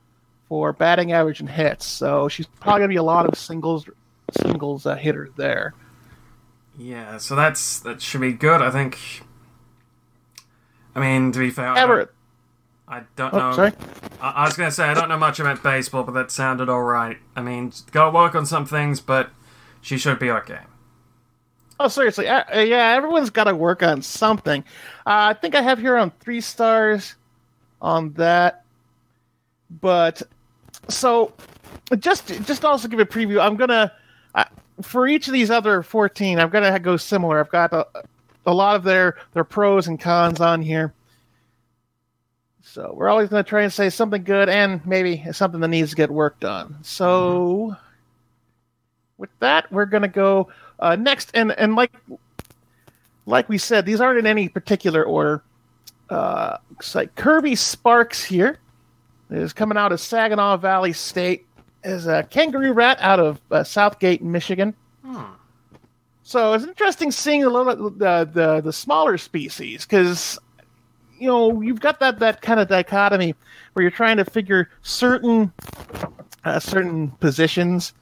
[0.47, 3.85] for batting average and hits, so she's probably gonna be a lot of singles
[4.31, 5.73] singles uh, hitter there.
[6.77, 8.61] Yeah, so that's that should be good.
[8.61, 8.97] I think.
[10.95, 12.13] I mean, to be fair, I don't, Ever,
[12.87, 13.51] I don't oh, know.
[13.53, 13.73] sorry.
[14.21, 16.83] I, I was gonna say I don't know much about baseball, but that sounded all
[16.83, 17.17] right.
[17.35, 19.29] I mean, gotta work on some things, but
[19.81, 20.61] she should be okay.
[21.79, 24.63] Oh, seriously, uh, uh, yeah, everyone's got to work on something.
[25.05, 27.15] Uh, I think I have here on three stars
[27.81, 28.65] on that,
[29.69, 30.23] but
[30.87, 31.33] so
[31.99, 33.39] just just to also give a preview.
[33.39, 33.91] I'm gonna
[34.81, 36.39] for each of these other 14.
[36.39, 37.39] I'm gonna go similar.
[37.39, 37.87] I've got a,
[38.45, 40.93] a lot of their their pros and cons on here.
[42.61, 45.95] So we're always gonna try and say something good and maybe something that needs to
[45.95, 46.77] get worked on.
[46.83, 47.75] So
[49.17, 50.49] with that, we're gonna go
[50.79, 51.91] uh, next, and and like
[53.25, 55.43] like we said, these aren't in any particular order.
[56.09, 58.59] Uh, looks like Kirby Sparks here
[59.29, 61.46] is coming out of Saginaw Valley State
[61.83, 64.73] is a kangaroo rat out of uh, Southgate, Michigan.
[65.03, 65.23] Hmm.
[66.23, 70.37] So it's interesting seeing a little bit the the, the smaller species because
[71.17, 73.33] you know you've got that that kind of dichotomy
[73.73, 75.53] where you're trying to figure certain
[76.43, 77.93] uh, certain positions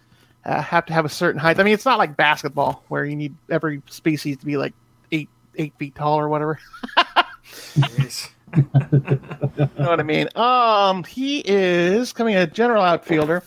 [0.46, 1.60] uh, have to have a certain height.
[1.60, 4.74] I mean, it's not like basketball where you need every species to be like
[5.12, 6.60] eight eight feet tall or whatever.
[8.58, 10.30] You know what I mean?
[10.36, 13.44] Um, he is coming a general outfielder.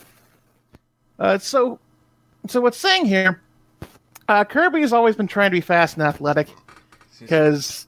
[1.19, 1.79] Uh, so,
[2.47, 3.41] so what's saying here?
[4.29, 6.49] Uh, Kirby has always been trying to be fast and athletic
[7.19, 7.87] because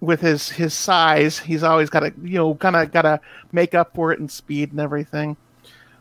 [0.00, 3.20] with his his size, he's always got to you know kind of got to
[3.52, 5.36] make up for it in speed and everything.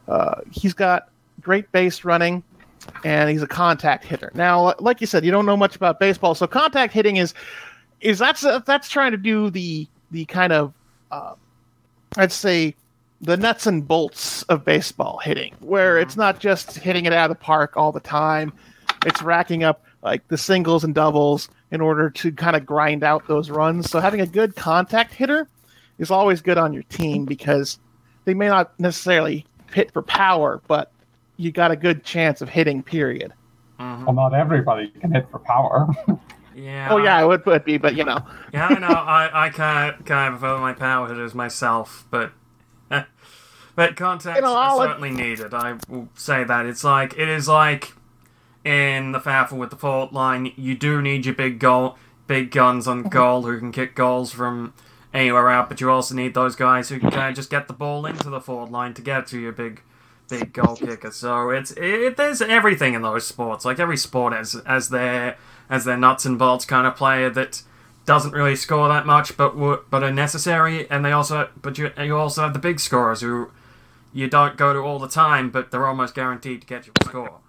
[0.08, 1.10] Uh, he's got
[1.42, 2.44] great base running,
[3.04, 4.32] and he's a contact hitter.
[4.34, 7.34] Now, like you said, you don't know much about baseball, so contact hitting is
[8.02, 10.74] is that's that's trying to do the the kind of
[11.12, 11.36] uh,
[12.18, 12.76] I'd say
[13.22, 16.32] the nuts and bolts of baseball hitting, where it's uh-huh.
[16.32, 18.54] not just hitting it out of the park all the time.
[19.06, 23.28] It's racking up like the singles and doubles in order to kind of grind out
[23.28, 23.90] those runs.
[23.90, 25.48] So having a good contact hitter
[25.98, 27.80] is always good on your team because
[28.26, 30.92] they may not necessarily hit for power, but
[31.38, 32.84] you got a good chance of hitting.
[32.84, 33.34] Period.
[33.80, 34.06] Mm-hmm.
[34.06, 35.88] Well, not everybody can hit for power.
[36.56, 36.90] Yeah.
[36.92, 38.20] Oh yeah, it would, would be, but you know,
[38.54, 38.88] Yeah, I know.
[38.88, 42.34] I, I kind of, kind of prefer my power hitters myself, but
[43.76, 45.54] but contacts is certainly needed.
[45.54, 47.94] I will say that it's like it is like
[48.64, 50.52] in the Faffle with the fault line.
[50.56, 51.98] You do need your big goal,
[52.28, 54.74] big guns on goal who can kick goals from
[55.14, 57.74] anywhere out, but you also need those guys who can kind of just get the
[57.74, 59.82] ball into the forward line to get to your big
[60.30, 61.12] big goal kicker.
[61.12, 63.66] So it's it, there's everything in those sports.
[63.66, 65.38] Like every sport has as their
[65.70, 67.64] as their nuts and bolts kind of player that
[68.06, 69.56] doesn't really score that much, but
[69.90, 70.90] but are necessary.
[70.90, 73.52] And they also, but you you also have the big scorers who
[74.14, 77.06] you don't go to all the time, but they're almost guaranteed to get you a
[77.06, 77.40] score.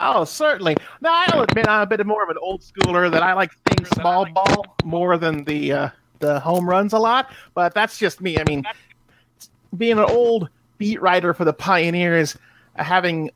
[0.00, 0.76] Oh, certainly.
[1.00, 3.84] Now I'll admit I'm a bit more of an old schooler that I like seeing
[3.86, 5.88] small ball more than the uh,
[6.20, 7.32] the home runs a lot.
[7.54, 8.38] But that's just me.
[8.38, 8.64] I mean,
[9.76, 10.48] being an old
[10.78, 12.36] beat writer for the Pioneers,
[12.76, 13.30] uh, having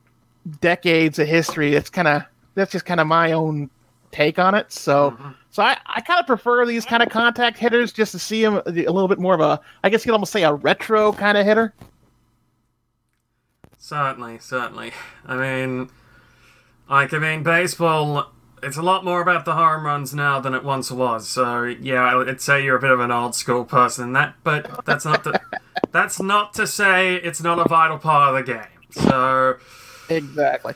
[0.60, 2.22] decades of history, it's kind of
[2.54, 3.68] that's just kind of my own
[4.10, 4.72] take on it.
[4.72, 5.16] So.
[5.50, 8.62] So I, I kind of prefer these kind of contact hitters just to see them
[8.64, 11.36] a little bit more of a, I guess you could almost say a retro kind
[11.36, 11.74] of hitter.
[13.92, 14.92] Certainly, certainly.
[15.26, 15.90] I mean,
[16.88, 18.32] like I mean, baseball.
[18.62, 21.28] It's a lot more about the home runs now than it once was.
[21.28, 24.04] So yeah, I'd say you're a bit of an old school person.
[24.04, 25.38] in That, but that's not to,
[25.90, 28.64] that's not to say it's not a vital part of the game.
[28.92, 29.58] So
[30.08, 30.72] Exactly.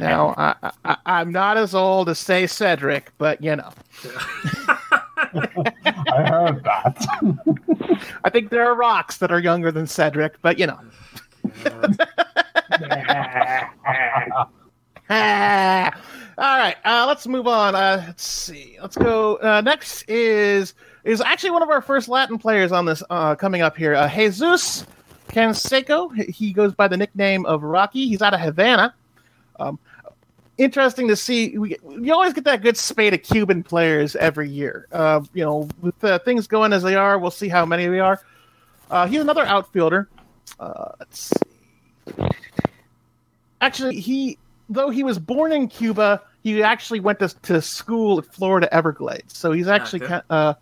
[0.00, 3.70] Now, I, I, I'm not as old as, say, Cedric, but, you know.
[5.32, 7.06] I heard that.
[8.24, 10.80] I think there are rocks that are younger than Cedric, but, you know.
[16.36, 17.74] All right, uh, let's move on.
[17.74, 18.76] Uh, let's see.
[18.80, 19.36] Let's go.
[19.36, 20.74] Uh, next is
[21.04, 23.94] is actually one of our first Latin players on this uh, coming up here.
[23.94, 24.84] Uh, Jesus
[25.28, 26.28] Canseco.
[26.28, 28.08] He goes by the nickname of Rocky.
[28.08, 28.94] He's out of Havana.
[29.60, 29.78] Um,
[30.58, 31.56] interesting to see.
[31.56, 34.88] We, you always get that good spate of Cuban players every year.
[34.90, 35.94] Uh, you know, with
[36.24, 38.20] things going as they are, we'll see how many we are.
[39.06, 40.08] He's another outfielder.
[40.58, 41.50] Uh, let's see.
[43.60, 44.38] Actually, he
[44.68, 49.36] though he was born in Cuba, he actually went to, to school at Florida Everglades.
[49.36, 50.06] So he's actually Okay.
[50.08, 50.54] kind uh,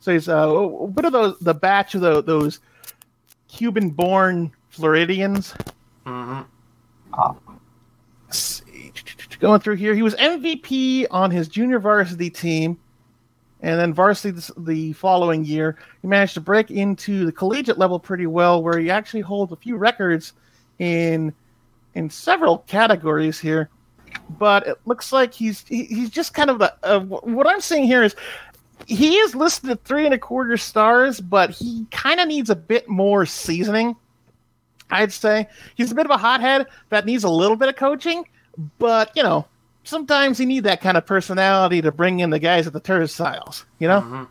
[0.00, 2.60] so he's uh, a bit of those the batch of the, those
[3.48, 5.54] Cuban-born Floridians.
[6.06, 6.40] hmm
[8.26, 8.92] Let's see.
[9.40, 12.78] Going through here, he was MVP on his junior varsity team,
[13.64, 15.78] and then varsity the following year.
[16.02, 19.56] He managed to break into the collegiate level pretty well, where he actually holds a
[19.56, 20.34] few records
[20.78, 21.32] in
[21.94, 23.70] in several categories here.
[24.38, 27.84] But it looks like he's he, he's just kind of uh, wh- what I'm seeing
[27.84, 28.14] here is
[28.86, 32.56] he is listed at three and a quarter stars, but he kind of needs a
[32.56, 33.96] bit more seasoning.
[34.90, 38.26] I'd say he's a bit of a hothead that needs a little bit of coaching,
[38.78, 39.46] but you know,
[39.84, 43.64] sometimes you need that kind of personality to bring in the guys at the turnstiles.
[43.78, 44.24] You know, hmm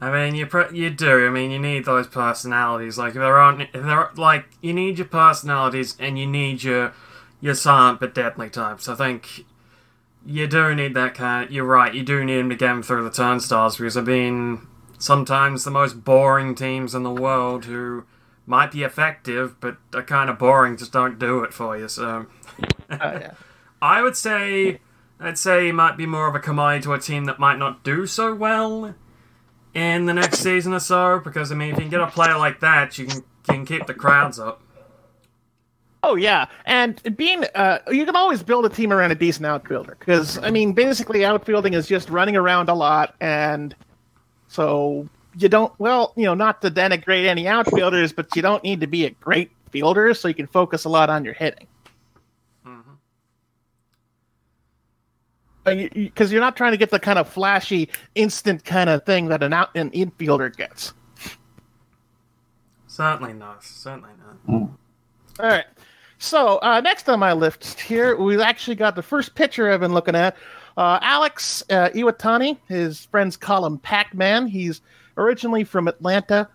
[0.00, 1.26] I mean, you you do.
[1.26, 2.98] I mean, you need those personalities.
[2.98, 6.62] Like if there aren't, if there are, like you need your personalities and you need
[6.62, 6.92] your
[7.40, 8.88] your silent but deadly types.
[8.88, 9.44] I think
[10.24, 11.50] you do need that kind.
[11.50, 11.92] you're right.
[11.92, 14.66] You do need them to get them through the turnstiles because I mean,
[14.98, 18.04] sometimes the most boring teams in the world who
[18.48, 21.88] might be effective but are kind of boring just don't do it for you.
[21.88, 22.26] So.
[22.90, 23.32] yeah.
[23.82, 24.80] I would say
[25.20, 27.84] I'd say he might be more of a commodity to a team that might not
[27.84, 28.94] do so well
[29.74, 31.20] in the next season or so.
[31.22, 33.86] Because I mean, if you can get a player like that, you can can keep
[33.86, 34.60] the crowds up.
[36.02, 39.96] Oh yeah, and being uh, you can always build a team around a decent outfielder
[39.98, 43.74] because I mean, basically, outfielding is just running around a lot, and
[44.46, 45.72] so you don't.
[45.78, 49.10] Well, you know, not to denigrate any outfielders, but you don't need to be a
[49.10, 51.66] great fielder, so you can focus a lot on your hitting.
[55.64, 59.42] Because you're not trying to get the kind of flashy, instant kind of thing that
[59.42, 60.94] an out an infielder gets.
[62.86, 63.62] Certainly not.
[63.62, 64.10] Certainly
[64.46, 64.70] not.
[65.40, 65.66] All right.
[66.18, 69.92] So uh, next on my list here, we've actually got the first pitcher I've been
[69.92, 70.36] looking at.
[70.76, 72.56] Uh, Alex uh, Iwatani.
[72.66, 74.46] His friends call him Pac-Man.
[74.46, 74.80] He's
[75.18, 76.48] originally from Atlanta.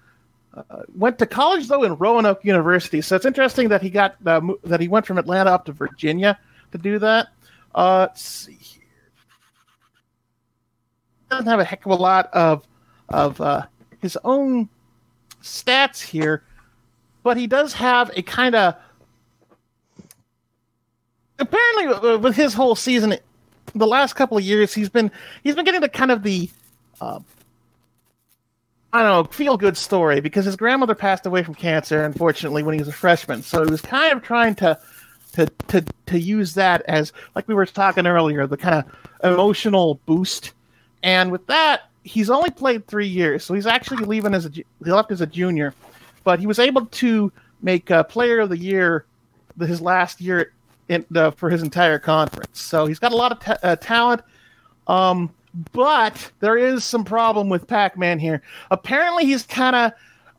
[0.55, 3.01] Uh, went to college though in Roanoke University.
[3.01, 6.39] So it's interesting that he got uh, that he went from Atlanta up to Virginia
[6.71, 7.27] to do that.
[7.73, 8.83] Uh, let's see here.
[11.29, 12.63] Doesn't have a heck of a lot of
[13.09, 13.65] of uh,
[13.99, 14.69] his own
[15.41, 16.43] stats here,
[17.23, 18.75] but he does have a kind of
[21.39, 23.17] apparently uh, with his whole season
[23.75, 25.11] the last couple of years he's been
[25.43, 26.49] he's been getting the kind of the
[27.01, 27.19] uh,
[28.93, 32.73] I don't know feel good story because his grandmother passed away from cancer unfortunately when
[32.73, 34.79] he was a freshman so he was kind of trying to
[35.33, 38.85] to to to use that as like we were talking earlier the kind
[39.21, 40.53] of emotional boost
[41.01, 44.63] and with that he's only played three years so he's actually leaving as a he
[44.79, 45.73] left as a junior
[46.23, 49.05] but he was able to make a player of the year
[49.59, 50.51] his last year
[50.89, 52.61] in, uh, for his entire conference.
[52.61, 54.21] So he's got a lot of ta- uh, talent.
[54.87, 55.33] Um,
[55.73, 58.41] but there is some problem with Pac-Man here.
[58.71, 59.91] Apparently, he's kind of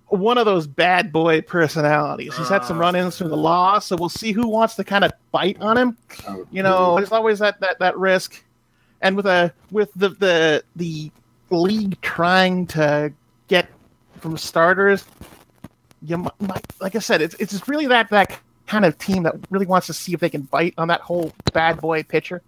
[0.09, 2.36] one of those bad boy personalities.
[2.36, 2.81] He's had some Ah.
[2.82, 5.97] run-ins through the law, so we'll see who wants to kind of bite on him.
[6.51, 8.43] You know, there's always that that that risk.
[9.01, 11.11] and with a with the the the
[11.51, 13.12] league trying to
[13.49, 13.69] get
[14.20, 15.05] from starters,
[16.03, 19.35] you might, might like I said, it's it's really that that kind of team that
[19.51, 22.41] really wants to see if they can bite on that whole bad boy pitcher.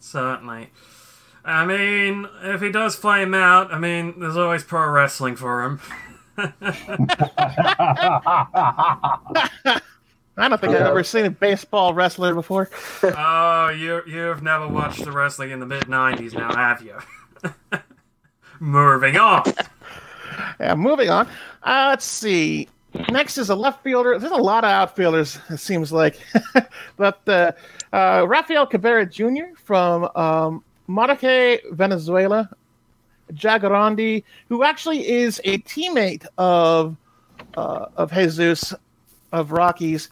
[0.00, 0.70] Certainly.
[1.46, 5.80] I mean, if he does flame out, I mean, there's always pro wrestling for him.
[10.38, 12.68] I don't think I've ever seen a baseball wrestler before.
[13.02, 16.98] oh, you you've never watched the wrestling in the mid '90s, now have you?
[18.60, 19.44] Moving on.
[20.58, 21.28] Yeah, moving on.
[21.62, 22.68] Uh, let's see.
[23.10, 24.18] Next is a left fielder.
[24.18, 26.18] There's a lot of outfielders, it seems like.
[26.96, 27.52] but uh,
[27.92, 29.54] uh, Rafael Cabrera Jr.
[29.62, 32.50] from um, Maracay, Venezuela.
[33.32, 36.96] Jaguarundi, who actually is a teammate of
[37.56, 38.72] uh, of Jesus
[39.32, 40.08] of Rockies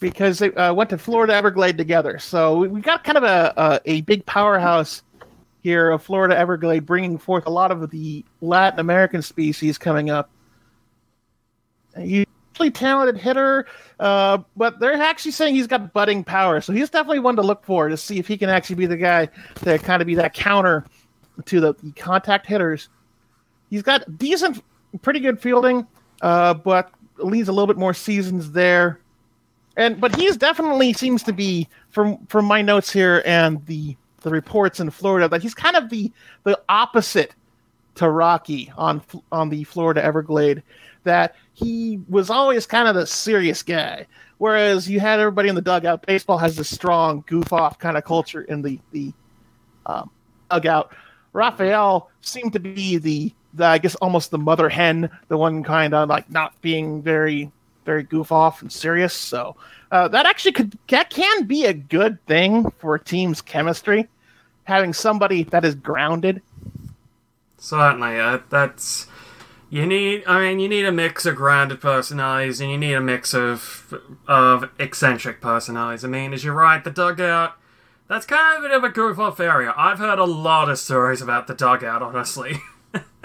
[0.00, 2.18] because they uh, went to Florida Everglade together.
[2.18, 5.02] So we, we got kind of a, a, a big powerhouse
[5.62, 10.30] here of Florida Everglade, bringing forth a lot of the Latin American species coming up.
[11.98, 12.26] He's
[12.58, 13.66] really talented hitter,
[14.00, 16.60] uh, but they're actually saying he's got budding power.
[16.60, 18.96] So he's definitely one to look for to see if he can actually be the
[18.96, 20.84] guy to kind of be that counter
[21.46, 22.88] to the, contact hitters.
[23.70, 24.62] He's got decent,
[25.02, 25.86] pretty good fielding,
[26.22, 29.00] uh, but leaves a little bit more seasons there.
[29.76, 34.30] And but he's definitely seems to be from from my notes here and the the
[34.30, 36.10] reports in Florida that he's kind of the
[36.42, 37.34] the opposite
[37.94, 40.62] to Rocky on on the Florida Everglade.
[41.04, 44.06] That he was always kind of the serious guy,
[44.38, 46.06] whereas you had everybody in the dugout.
[46.06, 49.12] Baseball has this strong goof off kind of culture in the the
[49.86, 50.10] um,
[50.50, 50.94] dugout.
[51.32, 55.94] Rafael seemed to be the, the I guess almost the mother hen, the one kind
[55.94, 57.50] of like not being very
[57.84, 59.14] very goof off and serious.
[59.14, 59.56] So
[59.90, 64.06] uh, that actually could that can be a good thing for a team's chemistry,
[64.62, 66.40] having somebody that is grounded.
[67.56, 69.07] Certainly, uh, that's
[69.70, 70.24] you need.
[70.26, 73.94] I mean, you need a mix of grounded personalities, and you need a mix of
[74.26, 76.04] of eccentric personalities.
[76.04, 77.54] I mean, as you're right, the dugout.
[78.08, 79.74] That's kind of a bit of a goof off area.
[79.76, 82.56] I've heard a lot of stories about the dugout, honestly.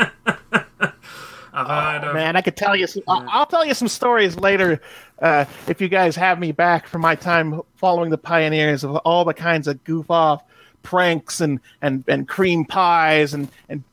[1.55, 2.87] I've heard Oh, man, I could tell you.
[2.87, 4.81] Some, I'll, I'll tell you some stories later
[5.21, 9.23] uh, if you guys have me back from my time following the Pioneers of all
[9.23, 10.43] the kinds of goof off
[10.81, 13.83] pranks and and, and cream pies and and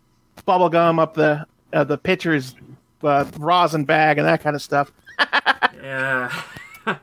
[0.44, 2.54] bubble gum up the uh, the pitcher's
[3.02, 4.92] uh, rosin bag and that kind of stuff.
[5.82, 6.30] Yeah.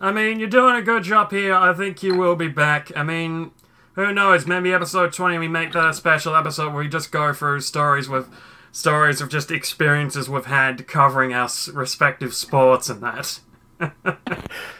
[0.00, 1.54] I mean, you're doing a good job here.
[1.54, 2.90] I think you will be back.
[2.96, 3.50] I mean,
[3.94, 4.46] who knows?
[4.46, 8.08] Maybe episode 20 we make that a special episode where we just go through stories
[8.08, 8.28] with
[8.72, 13.40] stories of just experiences we've had covering our respective sports and that.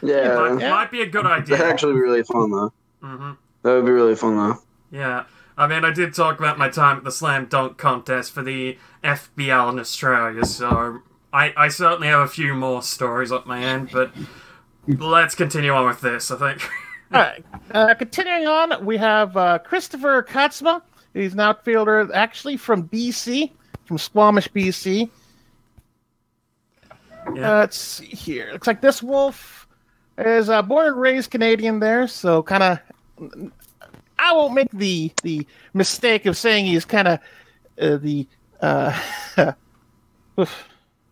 [0.02, 1.56] Yeah, Might, might be a good idea.
[1.58, 2.72] that'd actually be really fun though.
[3.02, 3.32] hmm
[3.62, 4.58] That would be really fun though.
[4.90, 5.24] Yeah.
[5.56, 8.76] I mean, I did talk about my time at the slam dunk contest for the
[9.04, 11.00] FBL in Australia, so
[11.32, 14.12] I, I certainly have a few more stories up my end, but
[14.86, 16.70] let's continue on with this, I think.
[17.12, 17.44] All right.
[17.70, 20.82] Uh, continuing on, we have uh, Christopher Katzman.
[21.12, 23.52] He's an outfielder actually from BC,
[23.84, 25.08] from Squamish, BC.
[27.34, 27.52] Yeah.
[27.52, 28.50] Uh, let's see here.
[28.52, 29.68] Looks like this wolf
[30.18, 33.52] is uh, born and raised Canadian there, so kind of.
[34.24, 37.18] I won't make the the mistake of saying he's kind of
[37.80, 38.26] uh, the.
[38.60, 38.98] Uh,
[40.40, 40.68] oof.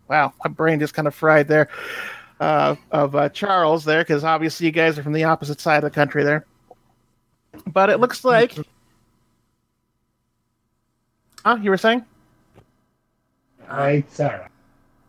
[0.09, 1.69] wow, my brain just kind of fried there.
[2.41, 5.83] Uh, of uh, Charles there, because obviously you guys are from the opposite side of
[5.85, 6.47] the country there.
[7.67, 8.57] But it looks like.
[11.45, 12.05] Oh, you were saying?
[14.09, 14.51] It's alright.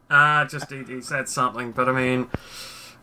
[0.10, 2.30] Ah, just he, he said something, but I mean,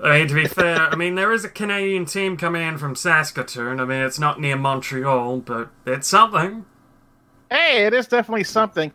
[0.02, 2.94] I mean to be fair, I mean there is a Canadian team coming in from
[2.94, 3.80] Saskatoon.
[3.80, 6.64] I mean it's not near Montreal, but it's something.
[7.50, 8.92] Hey, it is definitely something.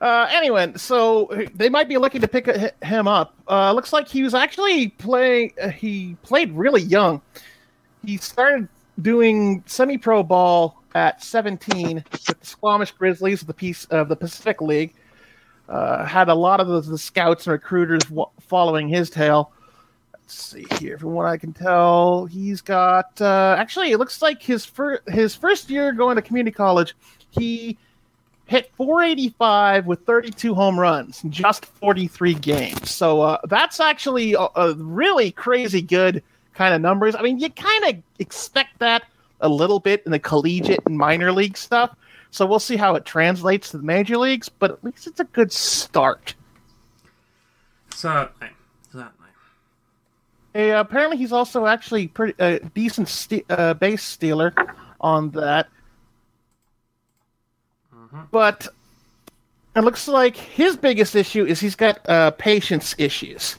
[0.00, 2.46] Uh, anyway, so they might be looking to pick
[2.82, 3.34] him up.
[3.48, 5.52] Uh, looks like he was actually playing.
[5.60, 7.20] Uh, he played really young.
[8.04, 8.68] He started
[9.00, 14.60] doing semi-pro ball at 17 with the Squamish Grizzlies of the piece of the Pacific
[14.60, 14.94] League.
[15.68, 19.52] Uh, had a lot of the, the scouts and recruiters w- following his tail.
[20.26, 20.98] Let's see here.
[20.98, 23.92] From what I can tell, he's got uh, actually.
[23.92, 26.96] It looks like his fir- his first year going to community college,
[27.30, 27.78] he
[28.46, 32.90] hit 485 with 32 home runs in just 43 games.
[32.90, 36.24] So uh, that's actually a, a really crazy good
[36.54, 37.14] kind of numbers.
[37.14, 39.04] I mean, you kind of expect that
[39.40, 41.94] a little bit in the collegiate and minor league stuff.
[42.32, 45.24] So we'll see how it translates to the major leagues, but at least it's a
[45.24, 46.34] good start.
[47.94, 48.28] So.
[50.56, 54.54] Hey, uh, apparently, he's also actually pretty uh, decent ste- uh, base stealer
[55.02, 55.68] on that.
[58.30, 58.66] but
[59.76, 63.56] it looks like his biggest issue is he's got uh, patience issues.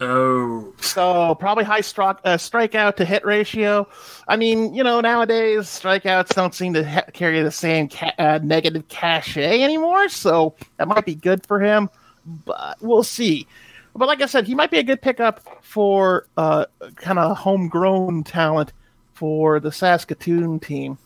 [0.00, 3.86] Oh, So probably high uh, strikeout to hit ratio.
[4.26, 8.38] I mean, you know, nowadays strikeouts don't seem to ha- carry the same ca- uh,
[8.42, 10.08] negative cachet anymore.
[10.08, 11.90] So that might be good for him,
[12.46, 13.46] but we'll see.
[13.98, 16.66] But like I said, he might be a good pickup for uh,
[16.96, 18.72] kind of homegrown talent
[19.12, 20.98] for the Saskatoon team.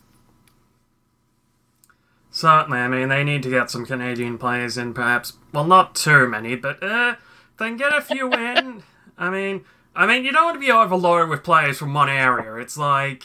[2.29, 2.79] certainly.
[2.79, 5.33] I mean, they need to get some Canadian players in, perhaps.
[5.51, 7.15] Well, not too many, but uh,
[7.57, 8.83] then get a few in.
[9.17, 9.65] I mean,
[9.95, 12.55] I mean, you don't want to be overloaded with players from one area.
[12.55, 13.23] It's like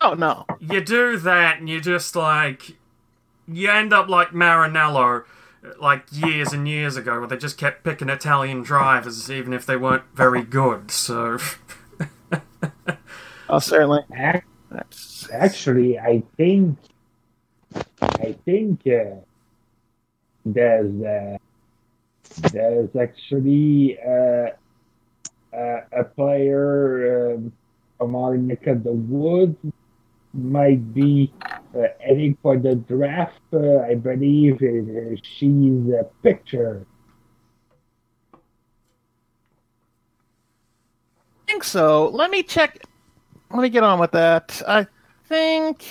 [0.00, 2.76] Oh no, you do that, and you just like
[3.48, 5.24] you end up like Maranello,
[5.80, 9.76] like years and years ago, where they just kept picking Italian drivers, even if they
[9.76, 10.90] weren't very good.
[10.90, 11.38] So.
[13.48, 14.00] oh certainly.
[15.32, 16.78] Actually, I think,
[18.00, 19.16] I think uh,
[20.44, 21.38] there's uh,
[22.52, 24.50] there's actually uh,
[25.56, 27.52] uh, a player um,
[27.98, 29.56] from our neck of the woods
[30.34, 31.32] might be
[31.76, 33.40] uh, think for the draft.
[33.52, 36.86] Uh, I believe uh, she's a picture.
[38.34, 38.38] I
[41.46, 42.08] think so.
[42.08, 42.82] Let me check.
[43.50, 44.62] Let me get on with that.
[44.66, 44.86] I
[45.28, 45.84] think.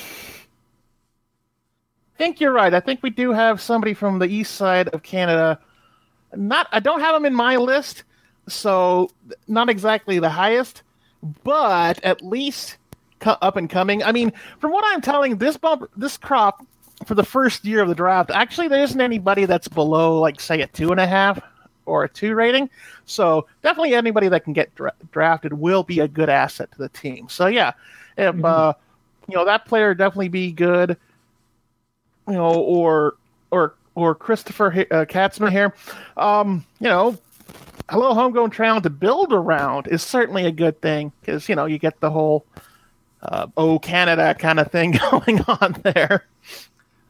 [2.16, 2.74] I think you're right.
[2.74, 5.60] I think we do have somebody from the east side of Canada.
[6.34, 8.04] Not, I don't have them in my list,
[8.48, 9.10] so
[9.50, 10.84] not exactly the highest,
[11.44, 12.78] but at least
[13.26, 14.04] up and coming.
[14.04, 16.66] I mean, from what I'm telling, this bump, this crop
[17.06, 20.62] for the first year of the draft, actually, there isn't anybody that's below, like, say,
[20.62, 21.42] a two and a half
[21.86, 22.70] or a two rating.
[23.06, 26.90] So definitely anybody that can get dra- drafted will be a good asset to the
[26.90, 27.30] team.
[27.30, 27.74] So yeah,
[28.18, 28.74] if uh,
[29.28, 30.98] you know that player definitely be good,
[32.28, 33.16] you know, or
[33.52, 35.74] or or Christopher uh, Katzman here,
[36.18, 37.18] um, you know,
[37.90, 41.66] a little homegrown talent to build around is certainly a good thing because you know
[41.66, 42.46] you get the whole
[43.32, 46.26] uh, oh Canada kind of thing going on there.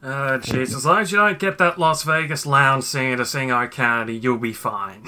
[0.02, 3.50] Uh, jeez, as long as you don't get that Las Vegas lounge singer to sing
[3.50, 5.04] "O Canada," you'll be fine.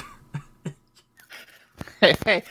[2.00, 2.42] hey, hey,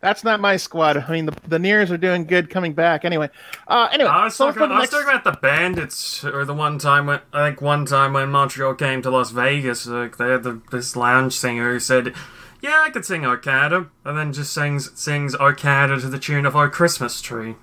[0.00, 0.96] that's not my squad.
[0.96, 3.04] I mean, the, the Nears are doing good coming back.
[3.04, 3.28] Anyway,
[3.68, 6.44] uh, anyway, I was, so talking, the I was next- talking about the Bandits, or
[6.44, 10.16] the one time when I think one time when Montreal came to Las Vegas, like
[10.16, 12.14] they had the, this lounge singer who said,
[12.60, 16.18] "Yeah, I could sing "O Canada," and then just sings sings "O Canada" to the
[16.18, 17.56] tune of "O Christmas Tree."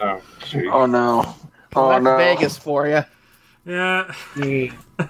[0.00, 0.68] Oh, gee.
[0.68, 1.34] Oh no.
[1.76, 2.16] Oh that's no.
[2.16, 3.02] Vegas for you.
[3.64, 4.14] Yeah.
[4.36, 4.72] Yeah.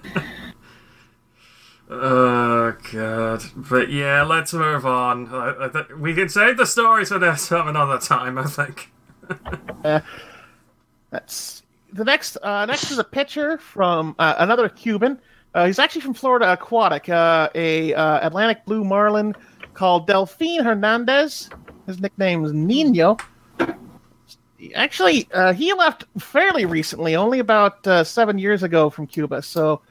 [1.90, 3.42] Oh god.
[3.54, 5.28] But yeah, let's move on.
[5.28, 8.38] I, I th- we can save the stories for this some another time.
[8.38, 8.90] I think.
[11.10, 11.62] That's
[11.92, 12.36] the next.
[12.42, 15.20] Uh, next is a pitcher from uh, another Cuban.
[15.54, 19.36] Uh, he's actually from Florida Aquatic, uh, a uh, Atlantic blue marlin
[19.74, 21.48] called Delphine Hernandez.
[21.86, 23.16] His nickname is Nino.
[24.74, 29.42] Actually, uh, he left fairly recently, only about uh, seven years ago from Cuba.
[29.42, 29.82] So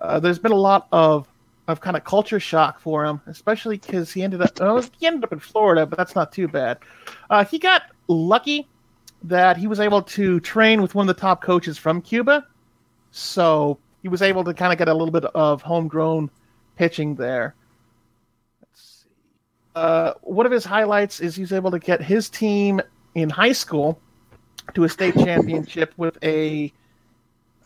[0.00, 1.28] uh, there's been a lot of
[1.68, 5.24] of kind of culture shock for him, especially because he ended up well, he ended
[5.24, 6.78] up in Florida, but that's not too bad.
[7.28, 8.68] Uh, he got lucky
[9.24, 12.46] that he was able to train with one of the top coaches from Cuba,
[13.10, 16.30] so he was able to kind of get a little bit of homegrown
[16.76, 17.54] pitching there.
[18.60, 19.10] Let's see.
[19.74, 22.80] Uh, one of his highlights is he's able to get his team
[23.16, 24.00] in high school
[24.74, 26.72] to a state championship with a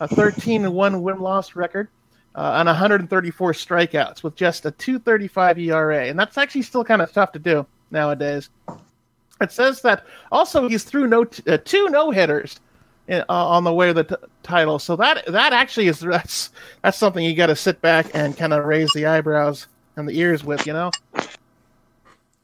[0.01, 1.89] a 13 and 1 win loss record
[2.35, 6.07] uh, and 134 strikeouts with just a 235 ERA.
[6.07, 8.49] And that's actually still kind of tough to do nowadays.
[9.41, 12.61] It says that also he's through no uh, two no hitters
[13.11, 14.79] uh, on the way to the t- title.
[14.79, 16.51] So that that actually is that's
[16.83, 19.67] that's something you got to sit back and kind of raise the eyebrows
[19.97, 20.91] and the ears with, you know.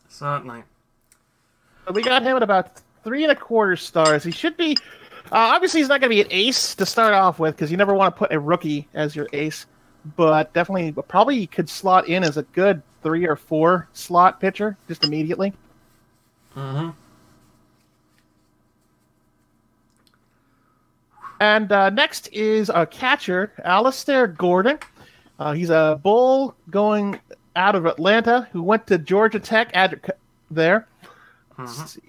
[0.08, 0.64] Certainly.
[1.86, 4.24] So we got him at about three and a quarter stars.
[4.24, 4.76] He should be.
[5.26, 7.76] Uh, obviously, he's not going to be an ace to start off with because you
[7.76, 9.66] never want to put a rookie as your ace.
[10.16, 15.04] But definitely, probably could slot in as a good three or four slot pitcher just
[15.04, 15.52] immediately.
[16.56, 16.90] Mm-hmm.
[21.38, 24.78] And uh, next is a catcher, Alistair Gordon.
[25.38, 27.20] Uh, he's a bull going
[27.54, 30.12] out of Atlanta who went to Georgia Tech ad-
[30.50, 30.88] there.
[31.58, 32.00] Let's see.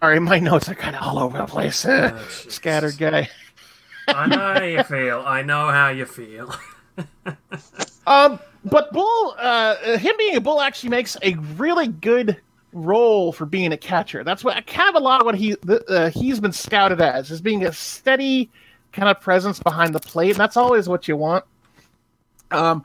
[0.00, 1.84] Sorry, my notes are kind of all over the place.
[1.84, 3.28] Uh, Oh, scattered guy.
[4.08, 5.22] I know how you feel.
[5.26, 6.54] I know how you feel.
[8.06, 12.36] Um, but Bull, uh, him being a Bull actually makes a really good
[12.72, 14.24] role for being a catcher.
[14.24, 15.54] That's what kind of a lot of what he
[15.88, 18.50] uh, he's been scouted as, is being a steady
[18.92, 21.44] kind of presence behind the plate, and that's always what you want.
[22.50, 22.82] Um,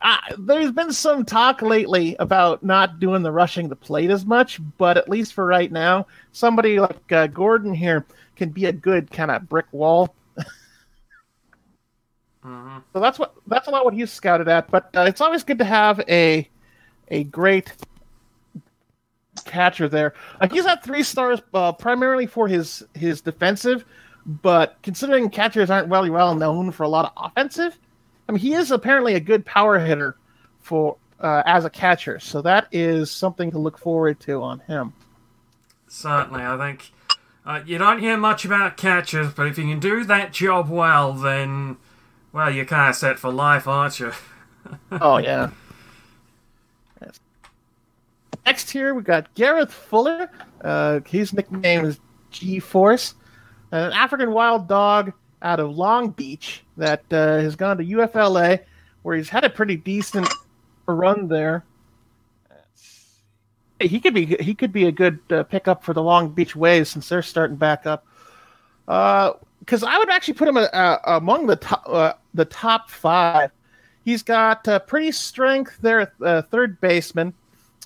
[0.00, 4.60] uh, there's been some talk lately about not doing the rushing the plate as much,
[4.78, 8.04] but at least for right now, somebody like uh, Gordon here
[8.36, 10.14] can be a good kind of brick wall.
[12.44, 12.82] Mhm.
[12.92, 14.70] So that's what that's a lot what he's scouted at.
[14.70, 16.48] But uh, it's always good to have a
[17.08, 17.72] a great
[19.44, 20.14] catcher there.
[20.50, 23.84] He's at three stars uh, primarily for his his defensive,
[24.24, 27.78] but considering catchers aren't really well known for a lot of offensive,
[28.28, 30.16] I mean he is apparently a good power hitter
[30.60, 32.20] for uh, as a catcher.
[32.20, 34.92] So that is something to look forward to on him.
[35.88, 36.92] Certainly, I think
[37.46, 41.12] uh, you don't hear much about catchers, but if you can do that job well,
[41.14, 41.78] then
[42.32, 44.12] well, you're kind of set for life, aren't you?
[44.92, 45.48] Oh yeah.
[47.00, 47.20] Yes.
[48.44, 50.30] Next here we got Gareth Fuller.
[50.60, 51.98] Uh, his nickname is
[52.30, 53.14] G Force,
[53.72, 58.60] an African wild dog out of Long Beach that uh, has gone to UFLA,
[59.02, 60.28] where he's had a pretty decent
[60.86, 61.64] run there.
[63.80, 66.90] He could be he could be a good uh, pickup for the Long Beach Waves
[66.90, 68.04] since they're starting back up.
[68.86, 73.52] Because I would actually put him uh, among the top uh, the top five.
[74.04, 77.34] He's got uh, pretty strength there uh, third baseman.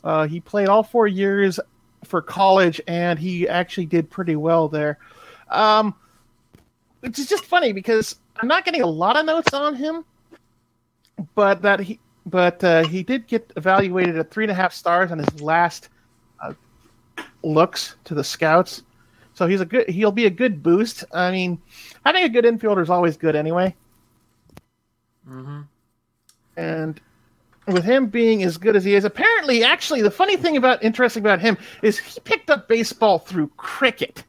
[0.04, 1.60] Uh, he played all four years
[2.04, 4.98] for college, and he actually did pretty well there.
[5.50, 5.94] Um,
[7.02, 10.04] it's just funny because I'm not getting a lot of notes on him,
[11.34, 15.10] but that he but uh, he did get evaluated at three and a half stars
[15.10, 15.88] on his last
[16.40, 16.52] uh,
[17.42, 18.82] looks to the scouts.
[19.34, 19.88] So he's a good.
[19.88, 21.04] He'll be a good boost.
[21.12, 21.60] I mean,
[22.04, 23.74] having a good infielder is always good anyway.
[25.26, 25.62] hmm
[26.56, 27.00] and
[27.66, 31.22] with him being as good as he is, apparently, actually, the funny thing about interesting
[31.22, 34.24] about him is he picked up baseball through cricket.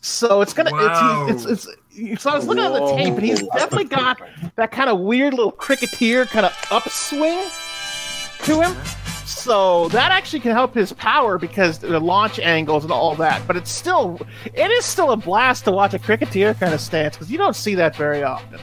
[0.00, 0.70] So it's gonna.
[0.70, 1.26] Wow.
[1.28, 1.76] It's, it's, it's,
[2.18, 4.20] so I was looking at the tape, and he's definitely got
[4.56, 7.42] that kind of weird little cricketer kind of upswing
[8.44, 8.76] to him.
[9.26, 13.46] So that actually can help his power because the launch angles and all that.
[13.46, 17.16] But it's still, it is still a blast to watch a cricketer kind of stance
[17.16, 18.60] because you don't see that very often.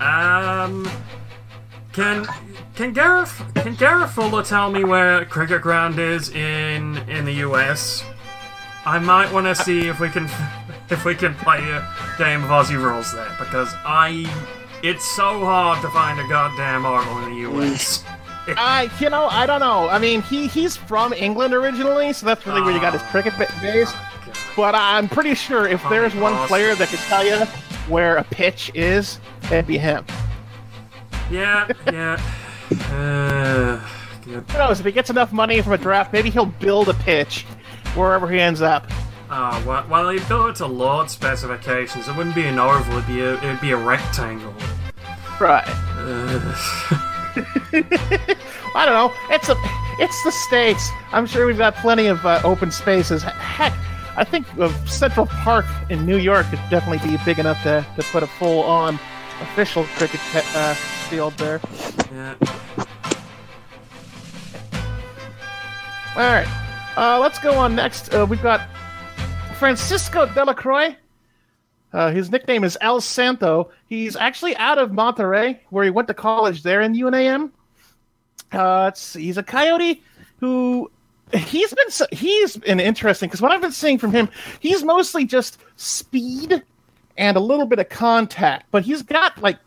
[0.00, 0.90] Um,
[1.92, 2.26] can
[2.74, 8.04] can Gareth can Gareth Fuller tell me where Cricket Ground is in in the U.S.?
[8.84, 10.28] I might want to see if we can
[10.90, 11.88] if we can play a
[12.18, 14.30] game of Aussie rules there because I
[14.82, 18.04] it's so hard to find a goddamn article in the U.S.
[18.48, 19.88] I, you know, I don't know.
[19.88, 23.34] I mean, he he's from England originally, so that's really where you got his cricket
[23.60, 23.92] base.
[24.54, 27.44] But I'm pretty sure if there's one player that could tell you
[27.88, 30.04] where a pitch is, it'd be him.
[31.30, 32.20] Yeah, yeah.
[32.90, 33.80] Uh,
[34.24, 34.48] good.
[34.50, 34.80] Who knows?
[34.80, 37.42] If he gets enough money from a draft, maybe he'll build a pitch
[37.94, 38.90] wherever he ends up.
[39.28, 42.06] Oh, well, well, he built it to Lord specifications.
[42.06, 44.54] It wouldn't be an oval; it'd be a it'd be a rectangle.
[45.40, 45.66] Right.
[45.66, 46.54] Uh,
[48.74, 49.12] I don't know.
[49.30, 49.56] It's a,
[49.98, 50.90] it's the states.
[51.12, 53.22] I'm sure we've got plenty of uh, open spaces.
[53.22, 53.72] Heck,
[54.16, 58.02] I think uh, Central Park in New York could definitely be big enough to, to
[58.04, 58.98] put a full-on
[59.40, 60.20] official cricket
[60.54, 61.60] uh, field there.
[62.12, 62.34] yeah.
[66.14, 66.48] All right,
[66.96, 68.14] uh, let's go on next.
[68.14, 68.62] Uh, we've got
[69.58, 70.94] Francisco Delacroix.
[71.92, 73.70] Uh, his nickname is El Santo.
[73.88, 77.52] He's actually out of Monterrey, where he went to college there in UNAM.
[78.52, 80.02] Uh, he's a coyote
[80.40, 80.90] who
[81.32, 84.28] he's been he's been interesting because what I've been seeing from him,
[84.60, 86.62] he's mostly just speed
[87.16, 89.58] and a little bit of contact, but he's got like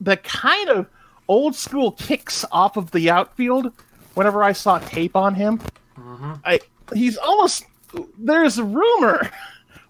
[0.00, 0.86] the kind of
[1.26, 3.72] old school kicks off of the outfield.
[4.14, 5.60] Whenever I saw tape on him,
[6.44, 6.60] I
[6.94, 7.64] he's almost
[8.18, 9.30] there's a rumor,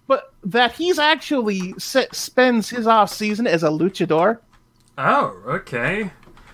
[0.07, 4.39] but that he's actually se- spends his off season as a luchador.
[4.97, 6.11] Oh, okay.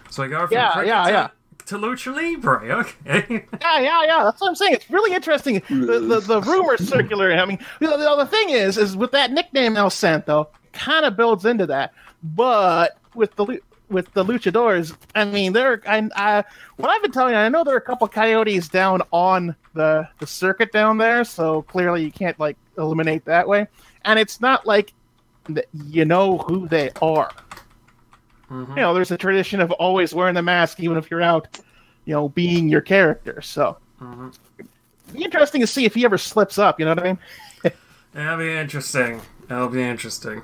[0.10, 1.28] So I go from Yeah, yeah, to, yeah.
[1.68, 2.70] to lucha libre.
[2.80, 3.46] Okay.
[3.62, 4.24] Yeah, yeah, yeah.
[4.24, 4.74] That's what I'm saying.
[4.74, 5.62] It's really interesting.
[5.70, 7.32] The the, the rumors circular.
[7.34, 11.16] I mean, the, the, the thing is, is with that nickname El Santo, kind of
[11.16, 11.94] builds into that.
[12.22, 15.82] But with the lu- with the luchadors, I mean, there.
[15.88, 16.44] I, I
[16.78, 20.08] what I've been telling you, I know there are a couple coyotes down on the
[20.20, 23.68] the circuit down there, so clearly you can't like eliminate that way.
[24.06, 24.94] And it's not like
[25.74, 27.32] you know who they are.
[28.50, 28.70] Mhm.
[28.70, 31.48] You know, there's a tradition of always wearing the mask, even if you're out,
[32.06, 33.42] you know, being your character.
[33.42, 34.34] So, Mhm.
[35.12, 36.80] be interesting to see if he ever slips up.
[36.80, 37.20] You know what I mean?
[38.14, 39.22] That'll be interesting.
[39.48, 40.44] That'll be interesting.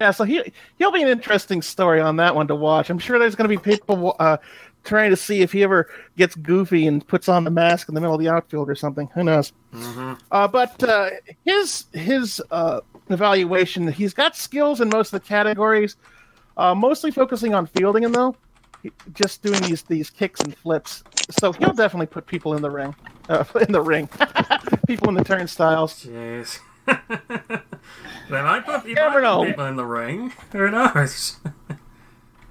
[0.00, 0.12] Yeah.
[0.12, 2.88] So he he'll be an interesting story on that one to watch.
[2.90, 4.36] I'm sure there's going to be people uh,
[4.88, 8.00] trying to see if he ever gets goofy and puts on the mask in the
[8.00, 9.08] middle of the outfield or something.
[9.14, 9.52] Who knows?
[9.72, 11.10] hmm Uh, but uh,
[11.44, 15.96] his his uh, evaluation, he's got skills in most of the categories,
[16.56, 18.34] uh, mostly focusing on fielding him though,
[18.82, 21.04] He- just doing these these kicks and flips.
[21.38, 22.94] So he'll definitely put people in the ring,
[23.28, 24.08] uh, in the ring,
[24.86, 26.04] people in the turnstiles.
[26.04, 26.58] Jeez.
[28.30, 29.44] they might put you never know.
[29.44, 30.32] people in the ring.
[30.52, 31.36] Who knows?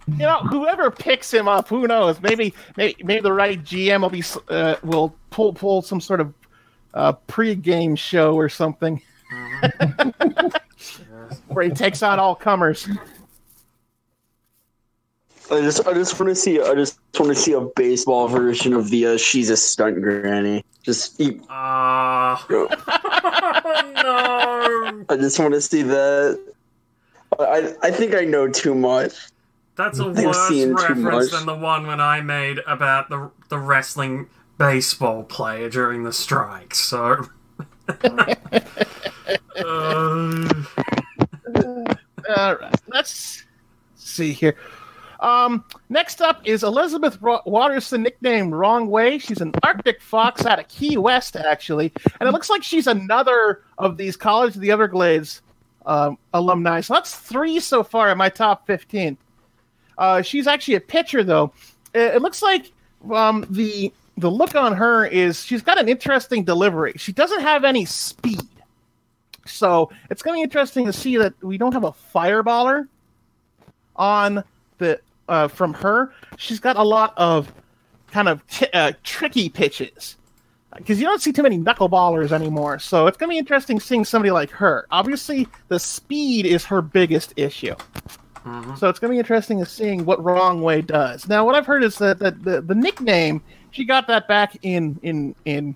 [0.07, 2.21] You know, whoever picks him up, who knows?
[2.21, 6.33] Maybe maybe, maybe the right GM will be uh, will pull pull some sort of
[6.93, 9.01] uh, pre-game show or something
[11.47, 12.87] where he takes on all comers.
[15.51, 18.73] I just I just want to see I just want to see a baseball version
[18.73, 20.63] of the uh, she's a stunt granny.
[20.83, 22.45] Just you, Ah.
[22.49, 22.67] no.
[25.09, 26.39] I just want to see that.
[27.39, 29.13] I I think I know too much.
[29.77, 34.27] That's a I've worse reference than the one when I made about the the wrestling
[34.57, 36.73] baseball player during the strike.
[36.73, 37.27] So.
[37.87, 38.23] uh,
[42.35, 43.45] All right, let's
[43.95, 44.55] see here.
[45.19, 49.19] Um, next up is Elizabeth Ro- Watterson, nicknamed Wrong Way.
[49.19, 53.63] She's an Arctic fox out of Key West, actually, and it looks like she's another
[53.77, 55.41] of these College of the Everglades
[55.85, 56.81] um, alumni.
[56.81, 59.17] So that's three so far in my top fifteen.
[59.97, 61.53] Uh, she's actually a pitcher, though.
[61.93, 62.71] It, it looks like
[63.11, 66.93] um, the the look on her is she's got an interesting delivery.
[66.97, 68.41] She doesn't have any speed.
[69.45, 72.87] So it's going to be interesting to see that we don't have a fireballer
[73.95, 74.43] on
[74.79, 74.99] the
[75.29, 76.13] uh, from her.
[76.37, 77.51] She's got a lot of
[78.11, 80.15] kind of t- uh, tricky pitches
[80.75, 82.79] because you don't see too many knuckleballers anymore.
[82.79, 84.85] So it's going to be interesting seeing somebody like her.
[84.91, 87.75] Obviously, the speed is her biggest issue.
[88.77, 91.27] So it's going to be interesting to seeing what Wrong Way does.
[91.27, 93.41] Now, what I've heard is that, that the, the nickname
[93.71, 95.75] she got that back in in in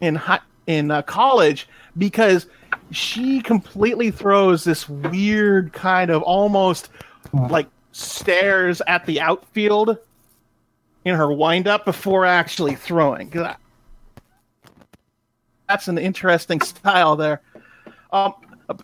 [0.00, 2.46] in high, in uh, college because
[2.90, 6.90] she completely throws this weird kind of almost
[7.32, 9.98] like stares at the outfield
[11.04, 13.32] in her windup before actually throwing.
[15.68, 17.42] That's an interesting style there.
[18.12, 18.34] Um,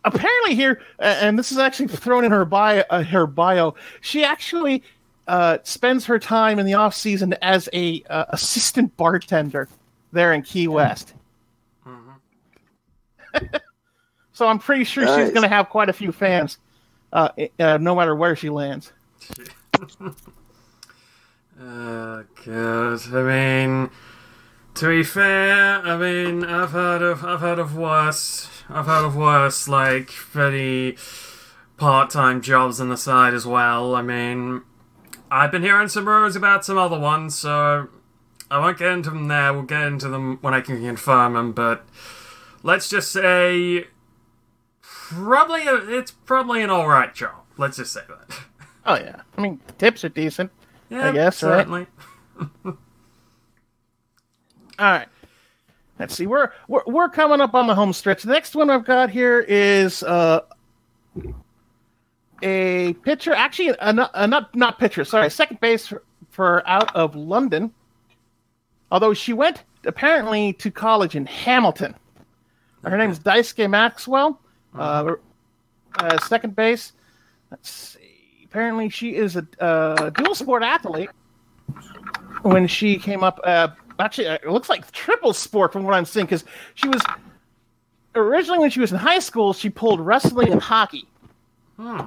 [0.05, 3.74] apparently here, and this is actually thrown in her bio, uh, her bio.
[4.01, 4.82] She actually
[5.27, 9.69] uh, spends her time in the off season as a uh, assistant bartender
[10.12, 11.15] there in Key West.
[14.32, 16.59] so I'm pretty sure she's going to have quite a few fans,
[17.12, 18.93] uh, uh, no matter where she lands.
[21.61, 23.01] Uh, good.
[23.12, 23.90] I mean,
[24.75, 29.15] to be fair, I mean, I've heard of, I've heard of worse, I've heard of
[29.17, 30.97] worse, like pretty
[31.77, 33.95] part-time jobs on the side as well.
[33.95, 34.63] I mean,
[35.31, 37.89] I've been hearing some rumors about some other ones, so
[38.51, 39.53] I won't get into them there.
[39.53, 41.53] We'll get into them when I can confirm them.
[41.53, 41.87] But
[42.63, 43.87] let's just say,
[44.81, 47.45] probably, a, it's probably an all right job.
[47.57, 48.41] Let's just say that.
[48.87, 50.51] Oh yeah, I mean tips are decent.
[50.91, 51.87] Yeah, guess, right?
[54.79, 55.09] All right.
[55.99, 56.27] Let's see.
[56.27, 58.25] We're, we're we're coming up on the home stretch.
[58.25, 60.41] The next one I've got here is uh,
[62.43, 63.33] a pitcher.
[63.33, 65.05] Actually, a, not a not not pitcher.
[65.05, 67.73] Sorry, second base for, for out of London.
[68.91, 71.95] Although she went apparently to college in Hamilton.
[72.85, 74.41] Her name is Daisuke Maxwell.
[74.75, 75.15] Uh,
[75.99, 76.93] uh, second base.
[77.51, 78.43] Let's see.
[78.45, 81.11] Apparently, she is a uh, dual sport athlete
[82.43, 83.41] when she came up.
[83.99, 86.45] Uh, actually, uh, it looks like triple sport from what I'm seeing because
[86.75, 87.03] she was
[88.15, 91.07] originally when she was in high school, she pulled wrestling and hockey.
[91.77, 92.01] Hmm.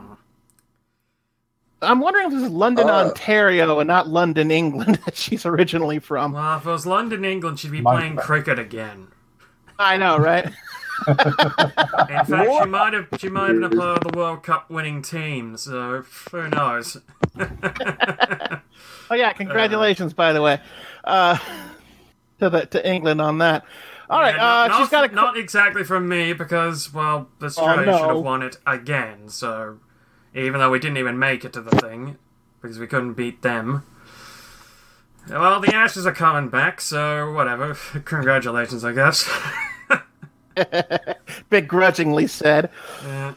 [1.81, 3.05] I'm wondering if this is London, Uh.
[3.05, 6.33] Ontario, and not London, England that she's originally from.
[6.33, 8.21] Well, if it was London, England, she'd be Might playing be.
[8.21, 9.07] cricket again.
[9.77, 10.45] I know, right?
[11.07, 14.71] In fact, she might have she might have been a part of the World Cup
[14.71, 15.55] winning team.
[15.55, 16.97] So who knows?
[19.09, 20.59] Oh yeah, congratulations, by the way,
[21.05, 21.37] uh,
[22.39, 23.63] to the to England on that.
[24.09, 27.81] All right, Yeah, not, uh, she's got a not exactly from me because well, Australia
[27.81, 27.97] Oh, no.
[27.97, 29.27] should have won it again.
[29.29, 29.79] So
[30.33, 32.17] even though we didn't even make it to the thing
[32.61, 33.83] because we couldn't beat them.
[35.29, 37.73] Well, the Ashes are coming back, so whatever.
[38.05, 39.29] Congratulations, I guess.
[41.49, 42.69] begrudgingly said.
[43.03, 43.33] Yeah.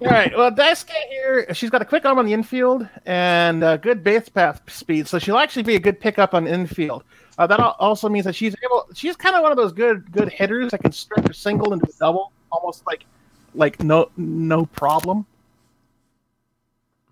[0.00, 0.36] All right.
[0.36, 4.28] Well, Daisuke here, she's got a quick arm on the infield and uh, good base
[4.28, 7.02] path speed, so she'll actually be a good pickup on infield.
[7.36, 8.86] Uh, that also means that she's able.
[8.94, 11.86] She's kind of one of those good good hitters that can stretch a single into
[11.86, 13.06] a double, almost like
[13.54, 15.26] like no no problem.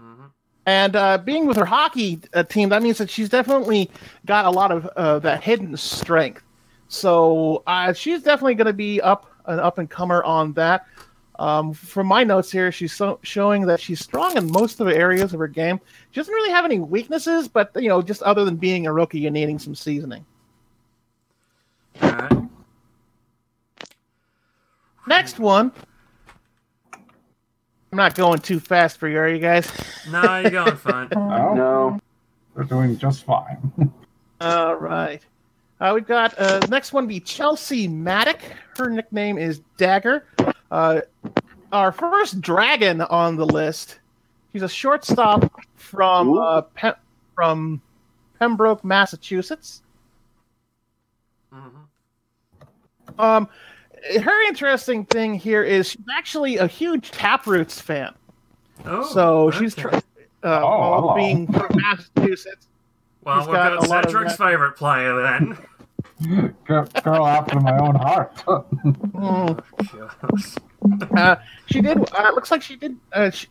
[0.00, 0.30] Mhm.
[0.66, 3.90] And uh, being with her hockey uh, team, that means that she's definitely
[4.26, 6.42] got a lot of uh, that hidden strength.
[6.88, 10.86] So uh, she's definitely going to be up an up and comer on that.
[11.38, 14.96] Um, from my notes here, she's so, showing that she's strong in most of the
[14.96, 15.80] areas of her game.
[16.10, 19.26] She doesn't really have any weaknesses, but you know, just other than being a rookie
[19.26, 20.24] and needing some seasoning.
[22.02, 22.42] All right.
[25.06, 25.72] Next one.
[26.94, 29.70] I'm not going too fast for you, are you guys?
[30.10, 31.08] No, you're going fine.
[31.14, 32.00] No, No.
[32.54, 33.72] they're doing just fine.
[34.40, 35.24] All right.
[35.80, 38.40] Uh, we've got uh, next one be Chelsea Maddock.
[38.76, 40.24] Her nickname is Dagger.
[40.70, 41.00] Uh,
[41.72, 43.98] our first dragon on the list.
[44.52, 46.92] She's a shortstop from uh, Pe-
[47.34, 47.80] from
[48.38, 49.82] Pembroke, Massachusetts.
[51.52, 51.70] Mhm.
[53.18, 53.48] Um,
[54.22, 58.14] her interesting thing here is she's actually a huge Taproots fan.
[58.84, 59.88] Oh, so she's okay.
[59.90, 59.96] tr-
[60.46, 61.14] uh, Oh, well, hello.
[61.14, 62.66] being from Massachusetts.
[63.24, 65.58] Well, He's we've got got, a lot of Cedric's favorite player then.
[66.64, 68.42] Girl, after my own heart.
[69.94, 70.56] Yes.
[71.16, 71.34] Uh,
[71.66, 71.98] she did.
[71.98, 72.96] Uh, it looks like she did.
[73.12, 73.48] Uh, she,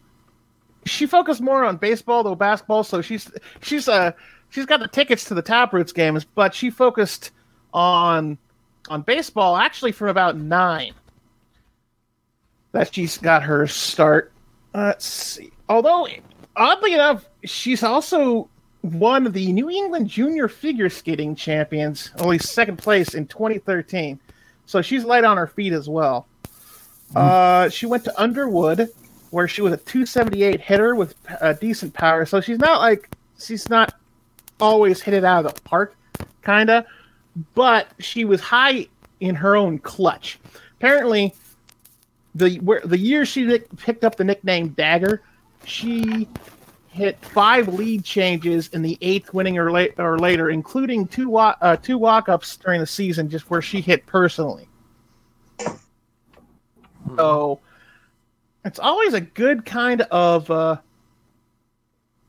[0.85, 2.83] she focused more on baseball though basketball.
[2.83, 3.29] So she's
[3.61, 4.11] she's uh
[4.49, 7.31] she's got the tickets to the Taproots games, but she focused
[7.73, 8.37] on
[8.87, 10.93] on baseball actually from about nine.
[12.71, 14.31] That she's got her start.
[14.73, 15.51] Let's see.
[15.67, 16.07] Although
[16.55, 18.49] oddly enough, she's also
[18.93, 24.19] won the New England Junior Figure Skating Champions, only second place in 2013.
[24.65, 26.27] So she's light on her feet as well.
[27.15, 28.89] Uh, she went to Underwood,
[29.31, 32.25] where she was a 278 hitter with uh, decent power.
[32.25, 33.09] So she's not like
[33.39, 33.93] she's not
[34.59, 35.95] always hit it out of the park,
[36.43, 36.85] kinda,
[37.53, 38.87] but she was high
[39.19, 40.39] in her own clutch.
[40.77, 41.33] Apparently,
[42.33, 45.21] the where, the year she picked up the nickname Dagger,
[45.65, 46.27] she
[46.95, 51.55] hit five lead changes in the eighth winning or, late, or later, including two wa-
[51.61, 54.67] uh, two walk ups during the season, just where she hit personally.
[57.17, 57.59] So
[58.63, 60.77] it's always a good kind of uh,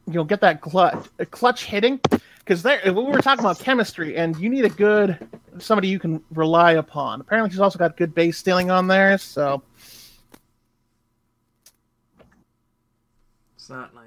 [0.06, 2.00] you know get that clutch clutch hitting
[2.40, 5.16] because there we were talking about chemistry and you need a good
[5.58, 7.20] somebody you can rely upon.
[7.20, 9.16] Apparently, she's also got good base stealing on there.
[9.16, 9.62] So
[13.56, 14.06] Certainly.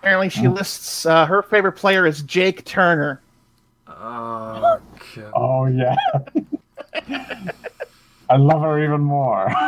[0.00, 3.20] Apparently, she lists uh, her favorite player is Jake Turner.
[3.86, 4.80] Oh,
[5.14, 5.32] God.
[5.34, 5.96] oh yeah.
[8.30, 9.52] I love her even more.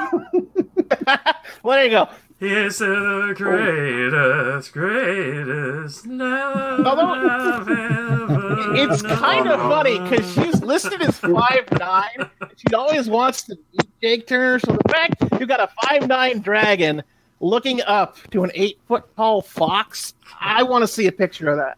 [1.65, 2.09] Well, there you go.
[2.41, 11.03] He's the greatest, greatest love Although- I've ever It's kind of funny because she's listed
[11.03, 12.29] as five nine.
[12.57, 14.59] She always wants to beat Jake Turner.
[14.59, 17.03] So the fact you got a five nine dragon
[17.43, 21.59] looking up to an eight foot tall fox, I want to see a picture of
[21.59, 21.77] that.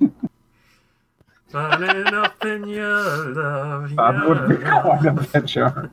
[1.50, 3.96] Falling up in your love.
[3.96, 5.32] That would be your quite a love.
[5.32, 5.90] picture.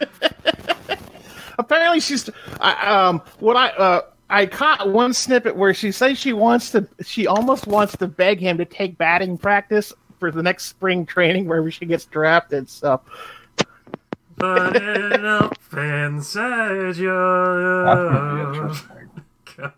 [1.58, 2.30] Apparently, she's.
[2.60, 4.00] I, um, what I uh,
[4.30, 6.88] I caught one snippet where she says she wants to.
[7.04, 11.46] She almost wants to beg him to take batting practice for the next spring training
[11.46, 12.70] wherever she gets drafted.
[12.70, 13.02] So
[14.40, 18.88] Falling up inside your love.
[19.58, 19.72] all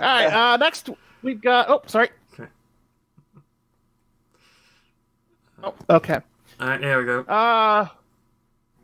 [0.00, 0.32] right.
[0.32, 0.88] Uh, next
[1.22, 1.68] we've got.
[1.68, 2.08] Oh, sorry.
[2.32, 2.48] Okay.
[5.62, 6.20] Oh, okay.
[6.58, 7.20] Alright, here we go.
[7.20, 7.86] Uh,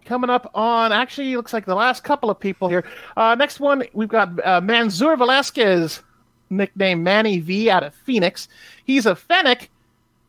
[0.05, 2.85] coming up on actually looks like the last couple of people here.
[3.16, 6.02] Uh, next one we've got uh, Manzur Velasquez,
[6.51, 8.47] nicknamed Manny V, out of Phoenix.
[8.85, 9.70] He's a Fennec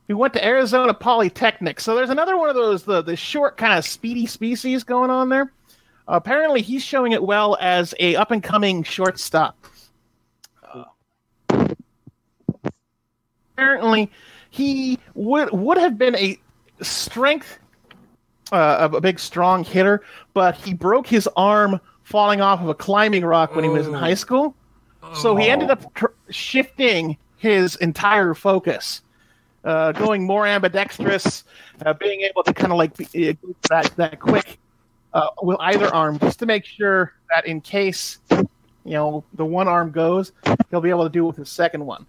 [0.08, 1.80] who went to Arizona Polytechnic.
[1.80, 5.30] So there's another one of those the the short kind of speedy species going on
[5.30, 5.52] there.
[6.08, 9.56] apparently, he's showing it well as a up and coming shortstop.
[10.74, 10.84] Uh,
[13.56, 14.12] apparently,
[14.50, 16.38] he would would have been a
[16.82, 17.60] strength
[18.52, 20.02] uh, a big strong hitter,
[20.34, 23.96] but he broke his arm falling off of a climbing rock when he was in
[23.96, 24.00] Oh.
[24.00, 24.54] high school.
[25.14, 29.02] So he ended up tr- shifting his entire focus,
[29.64, 31.44] uh, going more ambidextrous,
[31.86, 33.34] uh, being able to kind of like be, uh,
[33.70, 34.60] that that quick
[35.14, 38.46] uh, with either arm, just to make sure that in case you
[38.86, 40.32] know the one arm goes,
[40.70, 42.06] he'll be able to do it with his second one.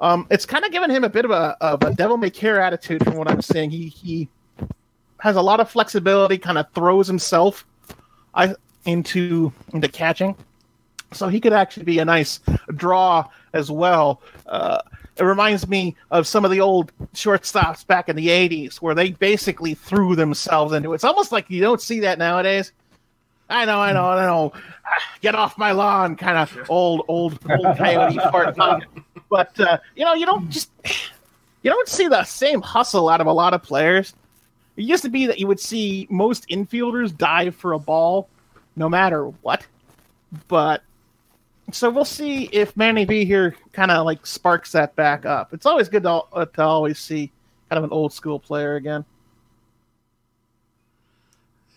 [0.00, 2.60] Um, it's kind of given him a bit of a, of a devil may care
[2.60, 3.70] attitude from what I'm seeing.
[3.70, 4.28] He he
[5.20, 7.66] has a lot of flexibility, kind of throws himself
[8.34, 8.54] I,
[8.84, 10.36] into into catching.
[11.12, 12.40] So he could actually be a nice
[12.74, 14.20] draw as well.
[14.46, 14.78] Uh,
[15.16, 19.10] it reminds me of some of the old shortstops back in the 80s where they
[19.12, 20.96] basically threw themselves into it.
[20.96, 22.72] It's almost like you don't see that nowadays.
[23.48, 24.52] I know, I know, I know.
[25.20, 28.56] Get off my lawn, kind of old, old, old coyote fart.
[29.30, 30.70] But uh, you know, you don't just
[31.62, 34.14] you don't see the same hustle out of a lot of players.
[34.76, 38.28] It used to be that you would see most infielders dive for a ball,
[38.76, 39.66] no matter what.
[40.46, 40.82] But
[41.72, 45.52] so we'll see if Manny V here kind of like sparks that back up.
[45.54, 47.32] It's always good to, uh, to always see
[47.68, 49.04] kind of an old school player again.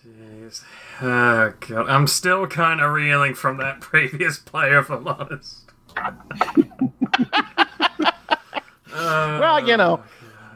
[0.06, 0.64] Jeez.
[1.02, 1.90] Oh, God.
[1.90, 5.72] I'm still kind of reeling from that previous player, if I'm honest.
[8.92, 10.04] Well, you know,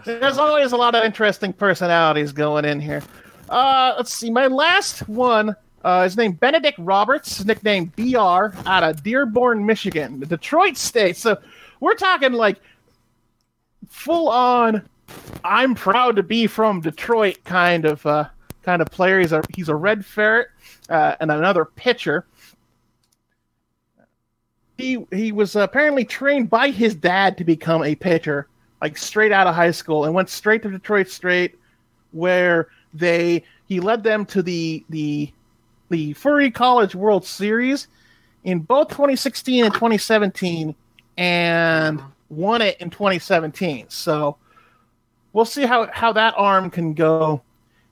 [0.05, 3.03] there's always a lot of interesting personalities going in here.
[3.49, 4.29] Uh, let's see.
[4.29, 10.19] My last one uh, is named Benedict Roberts, his nickname BR, out of Dearborn, Michigan,
[10.19, 11.17] Detroit state.
[11.17, 11.37] So
[11.79, 12.59] we're talking like
[13.89, 14.87] full on.
[15.43, 18.29] I'm proud to be from Detroit kind of uh,
[18.63, 19.19] kind of player.
[19.19, 20.49] He's a he's a red ferret
[20.89, 22.25] uh, and another pitcher.
[24.77, 28.47] He he was apparently trained by his dad to become a pitcher,
[28.81, 31.57] like straight out of high school, and went straight to Detroit State,
[32.11, 35.31] where they he led them to the the
[35.91, 37.87] the Furry College World Series
[38.43, 40.73] in both 2016 and 2017,
[41.17, 43.89] and won it in 2017.
[43.89, 44.37] So
[45.33, 47.41] we'll see how how that arm can go,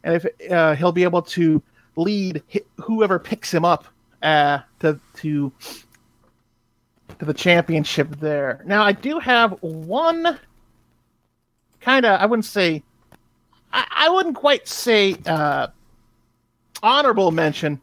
[0.04, 1.62] and if uh, he'll be able to
[1.96, 2.42] lead
[2.78, 3.86] whoever picks him up
[4.24, 5.52] uh, to to
[7.20, 8.64] to the championship there.
[8.66, 10.40] Now I do have one
[11.82, 12.82] kind of I wouldn't say
[13.72, 15.68] I, I wouldn't quite say uh,
[16.82, 17.82] honorable mention.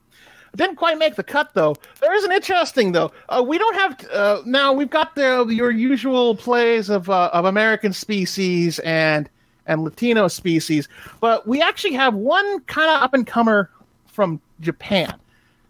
[0.57, 1.77] Didn't quite make the cut though.
[2.01, 3.13] There is an interesting though.
[3.29, 4.73] Uh, we don't have uh, now.
[4.73, 9.29] We've got the your usual plays of uh, of American species and
[9.67, 10.89] and Latino species,
[11.21, 13.71] but we actually have one kind of up and comer
[14.07, 15.15] from Japan.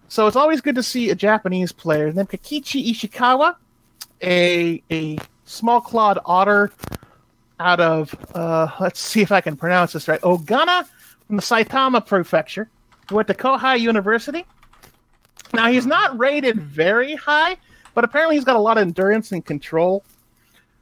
[0.08, 3.56] So it's always good to see a Japanese player named Kakichi Ishikawa,
[4.22, 6.70] a a small clawed otter
[7.58, 10.20] out of uh, let's see if I can pronounce this right.
[10.20, 10.86] Ogana
[11.26, 12.68] from the Saitama Prefecture.
[13.10, 14.44] Went to Kohai University.
[15.52, 17.56] Now he's not rated very high,
[17.94, 20.04] but apparently he's got a lot of endurance and control.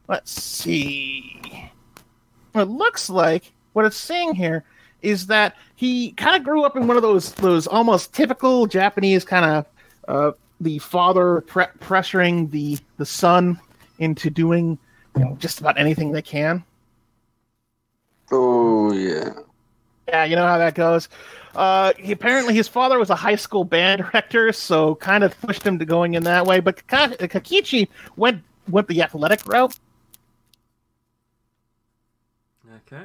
[0.08, 1.70] Let's see.
[2.54, 4.64] It looks like what it's saying here
[5.02, 9.24] is that he kind of grew up in one of those those almost typical Japanese
[9.24, 9.66] kind of
[10.08, 13.60] uh, the father pre- pressuring the the son
[13.98, 14.78] into doing
[15.16, 16.64] you know, just about anything they can.
[18.32, 19.30] Oh yeah.
[20.08, 21.08] Yeah, you know how that goes.
[21.55, 25.64] Uh, he, apparently, his father was a high school band director, so kind of pushed
[25.64, 26.60] him to going in that way.
[26.60, 29.78] But Kakichi went went the athletic route.
[32.86, 33.05] Okay.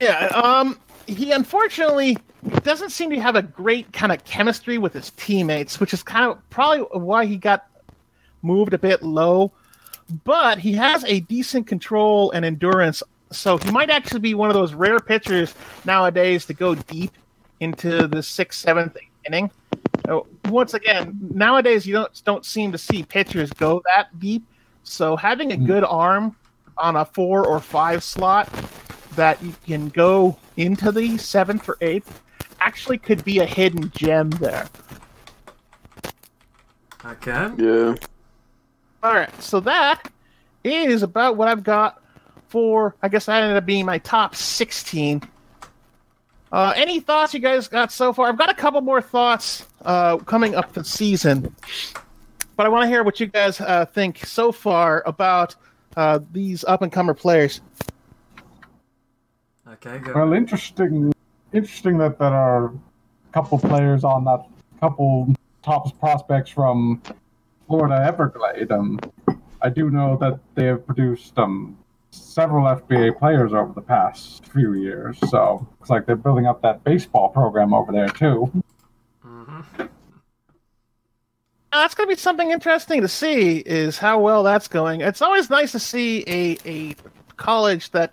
[0.00, 2.18] Yeah, um, he unfortunately
[2.64, 6.30] doesn't seem to have a great kind of chemistry with his teammates, which is kind
[6.30, 7.66] of probably why he got
[8.42, 9.52] moved a bit low.
[10.24, 14.54] But he has a decent control and endurance, so he might actually be one of
[14.54, 15.54] those rare pitchers
[15.84, 17.12] nowadays to go deep
[17.62, 19.50] into the sixth, seventh inning.
[20.48, 24.44] Once again, nowadays you don't don't seem to see pitchers go that deep.
[24.82, 25.66] So having a hmm.
[25.66, 26.36] good arm
[26.76, 28.48] on a four or five slot
[29.14, 32.20] that you can go into the seventh or eighth
[32.60, 34.68] actually could be a hidden gem there.
[37.04, 37.50] Okay.
[37.58, 37.94] Yeah.
[39.02, 40.10] All right, so that
[40.62, 42.02] is about what I've got
[42.48, 42.94] for.
[43.02, 45.22] I guess that ended up being my top sixteen.
[46.52, 48.28] Uh, any thoughts you guys got so far?
[48.28, 51.54] I've got a couple more thoughts uh, coming up the season,
[52.56, 55.56] but I want to hear what you guys uh, think so far about
[55.96, 57.62] uh, these up and comer players.
[59.66, 60.14] Okay, good.
[60.14, 61.12] Well, interesting.
[61.54, 62.72] Interesting that there are a
[63.32, 64.46] couple players on that
[64.78, 67.00] couple top prospects from
[67.66, 68.70] Florida Everglade.
[68.70, 68.98] Um,
[69.62, 71.78] I do know that they have produced um
[72.12, 75.18] several FBA players over the past few years.
[75.28, 78.50] So it's like they're building up that baseball program over there too.
[79.22, 79.60] hmm
[81.72, 85.00] Uh, that's going to be something interesting to see is how well that's going.
[85.00, 86.94] It's always nice to see a, a
[87.38, 88.12] college that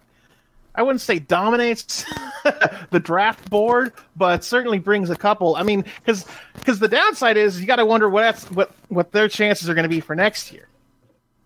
[0.75, 2.05] I wouldn't say dominates
[2.91, 5.57] the draft board, but certainly brings a couple.
[5.57, 9.11] I mean, because because the downside is you got to wonder what that's, what what
[9.11, 10.67] their chances are going to be for next year.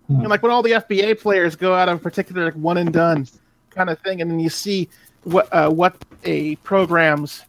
[0.10, 2.92] And like when all the FBA players go out of a particular like one and
[2.92, 3.28] done
[3.70, 4.90] kind of thing, and then you see
[5.24, 7.44] what uh, what a program's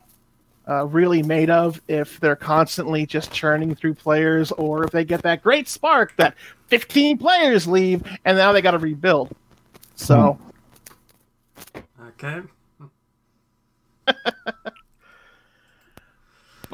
[0.69, 5.23] uh, really made of if they're constantly just churning through players or if they get
[5.23, 6.35] that great spark that
[6.69, 9.35] 15 players leave and now they got to rebuild.
[9.97, 10.39] So,
[12.09, 12.43] Okay.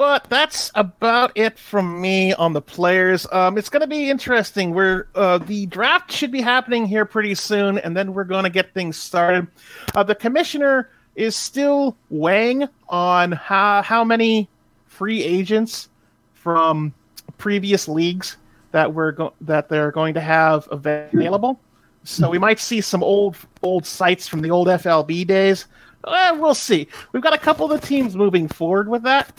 [0.01, 3.27] But that's about it from me on the players.
[3.33, 4.71] Um, it's going to be interesting.
[4.71, 8.49] We're uh, the draft should be happening here pretty soon, and then we're going to
[8.49, 9.47] get things started.
[9.95, 14.49] Uh, the commissioner is still weighing on how how many
[14.87, 15.91] free agents
[16.33, 16.95] from
[17.37, 18.39] previous leagues
[18.73, 21.61] that we're go- that they're going to have available.
[22.05, 25.67] So we might see some old old sites from the old FLB days.
[26.09, 26.89] Eh, we'll see.
[27.13, 29.31] We've got a couple of the teams moving forward with that.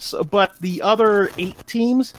[0.00, 2.14] So, but the other eight teams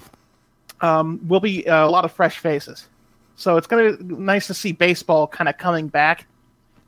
[0.82, 2.88] um, will be uh, a lot of fresh faces.
[3.36, 6.28] So it's gonna be nice to see baseball kind of coming back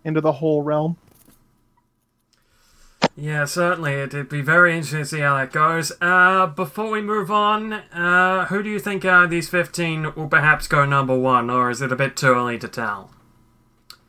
[0.03, 0.97] into the whole realm.
[3.15, 3.93] Yeah, certainly.
[3.93, 5.91] It'd be very interesting to see how that goes.
[6.01, 10.27] Uh, before we move on, uh, who do you think out of these 15 will
[10.27, 13.11] perhaps go number one, or is it a bit too early to tell?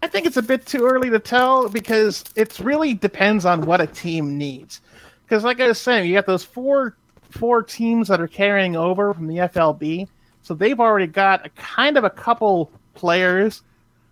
[0.02, 3.80] I think it's a bit too early to tell because it really depends on what
[3.80, 4.80] a team needs.
[5.24, 6.96] Because, like I was saying, you got those four
[7.30, 10.06] four teams that are carrying over from the FLB,
[10.42, 13.62] so they've already got a kind of a couple players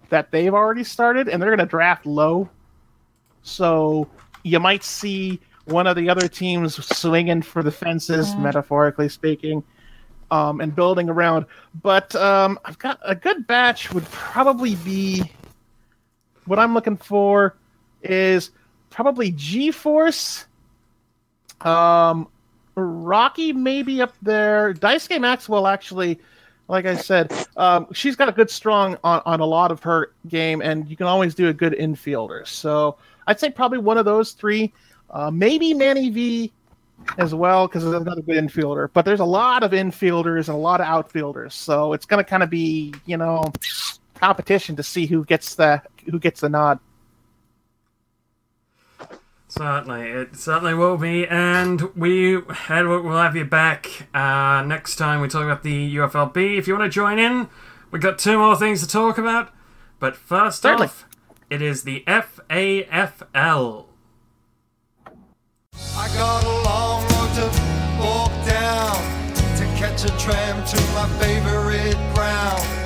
[0.09, 2.49] that they've already started, and they're going to draft low.
[3.43, 4.09] So
[4.43, 9.63] you might see one of the other teams swinging for the fences, metaphorically speaking,
[10.31, 11.47] um, and building around.
[11.83, 15.31] But um, I've got a good batch would probably be
[16.47, 17.57] what I'm looking for
[18.03, 18.51] is
[18.91, 20.47] probably G Force.
[21.65, 22.29] Um,
[22.75, 24.75] Rocky maybe up there.
[24.75, 26.19] Daisuke Maxwell actually,
[26.69, 30.13] like I said, um, she's got a good strong on, on a lot of her
[30.29, 32.47] game, and you can always do a good infielder.
[32.47, 34.73] So I'd say probably one of those three.
[35.11, 36.53] Uh, maybe Manny V
[37.19, 38.89] as well because there's another good infielder.
[38.93, 42.29] But there's a lot of infielders and a lot of outfielders, so it's going to
[42.29, 43.53] kind of be you know
[44.15, 46.79] competition to see who gets the who gets the nod.
[49.53, 52.39] Certainly, it certainly will be, and we
[52.71, 56.57] Edward will have you back uh, next time we talk about the UFLB.
[56.57, 57.51] If you want to join in,
[57.91, 59.51] we've got two more things to talk about.
[59.99, 60.87] But first Certainly.
[60.87, 61.07] off,
[61.51, 63.85] it is the FAFL.
[64.97, 72.15] I got a long road to walk down to catch a tram to my favorite
[72.15, 72.82] ground.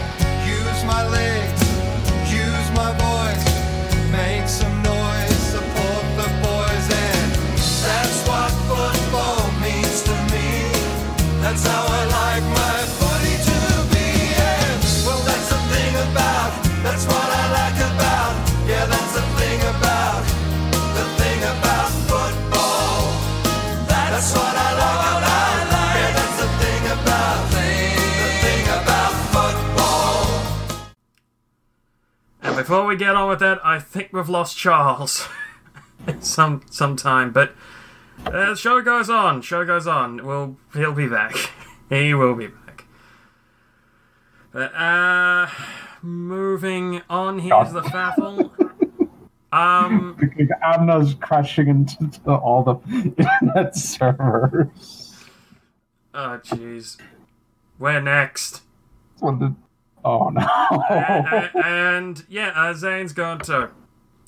[32.66, 35.28] Before we get on with that, I think we've lost Charles.
[36.20, 37.54] some some time, but
[38.26, 39.42] uh, show goes on.
[39.42, 40.24] Show goes on.
[40.24, 41.34] Well, he'll be back.
[41.88, 42.84] he will be back.
[44.52, 45.48] But uh,
[46.02, 47.38] moving on.
[47.40, 48.50] Here's the faffle.
[49.52, 55.14] Um, because Amna's crashing into the- all the internet servers.
[56.12, 56.98] oh jeez,
[57.78, 58.62] where next?
[59.20, 59.54] When the-
[60.04, 60.42] oh no!
[60.42, 63.68] Uh, and yeah, uh, Zayne's gone too.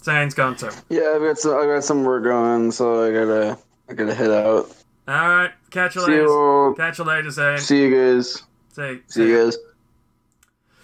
[0.02, 0.70] Zayne's gone too.
[0.88, 1.58] Yeah, I've got some.
[1.58, 3.58] I've got some work going, so I gotta.
[3.88, 4.70] I gotta head out.
[5.08, 6.22] All right, catch you See later.
[6.24, 6.74] you.
[6.76, 7.58] Catch you later, Zayne.
[7.58, 8.42] See you guys.
[8.72, 9.56] See, See you guys.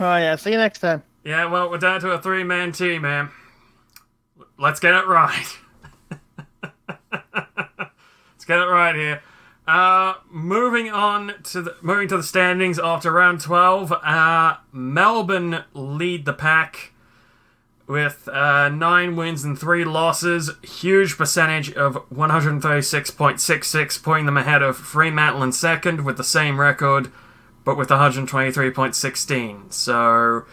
[0.01, 1.03] Oh yeah, see you next time.
[1.25, 3.31] Yeah, well, we're down to a three man team, man.
[4.59, 5.59] Let's get it right.
[7.13, 9.23] Let's get it right here.
[9.67, 13.93] Uh, moving on to the moving to the standings after round twelve.
[13.93, 16.93] Uh, Melbourne lead the pack
[17.87, 20.51] with uh, nine wins and three losses.
[20.63, 25.43] Huge percentage of one hundred thirty six point six six, putting them ahead of Fremantle
[25.43, 27.11] in second with the same record,
[27.65, 29.71] but with one hundred twenty three point sixteen.
[29.71, 30.45] So.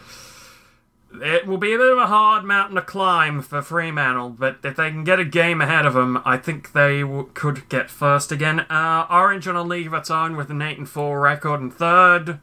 [1.13, 4.77] It will be a bit of a hard mountain to climb for Fremantle, but if
[4.77, 8.31] they can get a game ahead of them, I think they w- could get first
[8.31, 8.61] again.
[8.61, 11.69] Uh, Orange on a league of its own with an 8 and 4 record in
[11.69, 12.39] third.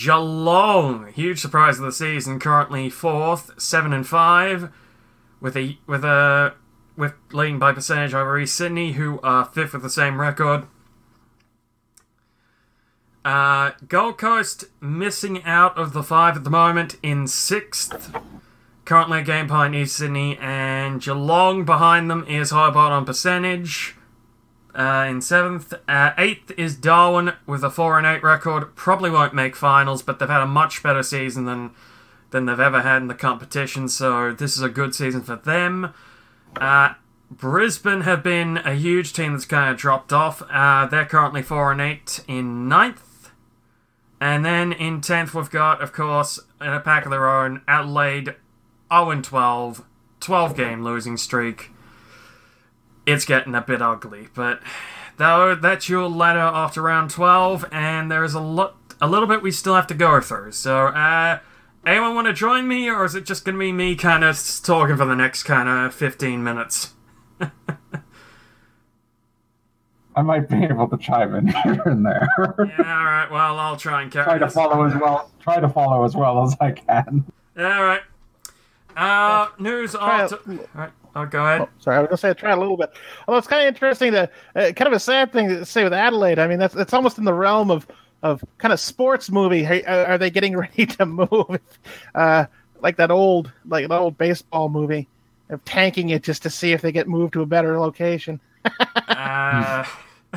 [0.00, 4.72] Geelong, huge surprise of the season, currently fourth, 7 and 5,
[5.42, 6.54] with a with a
[6.96, 10.66] with leading by percentage over East Sydney, who are fifth with the same record.
[13.26, 18.16] Uh, Gold Coast missing out of the five at the moment in sixth.
[18.86, 23.96] Currently a game behind East Sydney, and Geelong behind them is Hobart on percentage.
[24.74, 28.74] Uh, in seventh, uh, eighth is Darwin with a four and eight record.
[28.76, 31.70] Probably won't make finals, but they've had a much better season than
[32.30, 33.88] than they've ever had in the competition.
[33.88, 35.92] So this is a good season for them.
[36.56, 36.94] Uh,
[37.30, 40.42] Brisbane have been a huge team that's kind of dropped off.
[40.50, 43.30] Uh, they're currently 4 and 8 in ninth.
[44.20, 48.34] And then in 10th, we've got, of course, in a pack of their own, Adelaide
[48.92, 49.84] 0 and 12,
[50.18, 51.70] 12 game losing streak.
[53.06, 54.60] It's getting a bit ugly, but
[55.16, 59.50] though that's your ladder after round 12, and there's a lot, a little bit we
[59.50, 60.52] still have to go through.
[60.52, 61.38] So, uh,
[61.86, 64.38] anyone want to join me, or is it just going to be me kind of
[64.62, 66.94] talking for the next kind of 15 minutes?
[70.16, 72.28] I might be able to chime in here and there.
[72.38, 74.54] Yeah, alright, well, I'll try and carry try to this.
[74.54, 75.30] follow as well.
[75.40, 77.24] Try to follow as well as I can.
[77.58, 78.02] Alright.
[78.96, 80.38] Uh, news Try after.
[80.74, 81.68] Alright, oh, go ahead.
[81.78, 82.90] Sorry, I was gonna say I tried a little bit.
[83.26, 85.92] Although it's kind of interesting to, uh, kind of a sad thing to say with
[85.92, 86.38] Adelaide.
[86.38, 87.86] I mean, that's it's almost in the realm of
[88.22, 89.64] of kind of sports movie.
[89.64, 91.60] Hey, uh, Are they getting ready to move?
[92.14, 92.46] Uh,
[92.80, 95.08] like that old, like an old baseball movie
[95.50, 98.40] of tanking it just to see if they get moved to a better location.
[99.08, 99.84] Uh,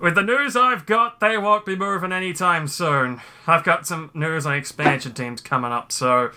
[0.00, 3.20] with the news I've got, they won't be moving anytime soon.
[3.46, 6.30] I've got some news on expansion teams coming up, so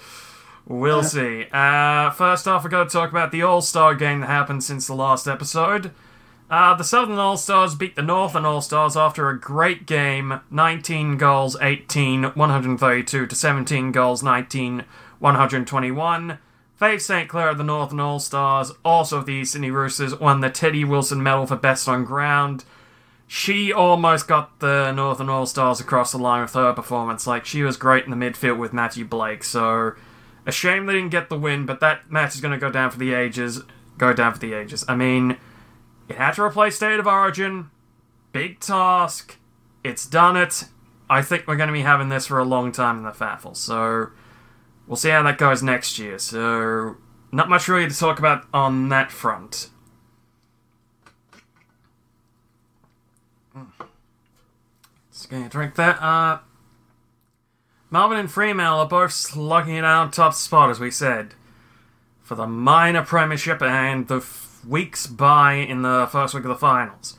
[0.67, 1.47] we'll see.
[1.51, 4.87] Uh, first off, we're going to talk about the All Star game that happened since
[4.87, 5.91] the last episode.
[6.49, 11.17] Uh, the Southern All Stars beat the Northern All Stars after a great game 19
[11.17, 14.85] goals, 18, 132 to 17 goals, 19,
[15.19, 16.37] 121.
[16.75, 17.29] Faith St.
[17.29, 20.83] Clair of the Northern All Stars, also of the East Sydney Roosters, won the Teddy
[20.83, 22.63] Wilson Medal for Best on Ground.
[23.27, 27.25] She almost got the Northern All Stars across the line with her performance.
[27.25, 29.93] Like, she was great in the midfield with Matthew Blake, so
[30.45, 32.91] a shame they didn't get the win, but that match is going to go down
[32.91, 33.61] for the ages.
[33.97, 34.83] Go down for the ages.
[34.87, 35.37] I mean,
[36.07, 37.71] it had to replace State of Origin.
[38.31, 39.37] Big task.
[39.83, 40.65] It's done it.
[41.09, 43.55] I think we're going to be having this for a long time in the FAFL,
[43.55, 44.09] so
[44.87, 46.17] we'll see how that goes next year.
[46.17, 46.97] So,
[47.31, 49.69] not much really to talk about on that front.
[55.11, 56.01] Just gonna drink that.
[56.01, 56.39] Uh,
[57.95, 61.33] Melbourne and Fremantle are both slugging it out top spot, as we said,
[62.21, 66.57] for the minor premiership and the f- weeks by in the first week of the
[66.57, 67.17] finals.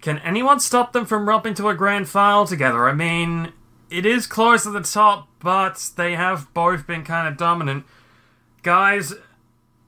[0.00, 2.88] Can anyone stop them from romping to a grand final together?
[2.88, 3.52] I mean,
[3.88, 7.84] it is close at the top, but they have both been kind of dominant.
[8.64, 9.14] Guys,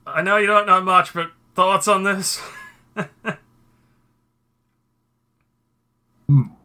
[0.06, 2.40] I know you don't know much, but thoughts on this?
[6.28, 6.61] Hmm.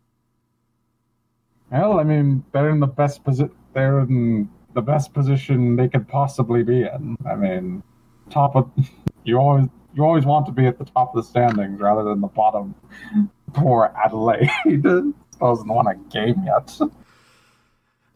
[1.71, 3.51] Well, I mean, they're in the best position.
[3.73, 7.17] They're in the best position they could possibly be in.
[7.29, 7.83] I mean,
[8.29, 8.69] top of
[9.23, 12.21] you always you always want to be at the top of the standings rather than
[12.21, 12.75] the bottom.
[13.53, 16.77] Poor Adelaide still hasn't won a game yet.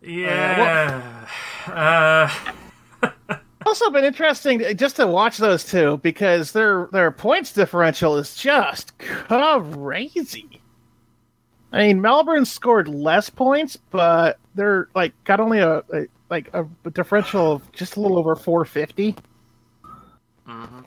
[0.02, 1.28] yeah.
[1.68, 2.28] Uh,
[3.66, 8.98] Also, been interesting just to watch those two because their their points differential is just
[8.98, 10.61] crazy.
[11.72, 16.66] I mean, Melbourne scored less points, but they're like got only a, a like a
[16.92, 19.16] differential of just a little over 450.
[20.48, 20.80] Mm-hmm.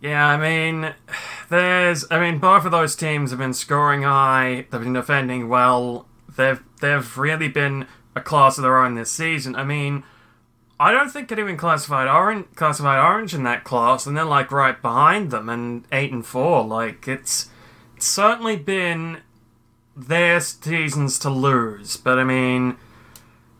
[0.00, 0.94] Yeah, I mean,
[1.48, 4.66] there's, I mean, both of those teams have been scoring high.
[4.70, 6.08] They've been defending well.
[6.36, 7.86] They've they've really been
[8.16, 9.54] a class of their own this season.
[9.54, 10.02] I mean,
[10.80, 14.50] I don't think it even classified orange classified orange in that class, and they're like
[14.50, 16.64] right behind them and eight and four.
[16.64, 17.50] Like it's,
[18.02, 19.18] it's certainly been
[19.94, 21.96] their seasons to lose.
[21.96, 22.76] But I mean,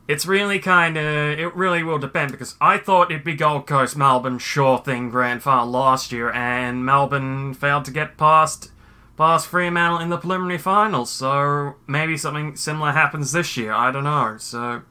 [0.09, 3.97] it's really kind of it really will depend because I thought it'd be Gold Coast
[3.97, 8.73] Melbourne sure thing grand final last year, and Melbourne failed to get past
[9.17, 11.09] past Fremantle in the preliminary finals.
[11.09, 13.73] So maybe something similar happens this year.
[13.73, 14.39] I don't know.
[14.39, 14.83] So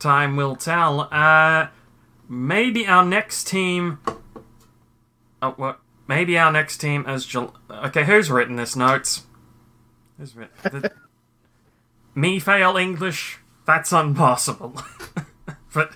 [0.00, 1.08] time will tell.
[1.12, 1.68] Uh,
[2.28, 4.00] maybe our next team.
[5.40, 5.81] Oh, what?
[6.14, 8.04] Maybe our next team as Jul- okay.
[8.04, 9.22] Who's written this notes?
[10.18, 10.52] Who's written?
[10.62, 10.92] The-
[12.14, 13.38] me fail English.
[13.66, 14.74] That's impossible.
[15.74, 15.92] but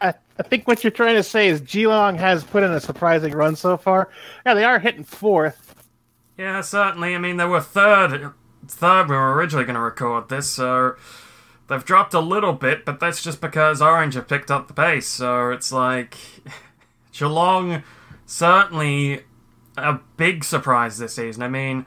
[0.00, 3.32] I, I think what you're trying to say is Geelong has put in a surprising
[3.34, 4.08] run so far.
[4.46, 5.74] Yeah, they are hitting fourth.
[6.38, 7.14] yeah, certainly.
[7.14, 8.32] I mean, they were third.
[8.66, 10.94] Third, we were originally going to record this, so
[11.68, 15.08] they've dropped a little bit, but that's just because Orange have picked up the pace.
[15.08, 16.16] So it's like
[17.12, 17.82] Geelong
[18.26, 19.24] certainly
[19.76, 21.42] a big surprise this season.
[21.42, 21.86] I mean,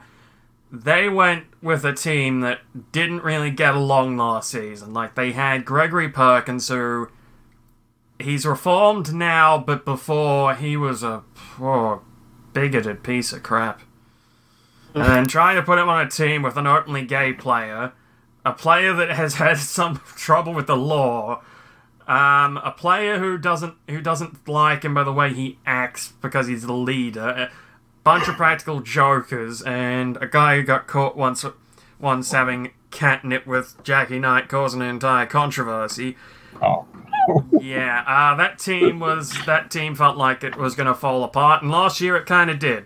[0.70, 2.60] they went with a team that
[2.92, 4.92] didn't really get along last season.
[4.92, 7.08] Like they had Gregory Perkins, who
[8.18, 12.02] he's reformed now, but before he was a poor,
[12.52, 13.82] bigoted piece of crap.
[14.94, 17.92] And then trying to put him on a team with an openly gay player,
[18.44, 21.42] a player that has had some trouble with the law,
[22.06, 26.46] Um, a player who doesn't who doesn't like him by the way he acts because
[26.48, 27.50] he's the leader.
[28.04, 31.44] Bunch of practical jokers, and a guy who got caught once
[31.98, 36.16] once having catnip with Jackie Knight, causing an entire controversy.
[36.62, 36.86] Oh.
[37.58, 41.62] Yeah, uh, that team was that team felt like it was going to fall apart,
[41.62, 42.84] and last year it kind of did.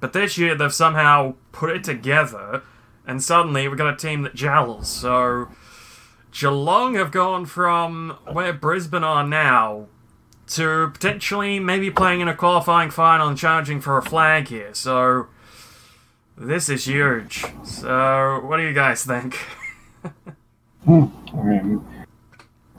[0.00, 2.62] But this year they've somehow put it together,
[3.06, 4.88] and suddenly we've got a team that gels.
[4.88, 5.50] So
[6.32, 9.88] Geelong have gone from where Brisbane are now
[10.50, 14.74] to potentially maybe playing in a qualifying final and challenging for a flag here.
[14.74, 15.28] So
[16.36, 17.44] this is huge.
[17.64, 19.38] So what do you guys think?
[20.04, 21.84] I mean,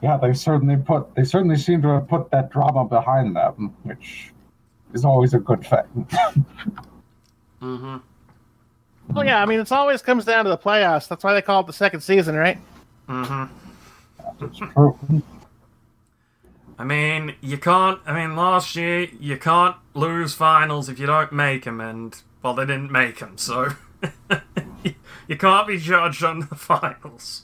[0.02, 4.32] yeah, they certainly put they certainly seem to have put that drama behind them, which
[4.94, 6.08] is always a good thing.
[7.62, 7.98] mm-hmm.
[9.14, 11.08] Well, yeah, I mean, it always comes down to the playoffs.
[11.08, 12.58] That's why they call it the second season, right?
[13.08, 14.46] Mm-hmm.
[14.46, 14.98] It's true.
[16.82, 18.00] I mean, you can't.
[18.08, 22.56] I mean, last year you can't lose finals if you don't make them, and well,
[22.56, 23.74] they didn't make them, so
[25.28, 27.44] you can't be judged on the finals.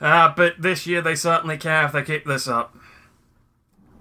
[0.00, 2.76] Uh, but this year they certainly can if they keep this up.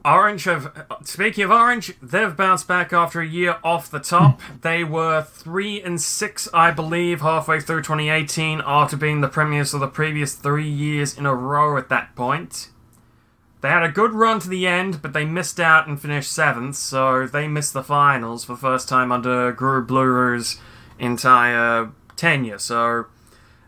[0.06, 0.86] Orange have.
[1.04, 4.40] Speaking of Orange, they've bounced back after a year off the top.
[4.62, 9.80] They were three and six, I believe, halfway through 2018, after being the premiers for
[9.80, 12.68] the previous three years in a row at that point.
[13.62, 16.76] They had a good run to the end, but they missed out and finished seventh,
[16.76, 20.44] so they missed the finals for the first time under Guru
[20.98, 22.58] entire tenure.
[22.58, 23.06] So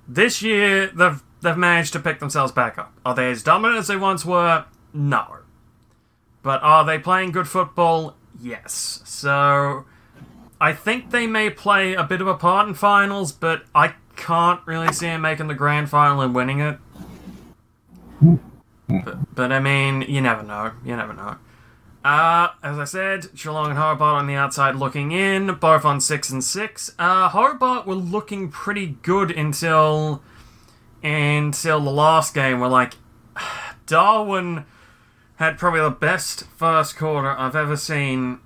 [0.08, 2.94] this year they've they've managed to pick themselves back up.
[3.06, 4.66] Are they as dominant as they once were?
[4.94, 5.38] No.
[6.42, 8.16] But are they playing good football?
[8.42, 9.02] Yes.
[9.06, 9.86] So
[10.60, 14.62] I think they may play a bit of a part in finals, but I can't
[14.66, 16.80] really see them making the grand final and winning it.
[18.88, 20.74] But, but I mean, you never know.
[20.84, 21.38] You never know.
[22.04, 26.30] Uh, as I said, Geelong and Hobart on the outside looking in, both on six
[26.30, 26.94] and six.
[27.00, 30.22] Uh, Hobart were looking pretty good until
[31.02, 32.60] until the last game.
[32.60, 32.96] Where like
[33.86, 34.66] Darwin
[35.38, 38.40] had probably the best first quarter I've ever seen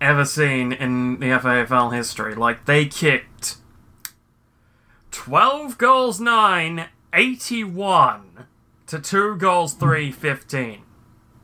[0.00, 2.34] ever seen in the FAFL history.
[2.34, 3.56] Like they kicked
[5.10, 8.46] 12 goals 9, 81
[8.90, 10.82] to 2 goals 3, 15.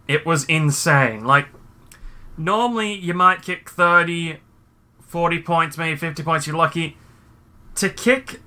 [0.09, 1.25] It was insane.
[1.25, 1.47] Like
[2.37, 4.41] normally you might kick 30
[5.07, 6.97] 40 points, maybe 50 points, you're lucky.
[7.77, 8.41] To kick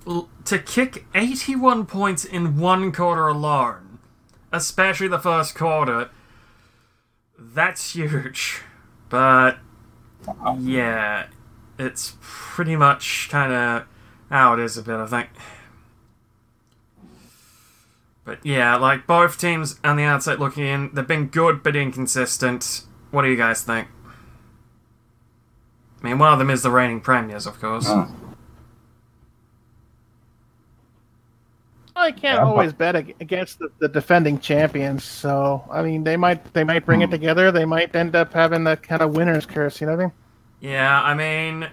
[0.46, 4.00] to kick 81 points in one quarter alone,
[4.52, 6.10] especially the first quarter,
[7.38, 8.62] that's huge.
[9.08, 9.60] But
[10.60, 11.28] yeah,
[11.78, 13.88] it's pretty much kind of
[14.30, 15.30] how it is a bit, I think.
[18.30, 22.84] But yeah, like both teams on the outside looking in, they've been good but inconsistent.
[23.10, 23.88] What do you guys think?
[26.04, 27.88] I mean, one of them is the reigning premiers, of course.
[27.88, 28.12] Mm.
[31.96, 35.04] I can't Yeah, always bet against the, the defending champions.
[35.04, 37.52] So I mean, they might they might bring it together.
[37.52, 39.82] They might end up having the kind of winner's curse.
[39.82, 40.14] You know what I mean?
[40.60, 41.68] Yeah, I mean,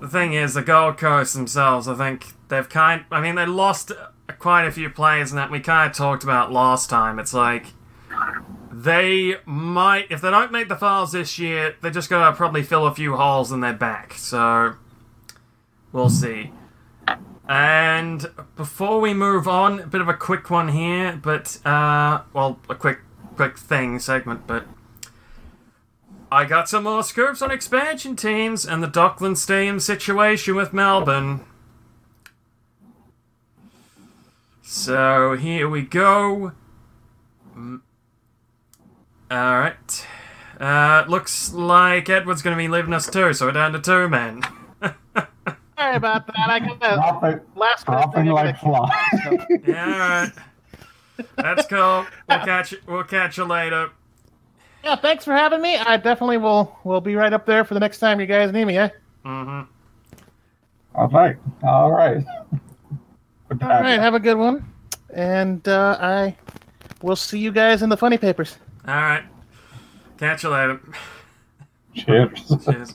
[0.00, 3.04] the thing is, the Gold Coast themselves, I think they've kind.
[3.10, 3.92] I mean, they lost
[4.38, 7.18] quite a few players, and that we kind of talked about last time.
[7.18, 7.66] It's like
[8.72, 12.86] they might, if they don't make the finals this year, they're just gonna probably fill
[12.86, 14.14] a few holes in their back.
[14.14, 14.74] So
[15.92, 16.52] we'll see.
[17.48, 22.58] And before we move on, a bit of a quick one here, but uh, well,
[22.68, 23.00] a quick,
[23.36, 24.66] quick thing segment, but.
[26.30, 31.44] I got some more scoops on expansion teams and the Dockland Stadium situation with Melbourne.
[34.74, 36.52] So here we go.
[39.30, 40.06] Alright.
[40.58, 44.40] Uh, looks like Edward's gonna be leaving us too, so we're down to two men.
[44.80, 46.48] Sorry about that.
[46.48, 49.60] I got that Dropping, last minute dropping like gotta- flies.
[49.66, 50.32] yeah, alright.
[51.36, 52.06] That's cool.
[52.30, 53.90] We'll catch you, we'll catch you later.
[54.82, 55.76] Yeah, thanks for having me.
[55.76, 58.64] I definitely will will be right up there for the next time you guys need
[58.64, 58.78] me.
[58.78, 58.88] Eh?
[59.26, 59.70] Mm-hmm.
[60.94, 62.24] All right, all right.
[63.52, 64.00] Good to All have right, you.
[64.00, 64.64] have a good one,
[65.12, 66.36] and uh, I
[67.02, 68.56] will see you guys in the funny papers.
[68.88, 69.24] Alright.
[70.16, 70.80] Catch you later.
[71.94, 72.54] Cheers.
[72.64, 72.94] Cheers.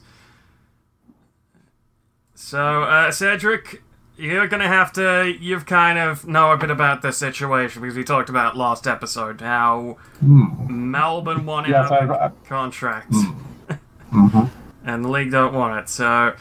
[2.34, 3.84] So, uh, Cedric,
[4.18, 5.36] you're gonna have to.
[5.40, 9.42] You've kind of know a bit about this situation because we talked about last episode
[9.42, 10.90] how Hmm.
[10.90, 13.12] Melbourne won Yes, out I- I- contract
[14.12, 14.50] Mhm.
[14.84, 15.88] and the league don't want it.
[15.90, 16.34] So,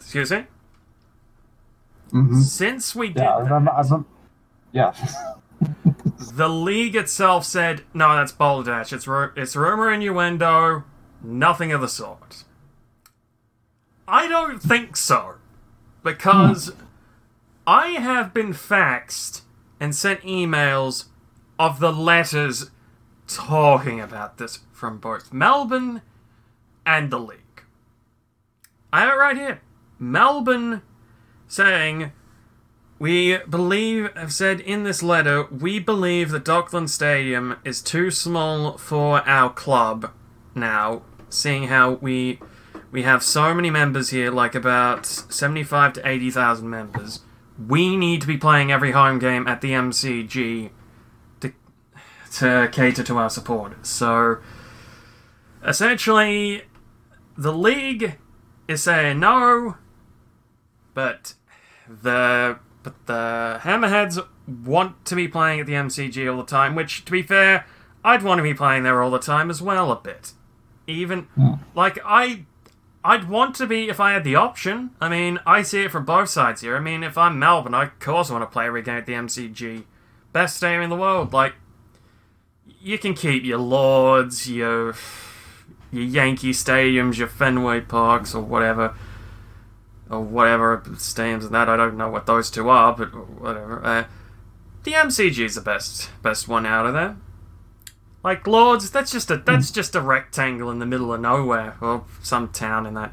[0.00, 0.46] excuse me.
[2.12, 2.42] Mhm.
[2.42, 3.70] Since we did, Yeah, I remember.
[3.72, 4.08] I remember.
[4.72, 5.16] Yes.
[6.34, 8.92] the league itself said, no, that's balderdash.
[8.92, 10.84] It's, ru- it's rumor innuendo,
[11.22, 12.44] nothing of the sort.
[14.06, 15.34] I don't think so.
[16.04, 16.72] Because
[17.66, 19.42] I have been faxed
[19.80, 21.06] and sent emails
[21.58, 22.70] of the letters
[23.26, 26.02] talking about this from both Melbourne
[26.84, 27.62] and the league.
[28.92, 29.60] I have it right here.
[29.98, 30.82] Melbourne
[31.48, 32.12] saying,
[32.98, 38.78] We believe, have said in this letter, we believe that Dockland Stadium is too small
[38.78, 40.12] for our club
[40.54, 42.40] now, seeing how we
[42.90, 47.20] we have so many members here, like about 75 to 80,000 members.
[47.58, 50.70] We need to be playing every home game at the MCG
[51.40, 51.52] to,
[52.34, 53.88] to cater to our supporters.
[53.88, 54.38] So,
[55.62, 56.62] essentially,
[57.36, 58.18] the league
[58.68, 59.76] is saying no,
[60.96, 61.34] but
[61.88, 64.26] the but the Hammerheads
[64.64, 66.74] want to be playing at the MCG all the time.
[66.74, 67.66] Which, to be fair,
[68.02, 69.92] I'd want to be playing there all the time as well.
[69.92, 70.32] A bit,
[70.88, 71.54] even hmm.
[71.76, 72.46] like I.
[73.04, 74.90] I'd want to be if I had the option.
[75.00, 76.76] I mean, I see it from both sides here.
[76.76, 79.12] I mean, if I'm Melbourne, I of course want to play every game at the
[79.12, 79.84] MCG.
[80.32, 81.32] Best stadium in the world.
[81.32, 81.54] Like,
[82.80, 84.96] you can keep your Lords, your
[85.92, 88.96] your Yankee stadiums, your Fenway Parks, or whatever,
[90.10, 91.68] or whatever stadiums and that.
[91.68, 93.08] I don't know what those two are, but
[93.40, 93.84] whatever.
[93.84, 94.04] Uh,
[94.84, 97.16] the MCG is the best best one out of there.
[98.22, 102.04] Like Lords, that's just a that's just a rectangle in the middle of nowhere, or
[102.22, 103.12] some town in that.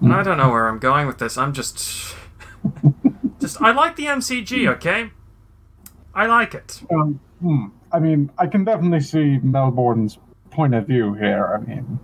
[0.00, 1.38] And I don't know where I'm going with this.
[1.38, 2.14] I'm just,
[3.40, 4.68] just I like the MCG.
[4.74, 5.10] Okay,
[6.12, 6.82] I like it.
[6.92, 7.66] Um, hmm.
[7.92, 10.18] I mean, I can definitely see Melbourne's
[10.50, 11.52] point of view here.
[11.54, 12.00] I mean,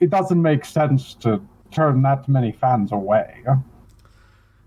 [0.00, 3.42] it doesn't make sense to turn that many fans away.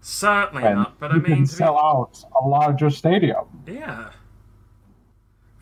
[0.02, 3.45] Certainly And not, but I you mean, can to be- sell out a larger stadium.
[3.68, 4.10] Yeah.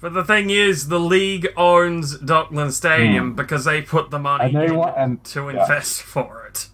[0.01, 3.35] But the thing is, the league owns Dockland Stadium hmm.
[3.35, 4.45] because they put the money.
[4.45, 5.61] And they in want- and- to yeah.
[5.61, 6.69] invest for it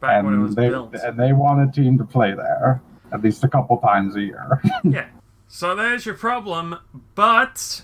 [0.00, 0.94] back when it and was they built.
[0.94, 2.80] and they want a team to play there
[3.12, 4.60] at least a couple times a year.
[4.84, 5.06] yeah.
[5.46, 6.76] So there's your problem,
[7.14, 7.82] but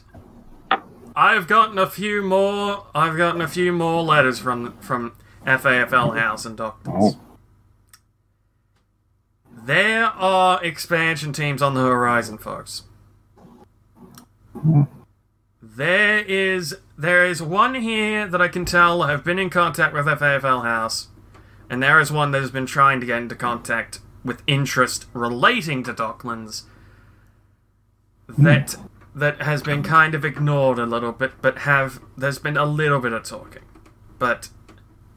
[1.16, 2.86] I've gotten a few more.
[2.94, 5.12] I've gotten a few more letters from from
[5.46, 6.94] FAFL House and Doctors.
[6.96, 7.20] oh,
[9.64, 12.82] There are expansion teams on the horizon, folks.
[14.52, 14.82] Hmm.
[15.62, 20.06] There is there is one here that I can tell have been in contact with
[20.06, 21.08] FAFL House,
[21.70, 25.82] and there is one that has been trying to get into contact with interest relating
[25.84, 26.62] to Docklands
[28.38, 28.86] that hmm.
[29.14, 33.00] That has been kind of ignored a little bit, but have there's been a little
[33.00, 33.62] bit of talking,
[34.18, 34.48] but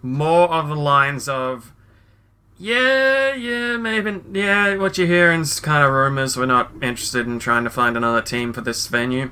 [0.02, 1.74] more of the lines of
[2.60, 4.20] yeah, yeah, maybe.
[4.32, 6.36] Yeah, what you're hearing is kind of rumors.
[6.36, 9.32] We're not interested in trying to find another team for this venue.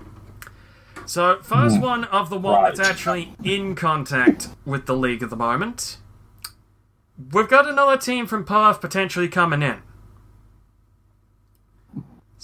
[1.08, 1.82] So, first hmm.
[1.82, 5.98] one of the one that's actually in contact with the league at the moment.
[7.32, 9.82] We've got another team from Perth potentially coming in.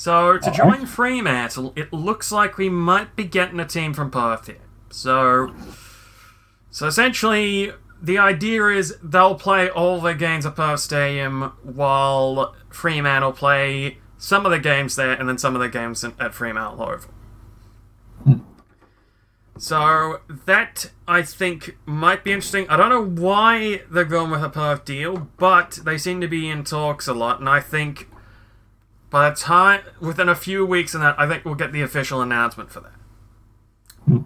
[0.02, 4.48] So, to join Fremantle, it looks like we might be getting a team from Perth
[4.48, 4.58] here.
[4.90, 5.54] So,
[6.72, 13.34] so essentially, the idea is they'll play all their games at Perth Stadium while Fremantle
[13.34, 16.82] play some of the games there and then some of the games in- at Fremantle
[16.82, 17.12] Oval.
[19.60, 22.68] So that I think might be interesting.
[22.70, 26.50] I don't know why they're going with a Perth deal, but they seem to be
[26.50, 28.08] in talks a lot, and I think
[29.12, 32.22] by the time within a few weeks and that, I think we'll get the official
[32.22, 34.24] announcement for that.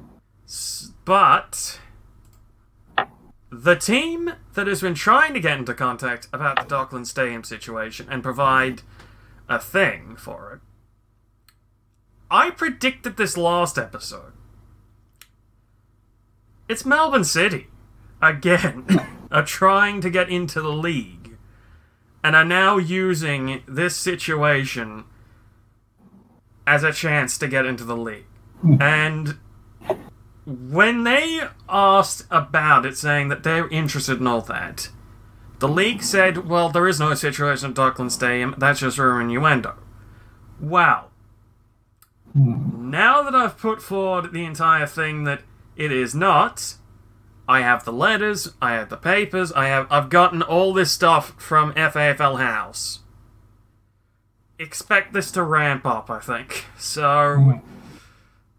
[1.03, 1.79] But
[3.51, 8.07] the team that has been trying to get into contact about the Dockland Stadium situation
[8.09, 8.83] and provide
[9.49, 10.61] a thing for it.
[12.29, 14.33] I predicted this last episode.
[16.69, 17.67] It's Melbourne City.
[18.21, 18.85] Again,
[19.31, 21.14] are trying to get into the league
[22.25, 25.03] and are now using this situation
[26.65, 28.25] as a chance to get into the league.
[28.79, 29.37] And
[30.43, 34.89] when they asked about it, saying that they're interested in all that,
[35.59, 39.75] the league said, well, there is no situation at Dockland Stadium, that's just rumor innuendo.
[40.59, 41.09] Wow.
[42.33, 42.89] Hmm.
[42.89, 45.43] Now that I've put forward the entire thing that
[45.75, 46.73] it is not,
[47.47, 51.35] I have the letters, I have the papers, I have I've gotten all this stuff
[51.37, 52.99] from FAFL House.
[54.57, 56.65] Expect this to ramp up, I think.
[56.77, 57.61] So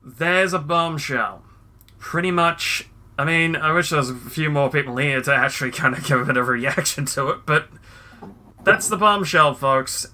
[0.05, 1.43] there's a bombshell.
[1.99, 5.71] Pretty much I mean, I wish there was a few more people here to actually
[5.71, 7.69] kind of give a bit of a reaction to it, but
[8.63, 10.07] that's the bombshell, folks.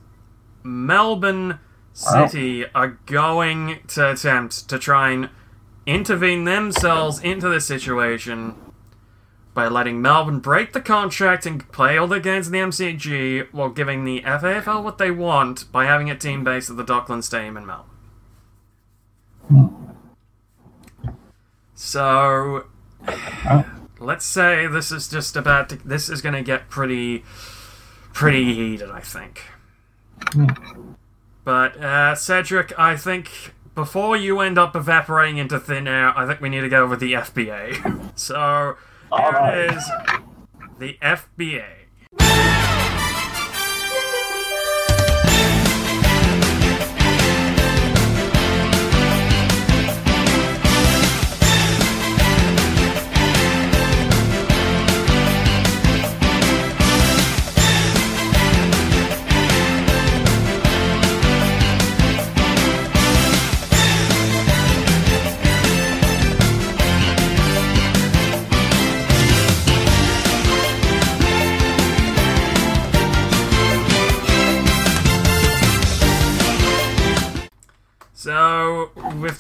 [0.63, 1.59] Melbourne
[1.93, 5.31] City are going to attempt to try and
[5.87, 8.55] intervene themselves into this situation
[9.55, 13.69] by letting Melbourne break the contract and play all their games in the MCG while
[13.69, 17.57] giving the FAFL what they want by having a team based at the Docklands Stadium
[17.57, 17.89] in Melbourne.
[21.75, 22.67] So,
[23.99, 27.25] let's say this is just about to, this is going to get pretty
[28.13, 29.43] pretty heated, I think.
[31.45, 36.41] But uh, Cedric, I think before you end up evaporating into thin air, I think
[36.41, 38.13] we need to go with the FBA.
[38.19, 38.77] so
[39.17, 39.91] here it is,
[40.79, 41.82] the FBA.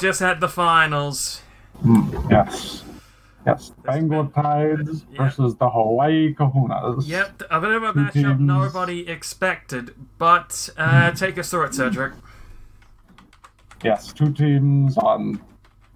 [0.02, 1.40] Just had the finals.
[2.28, 2.84] Yes.
[3.46, 3.70] Yes.
[3.84, 5.24] Bangor Tides Yeah.
[5.24, 7.06] versus the Hawaii Kahunas.
[7.08, 9.94] Yep, a bit of a matchup nobody expected.
[10.18, 12.12] But uh, take us through it, Cedric.
[13.82, 15.40] Yes, two teams on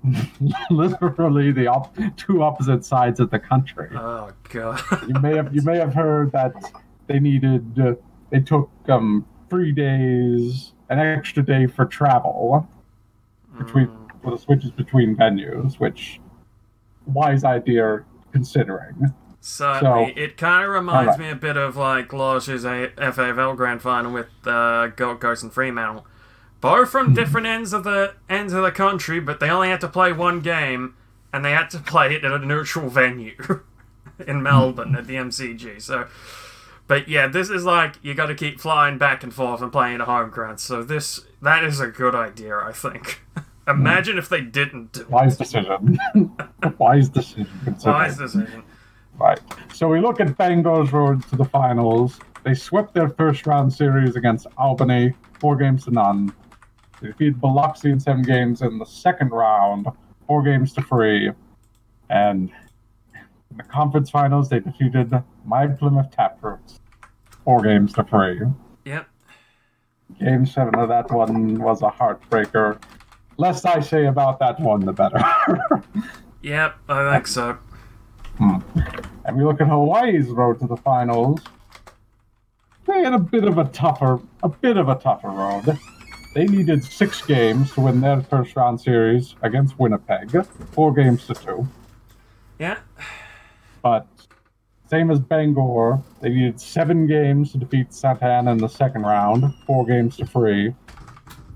[0.70, 3.88] literally the op- two opposite sides of the country.
[3.94, 4.80] Oh god.
[5.08, 6.52] you may have you may have heard that
[7.06, 7.94] they needed uh,
[8.30, 12.68] they took um three days an extra day for travel
[13.58, 13.88] between
[14.22, 16.20] for the switches between venues which
[17.06, 21.20] wise idea considering Certainly, So- it kind of reminds Alright.
[21.20, 25.52] me a bit of like Lodge's A- FAFL Grand Final with uh, Gold Coast and
[25.52, 26.04] Fremantle.
[26.60, 29.88] Both from different ends of the ends of the country, but they only had to
[29.88, 30.94] play one game,
[31.32, 33.36] and they had to play it at a neutral venue
[34.26, 35.80] in Melbourne at the MCG.
[35.80, 36.08] So,
[36.88, 40.00] but yeah, this is like you got to keep flying back and forth and playing
[40.00, 40.58] at home ground.
[40.58, 43.20] So this that is a good idea, I think.
[43.68, 45.98] Imagine if they didn't wise decision
[46.78, 47.96] wise decision considering.
[47.96, 48.62] Wise decision.
[49.18, 49.40] Right.
[49.72, 52.20] So we look at Bangor's road to the finals.
[52.44, 56.32] They swept their first round series against Albany, four games to none.
[57.00, 59.86] They defeated Biloxi in seven games in the second round,
[60.26, 61.30] four games to three.
[62.08, 62.50] And
[63.50, 65.12] in the conference finals, they defeated
[65.44, 66.80] my Plymouth Taproots,
[67.44, 68.40] four games to three.
[68.84, 69.08] Yep.
[70.20, 72.80] Game seven of that one was a heartbreaker.
[73.38, 75.22] Less I say about that one, the better.
[76.46, 76.76] Yep.
[76.88, 77.58] I think so.
[78.38, 78.58] Hmm.
[79.24, 81.40] And we look at Hawaii's road to the finals.
[82.86, 85.76] They had a bit of a tougher, a bit of a tougher road.
[86.34, 91.34] They needed six games to win their first round series against Winnipeg, four games to
[91.34, 91.66] two.
[92.60, 92.78] Yeah.
[93.82, 94.06] But
[94.88, 99.84] same as Bangor, they needed seven games to defeat Satan in the second round, four
[99.84, 100.74] games to three.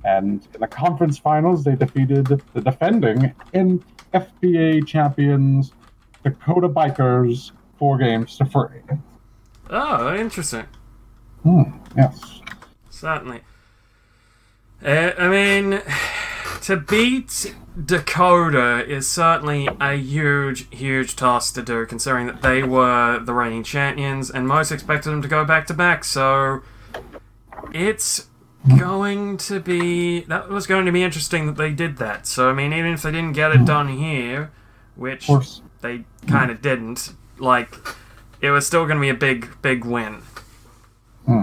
[0.04, 5.72] And in the conference finals, they defeated the defending and FBA champions
[6.22, 8.80] Dakota Bikers, four games to three.
[9.70, 10.66] Oh, interesting.
[11.42, 11.62] Hmm,
[11.96, 12.40] yes.
[12.90, 13.40] Certainly.
[14.84, 15.82] Uh, I mean,
[16.62, 23.18] to beat Dakota is certainly a huge, huge task to do, considering that they were
[23.20, 26.04] the reigning champions and most expected them to go back to back.
[26.04, 26.62] So
[27.72, 28.26] it's
[28.78, 32.26] going to be that was going to be interesting that they did that.
[32.26, 34.50] So I mean, even if they didn't get it done here,
[34.96, 35.28] which
[35.80, 37.74] they kind of didn't, like
[38.40, 40.22] it was still going to be a big, big win.
[41.26, 41.42] Hmm.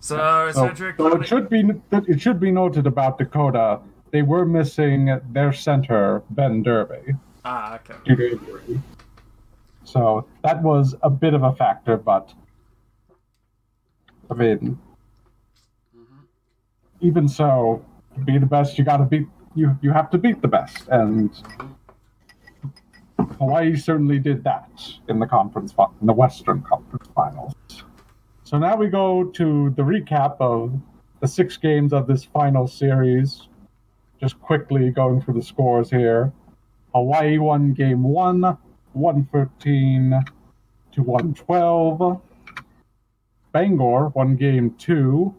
[0.00, 3.80] So, So, Cedric, so it should be it should be noted about Dakota.
[4.10, 7.14] They were missing their center Ben Derby
[7.44, 7.94] ah, okay.
[8.04, 8.80] due to injury,
[9.84, 11.96] so that was a bit of a factor.
[11.96, 12.32] But
[14.30, 14.78] I mean,
[17.00, 19.76] even so, to be the best, you got to beat you.
[19.82, 21.30] You have to beat the best, and
[23.38, 24.70] Hawaii certainly did that
[25.08, 27.54] in the conference in the Western Conference Finals.
[28.44, 30.78] So now we go to the recap of
[31.20, 33.48] the six games of this final series.
[34.20, 36.32] Just quickly going through the scores here.
[36.94, 38.42] Hawaii won game one,
[38.92, 40.20] 113
[40.92, 42.20] to 112.
[43.52, 45.34] Bangor won game two.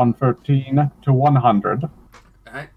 [0.00, 1.84] 113 to 100.
[2.48, 2.70] Alright.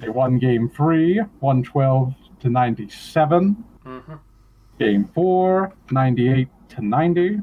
[0.00, 3.64] They won game three, 112 to 97.
[3.84, 4.18] Mhm.
[4.78, 7.40] Game four, 98 to 90.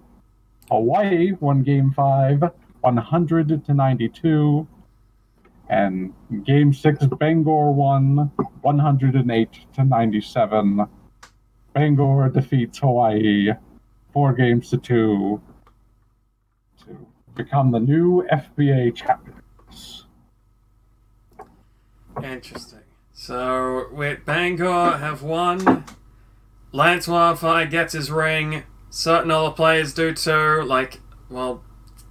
[0.72, 2.44] Hawaii won game five,
[2.80, 4.66] 100 to 92.
[5.68, 6.14] And
[6.46, 8.32] game six, Bangor won
[8.62, 10.88] 108 to 97.
[11.74, 13.52] Bangor defeats Hawaii
[14.14, 15.42] four games to two
[17.36, 20.06] become the new FBA champions.
[22.24, 22.80] Interesting.
[23.14, 25.86] So, with Bangor have won.
[26.72, 28.64] Lance Wildfire gets his ring.
[28.90, 30.64] Certain other players do too.
[30.64, 31.00] Like,
[31.30, 31.64] well,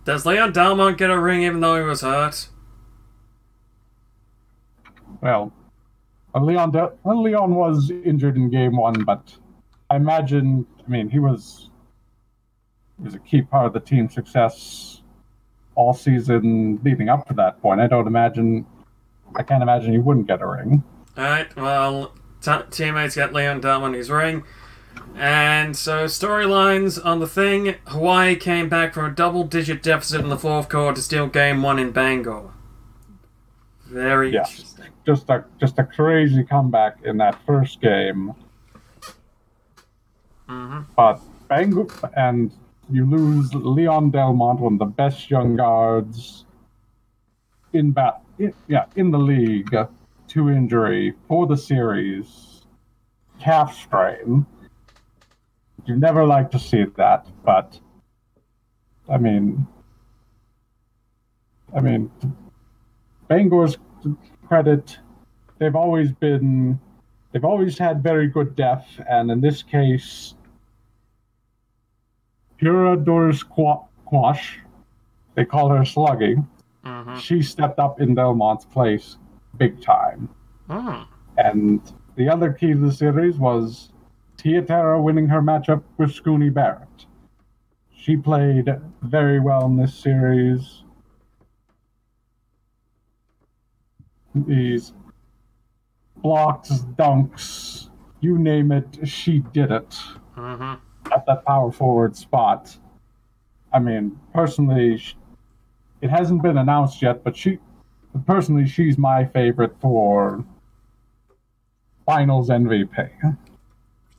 [0.04, 2.48] does Leon Delmont get a ring even though he was hurt?
[5.20, 5.52] Well,
[6.34, 9.34] uh, Leon De- well, Leon was injured in game one, but
[9.90, 10.66] I imagine.
[10.84, 11.70] I mean, he was
[12.98, 14.93] he was a key part of the team's success
[15.74, 17.80] all season leading up to that point.
[17.80, 18.66] I don't imagine.
[19.36, 20.84] I can't imagine he wouldn't get a ring.
[21.18, 24.44] Alright, well, t- teammates get Leon Delmont his ring.
[25.16, 30.28] And so, storylines on the thing Hawaii came back from a double digit deficit in
[30.28, 32.50] the fourth quarter to steal game one in Bangor.
[33.86, 34.50] Very Yes.
[34.50, 34.84] interesting.
[35.06, 38.32] Just a just a crazy comeback in that first game.
[40.48, 41.86] hmm But Bangor
[42.16, 42.50] and
[42.90, 46.44] you lose Leon Delmont, one of the best young guards
[47.72, 49.74] in bat, in, yeah, in the league,
[50.28, 52.62] to injury for the series,
[53.40, 54.46] calf strain.
[55.86, 57.78] You never like to see that, but
[59.08, 59.66] I mean,
[61.76, 62.10] I mean,
[63.28, 63.76] Bangor's
[64.46, 64.98] credit,
[65.58, 66.78] they've always been,
[67.32, 70.34] they've always had very good depth, and in this case,
[72.58, 74.60] Pura Doris Quash,
[75.34, 76.47] they call her Sluggy.
[76.84, 79.16] hmm She stepped up in Delmont's place
[79.57, 80.28] big time.
[80.68, 81.07] Mm.
[81.36, 83.91] And the other key to the series was
[84.36, 87.07] Tia Tiatara winning her matchup with Scooney Barrett.
[87.97, 88.68] She played
[89.02, 90.83] very well in this series.
[94.34, 94.92] These
[96.16, 97.89] blocks, dunks,
[98.20, 99.94] you name it, she did it
[100.34, 100.74] hmm
[101.12, 102.76] at that power forward spot.
[103.73, 105.02] I mean, personally,
[106.00, 107.58] it hasn't been announced yet, but she,
[108.26, 110.44] personally, she's my favorite for
[112.07, 113.36] finals MVP.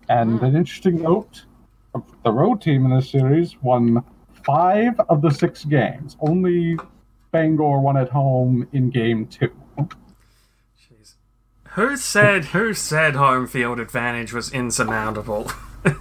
[0.09, 0.45] And hmm.
[0.45, 1.45] an interesting note
[2.23, 4.03] the road team in this series won
[4.43, 6.17] five of the six games.
[6.19, 6.77] Only
[7.31, 9.51] Bangor won at home in game two.
[9.77, 11.15] Jeez.
[11.71, 15.51] Who said who said home field advantage was insurmountable?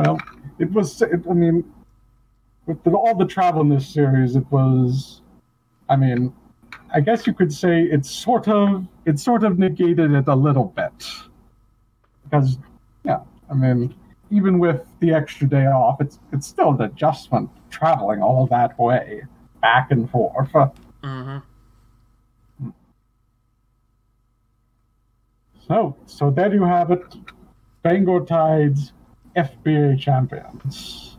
[0.00, 0.18] Well,
[0.58, 1.02] it was.
[1.02, 1.62] It, I mean,
[2.64, 5.20] with the, all the travel in this series, it was.
[5.90, 6.32] I mean,
[6.94, 10.72] I guess you could say it's sort of it sort of negated it a little
[10.74, 11.06] bit
[12.24, 12.56] because,
[13.04, 13.20] yeah,
[13.50, 13.94] I mean,
[14.30, 19.24] even with the extra day off, it's it's still an adjustment traveling all that way
[19.60, 20.50] back and forth.
[21.04, 21.38] hmm
[25.68, 27.04] So, so there you have it,
[27.82, 28.92] Bangor Tides,
[29.36, 31.16] FBA champions.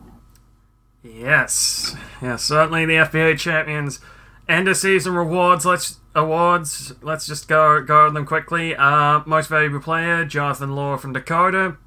[1.03, 3.99] Yes, yeah, certainly the FBA champions.
[4.47, 5.65] End of season rewards.
[5.65, 6.93] Let's awards.
[7.01, 8.75] Let's just go go over them quickly.
[8.75, 11.77] Uh, most valuable player, Jonathan Law from Dakota.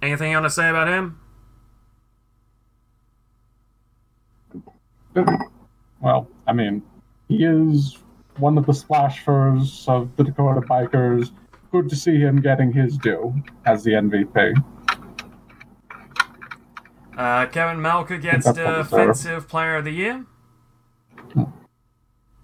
[0.00, 1.18] Anything you want to say about him?
[6.00, 6.82] Well, I mean,
[7.28, 7.98] he is
[8.38, 11.30] one of the splashers of the Dakota Bikers.
[11.72, 14.54] Good to see him getting his due as the MVP.
[17.16, 20.26] Uh, Kevin Malka gets That's what we Defensive Player of the Year.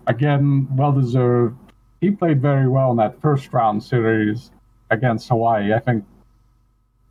[0.07, 1.57] Again, well deserved.
[2.01, 4.51] He played very well in that first round series
[4.91, 5.73] against Hawaii.
[5.73, 6.05] I think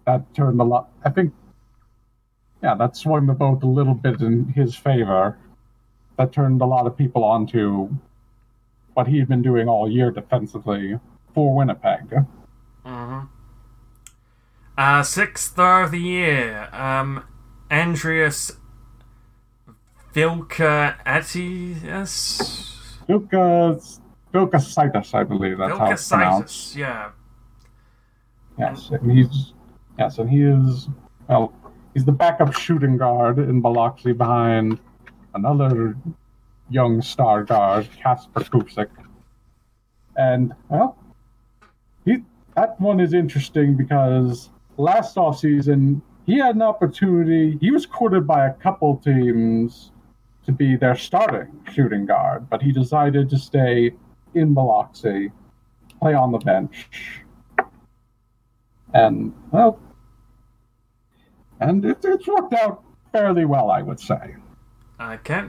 [0.06, 0.90] that turned a lot.
[1.06, 1.34] I think,
[2.64, 5.38] yeah, that swung the boat a little bit in his favor.
[6.18, 7.90] That turned a lot of people onto
[8.94, 11.00] what he'd been doing all year defensively
[11.34, 12.10] for Winnipeg.
[12.86, 13.20] Mm-hmm.
[14.78, 17.24] Uh, Sixth Star of the Year, um,
[17.72, 18.57] Andreas
[20.14, 22.67] Vilka Atias?
[23.07, 23.80] Vilka
[24.33, 26.75] Vilkasaitis, I believe that's how it's pronounced.
[26.75, 27.11] Yeah.
[28.57, 29.53] Yes, and he's
[29.98, 30.89] yes, and he is
[31.27, 31.53] well.
[31.93, 34.80] He's the backup shooting guard in Biloxi behind
[35.33, 35.95] another
[36.69, 38.89] young star guard, Kasper Kusik.
[40.15, 40.98] And well,
[42.06, 42.23] he
[42.56, 47.58] that one is interesting because last offseason he had an opportunity.
[47.59, 49.91] He was courted by a couple teams
[50.45, 53.93] to be their starting shooting guard, but he decided to stay
[54.35, 55.32] in Biloxi,
[55.99, 57.24] play on the bench.
[58.93, 59.80] And well,
[61.59, 64.35] and it, it's worked out fairly well, I would say.
[65.01, 65.45] Okay.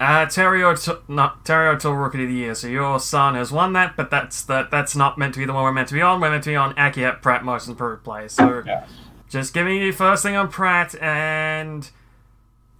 [0.00, 2.56] Uh, Terry O'Toole, not Terry O'Toole Rookie of the Year.
[2.56, 5.52] So your son has won that, but that's that that's not meant to be the
[5.52, 6.20] one we're meant to be on.
[6.20, 8.04] We're meant to be on Akiat Pratt Most Improved.
[8.32, 8.90] So Yes.
[9.34, 11.90] Just giving you first thing on Pratt and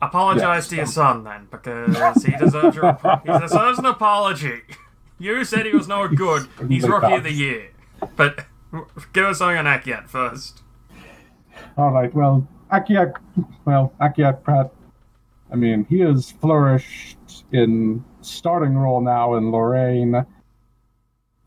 [0.00, 0.68] apologize Yes.
[0.68, 4.60] to your son then because he deserves your he deserves an apology.
[5.18, 6.46] You said he was no good.
[6.68, 7.32] He's Rookie of the.
[7.32, 7.70] Year,
[8.16, 8.46] but
[9.12, 10.62] give us something on Akiat first.
[11.76, 12.14] All right.
[12.14, 13.14] Well, Akiak,
[13.64, 14.72] well, Akiak Pratt.
[15.52, 20.24] I mean, he has flourished in starting role now in Lorraine.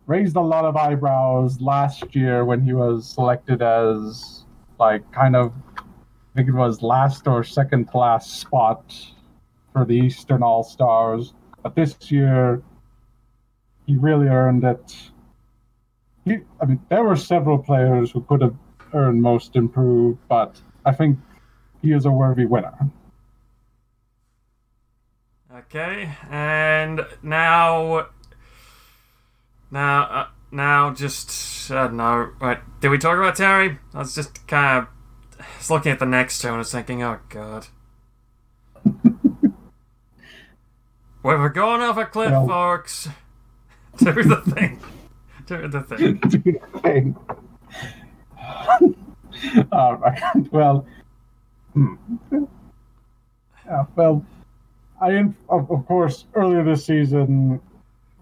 [0.06, 4.37] Raised a lot of eyebrows last year when he was selected as
[4.80, 5.84] like kind of, I
[6.36, 8.96] think it was last or second to last spot
[9.74, 11.34] for the Eastern All Stars.
[11.64, 12.62] But this year,
[13.86, 14.96] he really earned it.
[16.26, 18.56] He, I mean, there were several players who could have
[18.94, 21.20] earned most improved, but I think
[21.82, 22.90] he is a worthy winner.
[25.54, 28.08] Okay, and now,
[29.72, 32.32] now, uh, now, just I don't know.
[32.40, 33.78] Right, did we talk about Terry?
[33.94, 37.20] I was just kind of looking at the next two and I was thinking, oh
[37.30, 37.68] god.
[38.84, 38.98] Well,
[41.24, 43.10] we're going off a cliff, Well- folks.
[43.98, 44.80] Do the thing.
[45.48, 46.20] Do the thing.
[46.84, 47.16] thing.
[49.72, 50.22] All right.
[50.52, 50.86] Well,
[51.74, 51.96] hmm.
[53.66, 54.24] yeah, well,
[55.02, 55.14] I
[55.50, 57.60] of, of course earlier this season,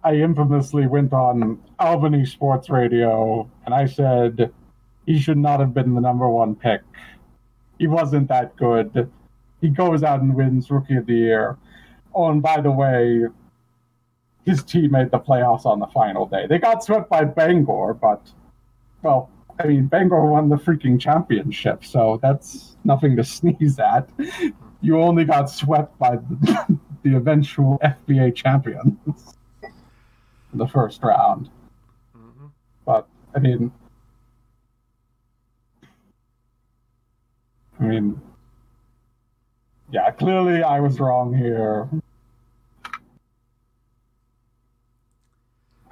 [0.06, 4.53] I infamously went on Albany Sports Radio and I said
[5.08, 6.82] he should not have been the number one pick.
[7.80, 9.09] He wasn't that good.
[9.61, 11.58] He goes out and wins Rookie of the Year.
[12.14, 13.25] Oh, and by the way,
[14.45, 16.45] his team made the playoffs on the final day.
[16.48, 18.30] They got swept by Bangor, but
[19.01, 24.08] well, I mean, Bangor won the freaking championship, so that's nothing to sneeze at.
[24.82, 29.35] You only got swept by the, the eventual FBA champions
[30.56, 31.50] in the first round.
[32.16, 32.51] Mhm.
[32.85, 33.74] But I mean,
[37.77, 38.22] I mean,
[39.92, 41.90] yeah, clearly I was wrong here.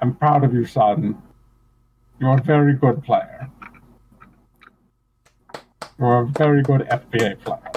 [0.00, 1.22] I'm proud of you, son.
[2.18, 3.50] You're a very good player.
[5.98, 7.70] You're a very good FBA player.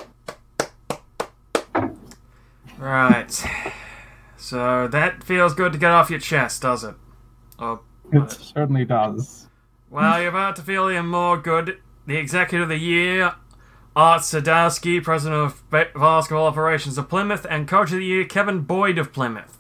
[2.79, 3.45] Right.
[4.47, 6.95] So that feels good to get off your chest, does it?
[7.59, 7.81] Oh,
[8.13, 9.49] It certainly does.
[9.89, 11.79] well, you're about to feel even more good.
[12.05, 13.33] The Executive of the Year,
[13.93, 18.97] Art Sadowski, President of Basketball Operations of Plymouth, and Coach of the Year, Kevin Boyd
[18.97, 19.57] of Plymouth.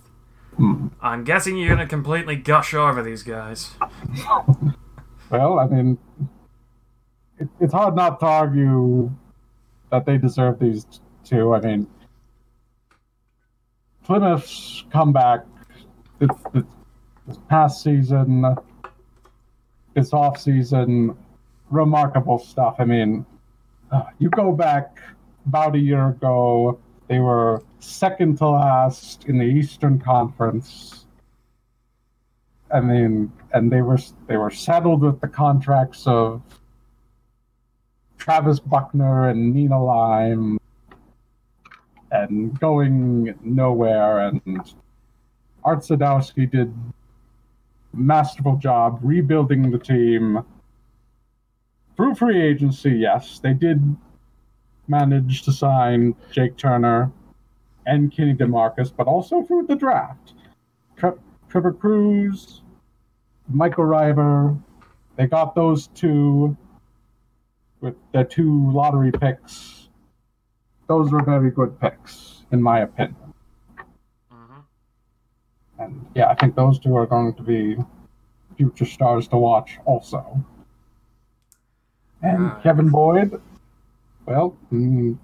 [0.55, 0.87] Hmm.
[1.01, 3.71] I'm guessing you're going to completely gush over these guys.
[5.29, 5.97] Well, I mean,
[7.37, 9.11] it, it's hard not to argue
[9.91, 10.85] that they deserve these
[11.25, 11.53] two.
[11.53, 11.87] I mean,
[14.07, 15.41] Plymouth's comeback
[16.19, 16.63] this, this,
[17.49, 18.55] past season,
[19.95, 21.13] this off season,
[21.69, 22.77] remarkable stuff.
[22.79, 23.25] I mean,
[23.91, 25.01] uh, you go back
[25.45, 26.79] about a year ago,
[27.09, 31.05] they were second to last in the Eastern Conference.
[32.73, 36.41] I mean, and they were they were saddled with the contracts of
[38.17, 40.59] Travis Buckner and Nina Lime,
[42.11, 44.19] and going nowhere.
[44.19, 44.41] And
[45.63, 46.73] Art Sadowski did
[47.93, 50.43] masterful job rebuilding the team
[51.95, 52.91] through free agency.
[52.91, 53.95] Yes, they did
[54.87, 57.11] manage to sign Jake Turner
[57.85, 60.33] and Kenny DeMarcus, but also through the draft.
[61.49, 62.61] Trevor Cruz,
[63.49, 64.57] Michael River.
[65.15, 66.55] They got those two
[67.81, 69.76] with the two lottery picks.
[70.87, 73.33] Those were very good picks, in my opinion.
[74.31, 74.63] Mhm.
[75.79, 77.77] And yeah, I think those two are going to be
[78.57, 80.43] future stars to watch also.
[82.21, 82.51] And.
[82.63, 83.39] Kevin Boyd,
[84.25, 85.17] well, mm,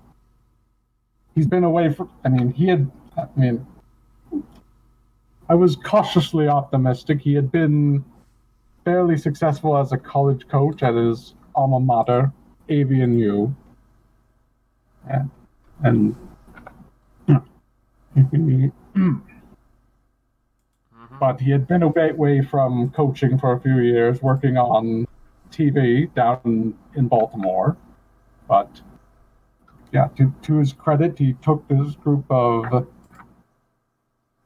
[1.33, 2.09] he's been away from.
[2.23, 2.91] I mean, he had.
[3.17, 3.65] I mean,
[5.49, 7.21] I was cautiously optimistic.
[7.21, 8.03] He had been
[8.85, 12.31] fairly successful as a college coach at his alma mater,
[12.69, 13.55] Avian U.
[15.09, 15.29] And,
[15.83, 16.15] and
[21.19, 25.07] but he had been away from coaching for a few years, working on
[25.51, 27.77] TV down in Baltimore.
[28.47, 28.81] But
[29.91, 32.87] yeah, to, to his credit, he took this group of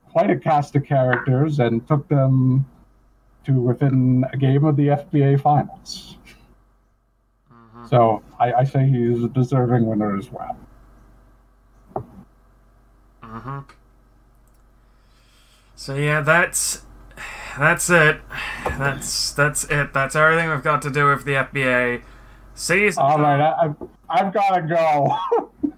[0.10, 2.66] quite a cast of characters and took them
[3.46, 6.18] to within a game of the FBA finals.
[7.52, 7.90] Mhm.
[7.90, 10.58] So I, I say he's a deserving winner as well.
[13.28, 13.60] Mm-hmm.
[15.76, 16.84] So yeah, that's
[17.58, 18.22] that's it.
[18.66, 19.94] That's that's it.
[19.94, 22.02] That's everything we've got to do with the FBA.
[22.56, 23.76] Season All right, I, I've,
[24.10, 25.20] I've got to go.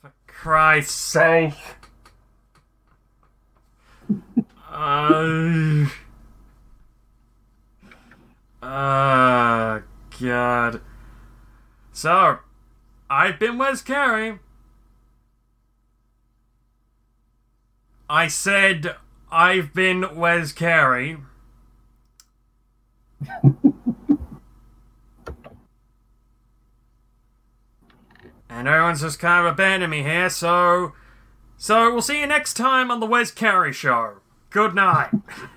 [0.00, 1.52] For Christ's sake.
[4.70, 5.86] uh,
[8.62, 9.80] uh,
[10.18, 10.80] God.
[11.92, 12.38] So,
[13.10, 14.38] I've been Wes Kerry.
[18.12, 18.96] I said
[19.30, 21.18] I've been Wes Kerry.
[28.50, 30.92] and everyone's just kind of abandoned me here, so.
[31.56, 34.14] So we'll see you next time on the Wes Kerry Show.
[34.50, 35.10] Good night.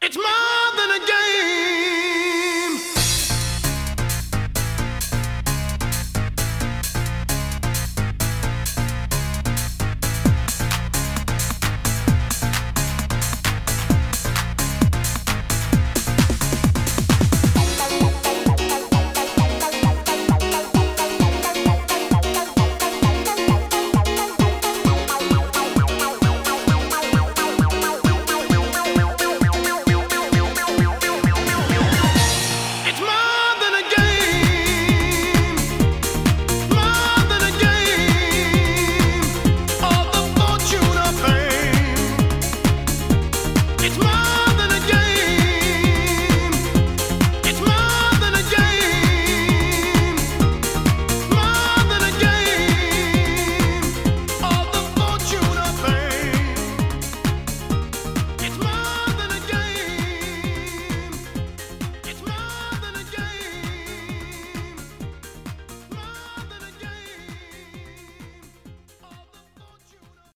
[0.00, 2.31] it's more than a game.